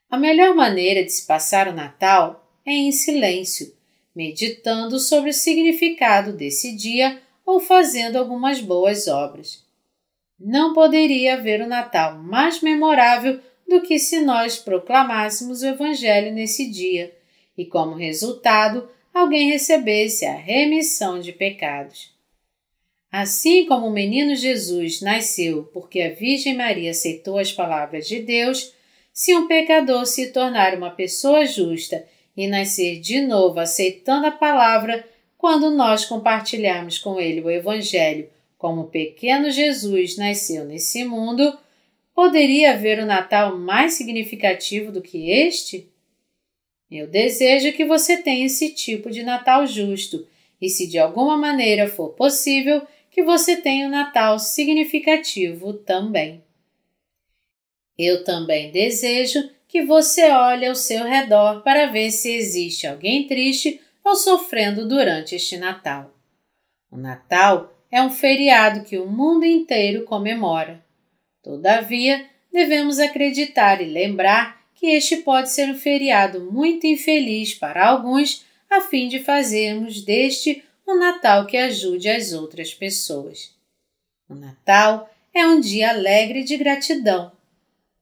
A 0.09 0.16
melhor 0.16 0.55
maneira 0.55 1.03
de 1.03 1.11
se 1.11 1.26
passar 1.26 1.66
o 1.66 1.72
Natal 1.72 2.49
é 2.64 2.70
em 2.70 2.92
silêncio, 2.92 3.74
meditando 4.14 5.01
sobre 5.01 5.30
o 5.30 5.34
significado 5.34 6.32
desse 6.32 6.76
dia 6.76 7.20
ou 7.44 7.59
fazendo 7.59 8.18
algumas 8.18 8.61
boas 8.61 9.09
obras. 9.09 9.64
Não 10.38 10.74
poderia 10.74 11.34
haver 11.34 11.61
o 11.61 11.66
Natal 11.66 12.22
mais 12.22 12.62
memorável 12.62 13.40
do 13.68 13.80
que 13.80 13.99
se 13.99 14.20
nós 14.20 14.59
proclamássemos 14.59 15.62
o 15.62 15.66
Evangelho 15.66 16.32
nesse 16.32 16.70
dia 16.70 17.12
e, 17.57 17.66
como 17.66 17.96
resultado, 17.96 18.88
alguém 19.19 19.51
recebesse 19.51 20.25
a 20.25 20.35
remissão 20.35 21.21
de 21.21 21.33
pecados. 21.33 22.12
Assim 23.11 23.66
como 23.66 23.87
o 23.87 23.93
menino 23.93 24.37
Jesus 24.37 25.01
nasceu 25.01 25.64
porque 25.73 26.03
a 26.03 26.11
Virgem 26.11 26.55
Maria 26.55 26.91
aceitou 26.91 27.39
as 27.39 27.53
palavras 27.53 28.07
de 28.07 28.21
Deus, 28.21 28.73
se 29.12 29.35
um 29.35 29.49
pecador 29.49 30.07
se 30.07 30.31
tornar 30.31 30.75
uma 30.77 30.91
pessoa 30.91 31.47
justa 31.47 32.07
e 32.37 32.47
nascer 32.47 33.01
de 33.01 33.21
novo 33.21 33.59
aceitando 33.59 34.27
a 34.27 34.31
palavra, 34.31 35.05
quando 35.37 35.71
nós 35.71 36.05
compartilharmos 36.05 36.99
com 36.99 37.19
ele 37.19 37.41
o 37.41 37.51
Evangelho 37.51 38.29
como 38.59 38.83
o 38.83 38.89
pequeno 38.89 39.51
Jesus 39.51 40.16
nasceu 40.16 40.64
nesse 40.64 41.05
mundo, 41.05 41.57
poderia 42.14 42.73
haver 42.73 43.03
um 43.03 43.07
Natal 43.07 43.57
mais 43.57 43.95
significativo 43.95 44.93
do 44.93 45.01
que 45.01 45.31
este? 45.31 45.89
Eu 46.91 47.07
desejo 47.07 47.72
que 47.72 47.84
você 47.84 48.16
tenha 48.16 48.47
esse 48.47 48.70
tipo 48.72 49.11
de 49.11 49.22
Natal 49.22 49.66
justo 49.66 50.26
e, 50.61 50.68
se 50.68 50.86
de 50.86 50.99
alguma 50.99 51.36
maneira 51.36 51.86
for 51.86 52.11
possível, 52.11 52.86
que 53.11 53.22
você 53.22 53.57
tenha 53.57 53.86
um 53.86 53.91
Natal 53.91 54.39
significativo 54.39 55.72
também. 55.72 56.43
Eu 57.97 58.24
também 58.24 58.70
desejo 58.70 59.51
que 59.66 59.82
você 59.82 60.30
olhe 60.30 60.66
ao 60.66 60.74
seu 60.74 61.05
redor 61.05 61.62
para 61.62 61.86
ver 61.86 62.11
se 62.11 62.32
existe 62.32 62.86
alguém 62.86 63.26
triste 63.26 63.80
ou 64.05 64.14
sofrendo 64.14 64.89
durante 64.89 65.34
este 65.34 65.59
Natal. 65.59 66.14
O 66.91 66.97
Natal 66.97 67.74
é 67.91 68.01
um 68.03 68.11
feriado 68.11 68.84
que 68.84 68.99
o 68.99 69.07
mundo 69.07 69.45
inteiro 69.45 70.05
comemora. 70.05 70.82
Todavia, 71.43 72.24
devemos 72.51 72.99
acreditar 72.99 73.82
e 73.82 73.84
lembrar 73.84 74.58
que 74.79 74.87
este 74.87 75.18
pode 75.18 75.51
ser 75.51 75.68
um 75.68 75.74
feriado 75.74 76.41
muito 76.53 76.87
infeliz 76.87 77.53
para 77.53 77.89
alguns, 77.89 78.45
a 78.70 78.81
fim 78.81 79.09
de 79.09 79.18
fazermos 79.18 80.03
deste 80.03 80.62
um 80.87 80.97
Natal 80.99 81.47
que 81.47 81.57
ajude 81.57 82.09
as 82.09 82.33
outras 82.33 82.72
pessoas. 82.72 83.53
O 84.29 84.35
Natal 84.35 85.11
é 85.35 85.45
um 85.47 85.61
dia 85.61 85.91
alegre 85.91 86.45
de 86.45 86.57
gratidão. 86.57 87.33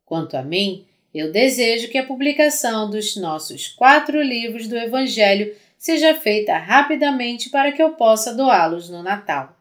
Quanto 0.05 0.37
a 0.37 0.43
mim, 0.43 0.85
eu 1.15 1.33
desejo 1.33 1.89
que 1.89 1.99
a 1.99 2.05
publicação 2.05 2.91
dos 2.91 3.17
nossos 3.17 3.69
quatro 3.69 4.21
livros 4.23 4.69
do 4.69 4.77
Evangelho 4.77 5.55
seja 5.79 6.15
feita 6.15 6.59
rapidamente 6.59 7.49
para 7.49 7.73
que 7.73 7.83
eu 7.83 7.93
possa 7.93 8.35
doá-los 8.35 8.91
no 8.91 9.03
Natal. 9.03 9.57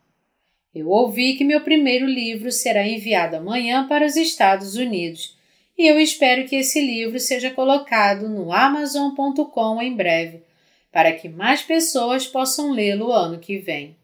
Eu 0.74 0.89
ouvi 0.89 1.36
que 1.36 1.45
meu 1.45 1.61
primeiro 1.61 2.05
livro 2.05 2.51
será 2.51 2.86
enviado 2.86 3.38
amanhã 3.38 3.88
para 3.88 4.05
os 4.05 4.18
Estados 4.18 4.76
Unidos 4.76 5.34
e 5.78 5.88
eu 5.88 5.99
espero 5.99 6.47
que 6.47 6.55
esse 6.55 6.80
livro 6.80 7.19
seja 7.19 7.51
colocado 7.51 8.30
no 8.30 8.51
Amazon.com 8.51 9.82
em 9.82 9.93
breve, 9.95 10.43
para 10.91 11.11
que 11.11 11.28
mais 11.28 11.61
pessoas 11.61 12.26
possam 12.26 12.71
lê-lo 12.71 13.11
ano 13.11 13.39
que 13.39 13.57
vem. 13.57 13.95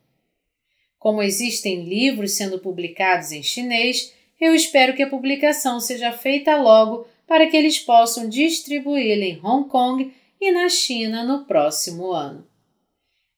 Como 1.00 1.24
existem 1.24 1.84
livros 1.84 2.34
sendo 2.34 2.60
publicados 2.60 3.32
em 3.32 3.42
chinês, 3.42 4.14
eu 4.40 4.54
espero 4.54 4.96
que 4.96 5.04
a 5.04 5.10
publicação 5.10 5.80
seja 5.80 6.12
feita 6.12 6.58
logo 6.58 7.08
para 7.26 7.48
que 7.48 7.56
eles 7.56 7.80
possam 7.80 8.28
distribuí-lo 8.28 9.24
em 9.24 9.40
Hong 9.42 9.70
Kong 9.70 10.14
e 10.40 10.52
na 10.52 10.68
China 10.68 11.24
no 11.24 11.46
próximo 11.46 12.12
ano. 12.12 12.46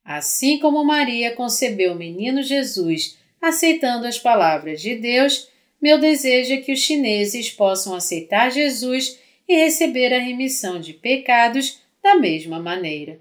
Assim 0.04 0.58
como 0.60 0.84
Maria 0.84 1.36
concebeu 1.36 1.94
o 1.94 1.98
menino 1.98 2.42
Jesus 2.42 3.18
aceitando 3.42 4.08
as 4.08 4.18
palavras 4.18 4.82
de 4.82 4.96
Deus, 4.96 5.50
meu 5.84 6.00
desejo 6.00 6.54
é 6.54 6.58
que 6.62 6.72
os 6.72 6.80
chineses 6.80 7.52
possam 7.52 7.94
aceitar 7.94 8.50
Jesus 8.50 9.20
e 9.46 9.54
receber 9.54 10.14
a 10.14 10.18
remissão 10.18 10.80
de 10.80 10.94
pecados 10.94 11.82
da 12.02 12.16
mesma 12.16 12.58
maneira. 12.58 13.20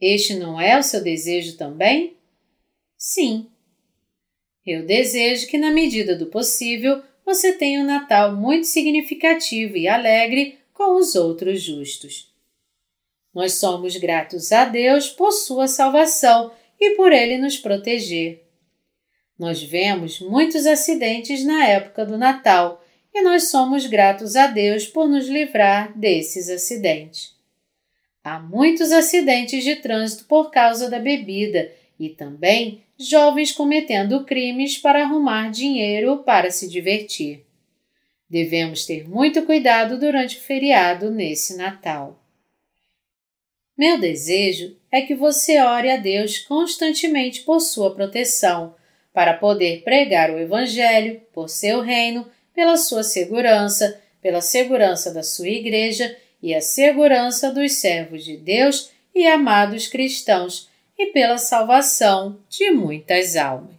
Este 0.00 0.36
não 0.36 0.58
é 0.58 0.78
o 0.78 0.82
seu 0.82 1.04
desejo 1.04 1.58
também? 1.58 2.16
Sim. 2.96 3.50
Eu 4.64 4.86
desejo 4.86 5.48
que, 5.48 5.58
na 5.58 5.70
medida 5.70 6.16
do 6.16 6.28
possível, 6.28 7.02
você 7.26 7.52
tenha 7.52 7.82
um 7.82 7.84
Natal 7.84 8.34
muito 8.34 8.66
significativo 8.66 9.76
e 9.76 9.86
alegre 9.86 10.58
com 10.72 10.96
os 10.96 11.14
outros 11.14 11.60
justos. 11.60 12.34
Nós 13.34 13.52
somos 13.52 13.98
gratos 13.98 14.50
a 14.50 14.64
Deus 14.64 15.10
por 15.10 15.30
sua 15.30 15.68
salvação 15.68 16.50
e 16.80 16.92
por 16.92 17.12
ele 17.12 17.36
nos 17.36 17.58
proteger. 17.58 18.45
Nós 19.38 19.62
vemos 19.62 20.20
muitos 20.20 20.66
acidentes 20.66 21.44
na 21.44 21.66
época 21.66 22.06
do 22.06 22.16
Natal 22.16 22.82
e 23.14 23.22
nós 23.22 23.50
somos 23.50 23.86
gratos 23.86 24.34
a 24.36 24.46
Deus 24.46 24.86
por 24.86 25.08
nos 25.08 25.28
livrar 25.28 25.96
desses 25.96 26.48
acidentes. 26.48 27.34
Há 28.24 28.40
muitos 28.40 28.92
acidentes 28.92 29.62
de 29.62 29.76
trânsito 29.76 30.24
por 30.24 30.50
causa 30.50 30.90
da 30.90 30.98
bebida 30.98 31.70
e 31.98 32.08
também 32.08 32.82
jovens 32.98 33.52
cometendo 33.52 34.24
crimes 34.24 34.78
para 34.78 35.02
arrumar 35.02 35.50
dinheiro 35.50 36.18
para 36.24 36.50
se 36.50 36.68
divertir. 36.68 37.44
Devemos 38.28 38.84
ter 38.84 39.08
muito 39.08 39.42
cuidado 39.42 39.98
durante 39.98 40.38
o 40.38 40.40
feriado 40.40 41.10
nesse 41.10 41.56
Natal. 41.56 42.20
Meu 43.78 44.00
desejo 44.00 44.76
é 44.90 45.02
que 45.02 45.14
você 45.14 45.60
ore 45.60 45.90
a 45.90 45.96
Deus 45.96 46.38
constantemente 46.38 47.42
por 47.42 47.60
sua 47.60 47.94
proteção 47.94 48.74
para 49.16 49.32
poder 49.32 49.80
pregar 49.80 50.30
o 50.30 50.38
Evangelho 50.38 51.22
por 51.32 51.48
seu 51.48 51.80
reino, 51.80 52.30
pela 52.54 52.76
sua 52.76 53.02
segurança, 53.02 53.98
pela 54.20 54.42
segurança 54.42 55.10
da 55.10 55.22
sua 55.22 55.48
igreja 55.48 56.14
e 56.42 56.54
a 56.54 56.60
segurança 56.60 57.50
dos 57.50 57.76
servos 57.76 58.22
de 58.22 58.36
Deus 58.36 58.90
e 59.14 59.26
amados 59.26 59.88
cristãos, 59.88 60.68
e 60.98 61.06
pela 61.06 61.38
salvação 61.38 62.38
de 62.50 62.70
muitas 62.70 63.36
almas. 63.36 63.75